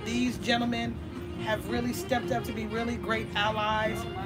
these 0.05 0.37
gentlemen 0.39 0.97
have 1.45 1.69
really 1.71 1.93
stepped 1.93 2.31
up 2.31 2.45
to 2.45 2.53
be 2.53 2.67
really 2.67 2.97
great 2.97 3.27
allies. 3.35 3.99
Oh. 4.05 4.19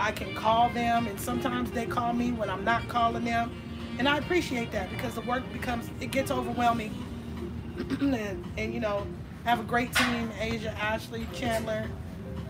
I 0.00 0.10
can 0.10 0.34
call 0.34 0.70
them, 0.70 1.06
and 1.06 1.20
sometimes 1.20 1.70
they 1.70 1.86
call 1.86 2.12
me 2.12 2.32
when 2.32 2.50
I'm 2.50 2.64
not 2.64 2.88
calling 2.88 3.24
them, 3.24 3.52
and 3.98 4.08
I 4.08 4.18
appreciate 4.18 4.72
that 4.72 4.90
because 4.90 5.14
the 5.14 5.20
work 5.20 5.44
becomes 5.52 5.88
it 6.00 6.10
gets 6.10 6.30
overwhelming. 6.32 6.92
and, 8.00 8.44
and 8.58 8.74
you 8.74 8.80
know, 8.80 9.06
have 9.44 9.60
a 9.60 9.64
great 9.64 9.94
team: 9.94 10.30
Asia, 10.40 10.74
Ashley, 10.80 11.26
Chandler, 11.34 11.88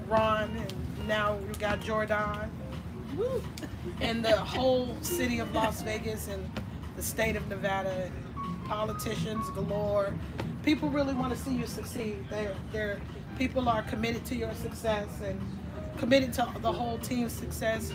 Ron, 0.08 0.50
and 0.56 1.08
now 1.08 1.36
we 1.36 1.54
got 1.54 1.80
Jordan. 1.80 2.50
Woo. 3.16 3.42
And 4.00 4.24
the 4.24 4.36
whole 4.36 4.96
city 5.02 5.38
of 5.38 5.52
Las 5.54 5.82
Vegas 5.82 6.28
and 6.28 6.50
the 6.96 7.02
state 7.02 7.36
of 7.36 7.46
Nevada, 7.48 8.10
politicians 8.66 9.48
galore. 9.50 10.12
People 10.64 10.88
really 10.88 11.14
want 11.14 11.36
to 11.36 11.38
see 11.38 11.54
you 11.54 11.66
succeed. 11.66 12.24
They're, 12.30 12.54
they're, 12.72 13.00
people 13.38 13.68
are 13.68 13.82
committed 13.82 14.24
to 14.26 14.34
your 14.34 14.52
success 14.54 15.08
and 15.22 15.40
committed 15.98 16.32
to 16.34 16.48
the 16.60 16.72
whole 16.72 16.98
team's 16.98 17.32
success. 17.32 17.92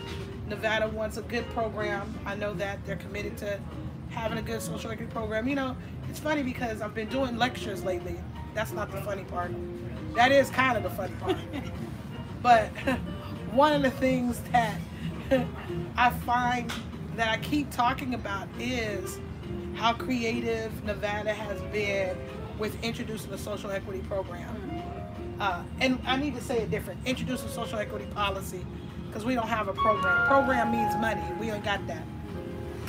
Nevada 0.48 0.88
wants 0.88 1.16
a 1.16 1.22
good 1.22 1.48
program. 1.50 2.14
I 2.24 2.34
know 2.34 2.54
that 2.54 2.84
they're 2.86 2.96
committed 2.96 3.36
to 3.38 3.58
having 4.10 4.38
a 4.38 4.42
good 4.42 4.62
social 4.62 4.90
equity 4.90 5.10
program. 5.12 5.48
You 5.48 5.56
know, 5.56 5.76
it's 6.08 6.18
funny 6.18 6.42
because 6.42 6.80
I've 6.80 6.94
been 6.94 7.08
doing 7.08 7.36
lectures 7.36 7.84
lately. 7.84 8.18
That's 8.54 8.72
not 8.72 8.90
the 8.90 9.00
funny 9.02 9.24
part. 9.24 9.52
That 10.14 10.32
is 10.32 10.50
kind 10.50 10.76
of 10.76 10.82
the 10.82 10.90
funny 10.90 11.14
part. 11.20 11.36
But 12.42 12.68
one 13.52 13.72
of 13.72 13.82
the 13.82 13.90
things 13.90 14.40
that 14.52 14.78
I 15.96 16.10
find 16.10 16.72
that 17.16 17.28
I 17.28 17.38
keep 17.38 17.70
talking 17.70 18.14
about 18.14 18.48
is 18.58 19.18
how 19.74 19.92
creative 19.92 20.84
Nevada 20.84 21.32
has 21.32 21.60
been 21.72 22.16
with 22.58 22.82
introducing 22.84 23.30
the 23.30 23.38
social 23.38 23.70
equity 23.70 24.00
program. 24.00 24.82
Uh, 25.40 25.62
and 25.80 25.98
I 26.06 26.16
need 26.16 26.34
to 26.36 26.42
say 26.42 26.58
it 26.58 26.70
different. 26.70 27.00
introducing 27.06 27.48
social 27.48 27.78
equity 27.78 28.06
policy 28.14 28.64
because 29.06 29.24
we 29.24 29.34
don't 29.34 29.48
have 29.48 29.68
a 29.68 29.72
program. 29.72 30.28
Program 30.28 30.70
means 30.70 30.94
money. 30.96 31.22
We 31.40 31.50
ain't 31.50 31.64
got 31.64 31.80
that. 31.86 32.04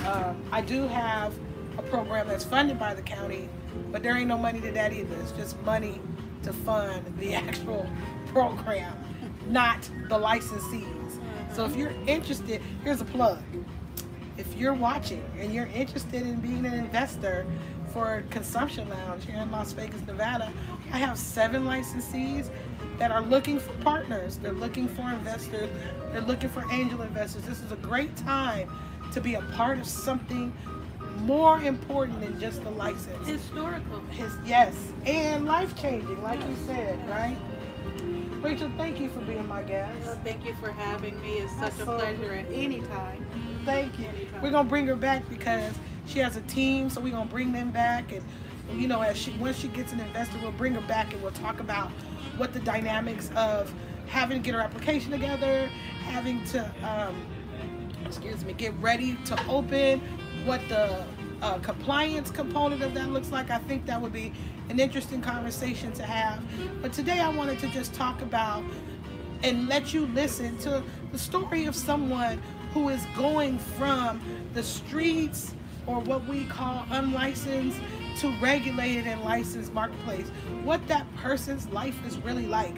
Um, 0.06 0.42
I 0.52 0.62
do 0.62 0.88
have 0.88 1.34
a 1.78 1.82
program 1.84 2.28
that's 2.28 2.44
funded 2.44 2.78
by 2.78 2.94
the 2.94 3.02
county, 3.02 3.48
but 3.92 4.04
there 4.04 4.18
ain't 4.18 4.28
no 4.28 4.38
money 4.38 4.62
to 4.62 4.72
that 4.72 4.94
either. 4.94 5.16
It's 5.22 5.32
just 5.32 5.62
money 5.64 6.00
to 6.44 6.54
fund 6.54 7.06
the 7.20 7.34
actual 7.48 7.88
program, 8.28 8.94
not 9.48 9.82
the 10.10 10.18
licensees. 10.18 11.20
So 11.54 11.66
if 11.66 11.76
you're 11.76 11.94
interested, 12.08 12.62
here's 12.84 13.02
a 13.02 13.06
plug. 13.06 13.44
If 14.38 14.56
you're 14.56 14.74
watching 14.74 15.24
and 15.38 15.54
you're 15.54 15.68
interested 15.68 16.24
in 16.24 16.40
being 16.40 16.66
an 16.66 16.74
investor 16.74 17.46
for 17.92 18.24
Consumption 18.30 18.90
Lounge 18.90 19.26
here 19.26 19.36
in 19.36 19.52
Las 19.52 19.74
Vegas, 19.74 20.02
Nevada, 20.08 20.52
I 20.94 20.98
have 20.98 21.18
seven 21.18 21.66
licensees 21.66 22.50
that 22.98 23.12
are 23.12 23.22
looking 23.22 23.60
for 23.60 23.74
partners. 23.84 24.38
They're 24.38 24.54
looking 24.54 24.88
for 24.88 25.02
investors. 25.12 25.70
They're 26.12 26.22
looking 26.22 26.50
for 26.50 26.66
angel 26.72 27.02
investors. 27.02 27.44
This 27.44 27.62
is 27.62 27.72
a 27.72 27.78
great 27.78 28.16
time 28.16 28.72
to 29.12 29.20
be 29.20 29.36
a 29.36 29.42
part 29.54 29.78
of 29.78 29.86
something 29.86 30.54
more 31.22 31.62
important 31.62 32.20
than 32.22 32.40
just 32.40 32.64
the 32.64 32.72
license. 32.72 33.28
Historical. 33.28 34.00
His, 34.12 34.34
yes, 34.46 34.76
and 35.06 35.46
life 35.46 35.80
changing, 35.80 36.22
like 36.22 36.40
you 36.40 36.56
said, 36.66 37.08
right? 37.10 37.38
Rachel, 38.42 38.72
thank 38.76 39.00
you 39.00 39.10
for 39.10 39.20
being 39.20 39.48
my 39.48 39.62
guest. 39.62 40.06
Well, 40.06 40.20
thank 40.24 40.44
you 40.46 40.56
for 40.56 40.72
having 40.72 41.22
me. 41.22 41.34
It's 41.34 41.56
such 41.60 41.80
a 41.80 41.86
pleasure 41.86 42.34
at 42.34 42.48
any 42.52 42.82
time. 42.82 43.26
Thank 43.66 44.00
you. 44.00 44.08
Anytime. 44.08 44.42
We're 44.42 44.52
gonna 44.52 44.68
bring 44.68 44.88
her 44.88 44.96
back 44.96 45.30
because 45.30 45.74
she 46.08 46.20
has 46.20 46.38
a 46.38 46.42
team, 46.42 46.90
so 46.90 47.02
we're 47.02 47.12
gonna 47.12 47.30
bring 47.30 47.52
them 47.52 47.70
back, 47.70 48.12
and 48.12 48.24
you 48.76 48.88
know, 48.88 49.02
as 49.02 49.18
she 49.18 49.32
once 49.34 49.60
she 49.60 49.68
gets 49.68 49.92
an 49.92 50.00
investor, 50.00 50.38
we'll 50.42 50.52
bring 50.52 50.74
her 50.74 50.88
back 50.88 51.14
and 51.14 51.22
we'll 51.22 51.32
talk 51.32 51.60
about 51.60 51.92
what 52.38 52.54
the 52.54 52.60
dynamics 52.60 53.30
of 53.36 53.72
having 54.08 54.42
to 54.42 54.44
get 54.44 54.56
her 54.56 54.62
application 54.62 55.12
together, 55.12 55.68
having 56.04 56.44
to, 56.46 56.66
um, 56.84 57.16
excuse 58.06 58.44
me, 58.44 58.54
get 58.54 58.74
ready 58.82 59.18
to 59.26 59.48
open, 59.48 60.02
what 60.46 60.62
the 60.70 61.04
uh, 61.42 61.58
compliance 61.60 62.32
component 62.32 62.82
of 62.84 62.94
that 62.94 63.10
looks 63.10 63.32
like. 63.32 63.50
I 63.50 63.58
think 63.60 63.86
that 63.86 64.00
would 64.02 64.14
be 64.14 64.34
an 64.70 64.80
interesting 64.80 65.22
conversation 65.22 65.92
to 65.94 66.04
have. 66.04 66.42
But 66.82 66.94
today 66.94 67.20
I 67.20 67.30
wanted 67.30 67.60
to 67.60 67.68
just 67.68 67.94
talk 67.94 68.22
about 68.22 68.64
and 69.44 69.68
let 69.68 69.94
you 69.94 70.06
listen 70.08 70.58
to 70.60 70.84
the 71.12 71.18
story 71.18 71.66
of 71.66 71.76
someone 71.76 72.42
who 72.74 72.90
is 72.90 73.06
going 73.16 73.60
from 73.60 74.22
the 74.54 74.64
streets 74.64 75.54
or 75.88 76.00
what 76.00 76.26
we 76.28 76.46
call 76.46 76.86
unlicensed 76.92 77.80
to 78.20 78.32
regulated 78.40 79.08
and 79.08 79.22
licensed 79.22 79.74
marketplace. 79.74 80.30
What 80.64 80.86
that 80.88 81.06
person's 81.16 81.68
life 81.70 81.98
is 82.06 82.18
really 82.20 82.46
like, 82.46 82.76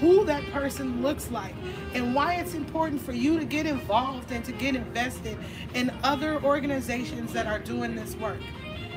who 0.00 0.24
that 0.24 0.44
person 0.52 1.02
looks 1.02 1.30
like, 1.30 1.54
and 1.94 2.14
why 2.14 2.34
it's 2.34 2.54
important 2.54 3.00
for 3.00 3.12
you 3.12 3.38
to 3.38 3.44
get 3.44 3.66
involved 3.66 4.32
and 4.32 4.44
to 4.44 4.52
get 4.52 4.74
invested 4.74 5.38
in 5.74 5.92
other 6.02 6.42
organizations 6.42 7.32
that 7.32 7.46
are 7.46 7.58
doing 7.58 7.94
this 7.94 8.14
work. 8.16 8.40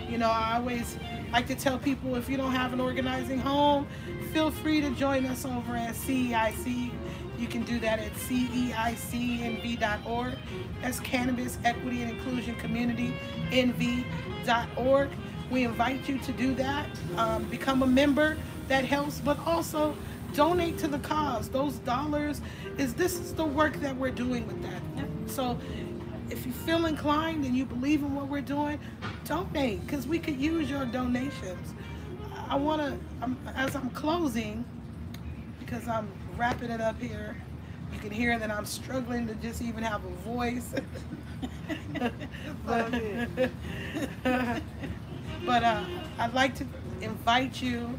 You 0.10 0.18
know, 0.18 0.30
I 0.30 0.58
always 0.58 0.98
like 1.32 1.48
to 1.48 1.56
tell 1.56 1.78
people 1.78 2.16
if 2.16 2.28
you 2.28 2.38
don't 2.38 2.52
have 2.52 2.74
an 2.74 2.80
organizing 2.80 3.40
home, 3.40 3.88
feel 4.34 4.50
free 4.50 4.82
to 4.82 4.90
join 4.92 5.26
us 5.26 5.46
over 5.46 5.76
at 5.76 5.94
CEIC. 5.94 6.92
You 7.38 7.48
can 7.48 7.64
do 7.64 7.80
that 7.80 8.00
at 8.00 8.14
ceicnv.org. 8.16 10.34
That's 10.82 11.00
Cannabis 11.00 11.58
Equity 11.64 12.02
and 12.02 12.12
Inclusion 12.12 12.56
Community 12.56 13.14
NV.org. 13.52 15.10
We 15.50 15.64
invite 15.64 16.10
you 16.10 16.18
to 16.20 16.32
do 16.34 16.54
that. 16.56 16.88
Um, 17.18 17.44
become 17.46 17.84
a 17.84 17.88
member. 17.88 18.38
That 18.68 18.86
helps, 18.86 19.20
but 19.20 19.40
also 19.48 19.96
donate 20.34 20.78
to 20.80 20.88
the 20.88 21.00
cause. 21.00 21.50
Those 21.50 21.76
dollars 21.80 22.42
is 22.78 22.94
this 22.94 23.20
is 23.20 23.34
the 23.34 23.46
work 23.46 23.76
that 23.78 23.96
we're 23.96 24.12
doing 24.12 24.48
with 24.48 24.62
that. 24.64 24.82
So 25.32 25.58
if 26.30 26.46
you 26.46 26.52
feel 26.52 26.86
inclined 26.86 27.46
and 27.46 27.56
you 27.56 27.66
believe 27.66 28.02
in 28.02 28.16
what 28.16 28.28
we're 28.28 28.42
doing, 28.42 28.80
donate 29.26 29.86
because 29.86 30.08
we 30.08 30.20
could 30.20 30.38
use 30.38 30.70
your 30.70 30.86
donations. 30.86 31.74
I 32.48 32.56
want 32.56 32.82
to, 32.82 33.36
as 33.56 33.76
I'm 33.76 33.90
closing, 33.92 34.66
because 35.60 35.88
I'm 35.88 36.10
wrapping 36.36 36.72
it 36.72 36.82
up 36.82 37.00
here, 37.00 37.36
you 37.94 38.00
can 38.00 38.12
hear 38.12 38.38
that 38.40 38.52
I'm 38.52 38.66
struggling 38.66 39.28
to 39.28 39.36
just 39.36 39.62
even 39.62 39.84
have 39.84 40.04
a 40.04 40.10
voice. 40.28 40.74
good. 42.66 43.52
but 45.46 45.64
uh, 45.64 45.84
I'd 46.18 46.34
like 46.34 46.56
to 46.56 46.66
invite 47.02 47.62
you 47.62 47.98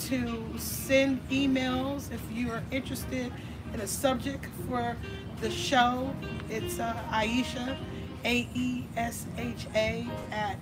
to 0.00 0.44
send 0.58 1.26
emails 1.30 2.12
if 2.12 2.20
you 2.32 2.50
are 2.50 2.62
interested 2.70 3.32
in 3.72 3.80
a 3.80 3.86
subject 3.86 4.46
for 4.68 4.94
the 5.40 5.50
show. 5.50 6.14
It's 6.48 6.78
uh, 6.78 6.94
Aesha, 7.10 7.78
A 8.24 8.48
E 8.54 8.86
S 8.96 9.26
H 9.38 9.66
A, 9.74 10.06
at 10.30 10.58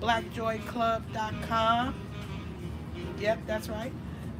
blackjoyclub.com. 0.00 1.94
Yep, 3.18 3.38
that's 3.46 3.68
right. 3.68 3.92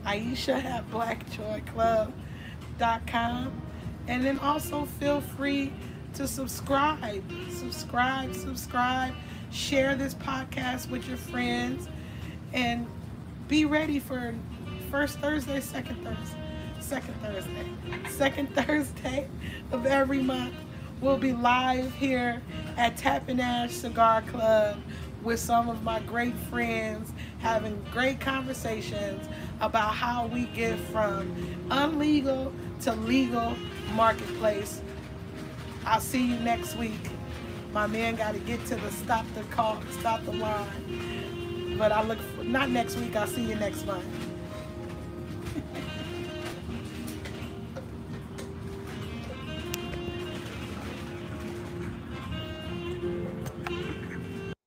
Aesha 0.04 0.64
at 0.64 0.90
blackjoyclub.com. 0.90 3.62
And 4.08 4.24
then 4.24 4.38
also 4.38 4.84
feel 4.84 5.20
free 5.20 5.72
to 6.14 6.28
subscribe, 6.28 7.24
subscribe, 7.50 8.32
subscribe, 8.34 9.12
share 9.50 9.96
this 9.96 10.14
podcast 10.14 10.88
with 10.88 11.06
your 11.08 11.18
friends, 11.18 11.88
and 12.52 12.86
be 13.48 13.64
ready 13.64 14.00
for 14.00 14.34
first 14.90 15.18
Thursday, 15.20 15.60
second 15.60 16.02
Thursday, 16.02 16.40
second 16.80 17.14
Thursday, 17.22 18.08
second 18.08 18.54
Thursday 18.54 19.28
of 19.70 19.86
every 19.86 20.22
month. 20.22 20.54
We'll 21.00 21.18
be 21.18 21.32
live 21.32 21.94
here 21.94 22.42
at 22.76 22.96
Tap 22.96 23.28
and 23.28 23.40
Ash 23.40 23.72
Cigar 23.72 24.22
Club 24.22 24.80
with 25.22 25.38
some 25.38 25.68
of 25.68 25.82
my 25.82 26.00
great 26.00 26.34
friends, 26.50 27.12
having 27.38 27.84
great 27.92 28.20
conversations 28.20 29.28
about 29.60 29.94
how 29.94 30.26
we 30.26 30.46
get 30.46 30.78
from 30.78 31.34
unlegal 31.68 32.52
to 32.80 32.92
legal 32.94 33.56
marketplace. 33.92 34.80
I'll 35.84 36.00
see 36.00 36.26
you 36.26 36.36
next 36.40 36.76
week. 36.76 37.10
My 37.72 37.86
man 37.86 38.16
got 38.16 38.34
to 38.34 38.40
get 38.40 38.64
to 38.66 38.76
the 38.76 38.90
stop 38.90 39.26
the 39.34 39.42
call, 39.44 39.78
stop 40.00 40.24
the 40.24 40.32
line. 40.32 41.15
But 41.78 41.92
I 41.92 42.02
look 42.02 42.18
for, 42.18 42.44
not 42.44 42.70
next 42.70 42.96
week. 42.96 43.14
I'll 43.16 43.26
see 43.26 43.44
you 43.44 43.54
next 43.54 43.86
month. 43.86 44.04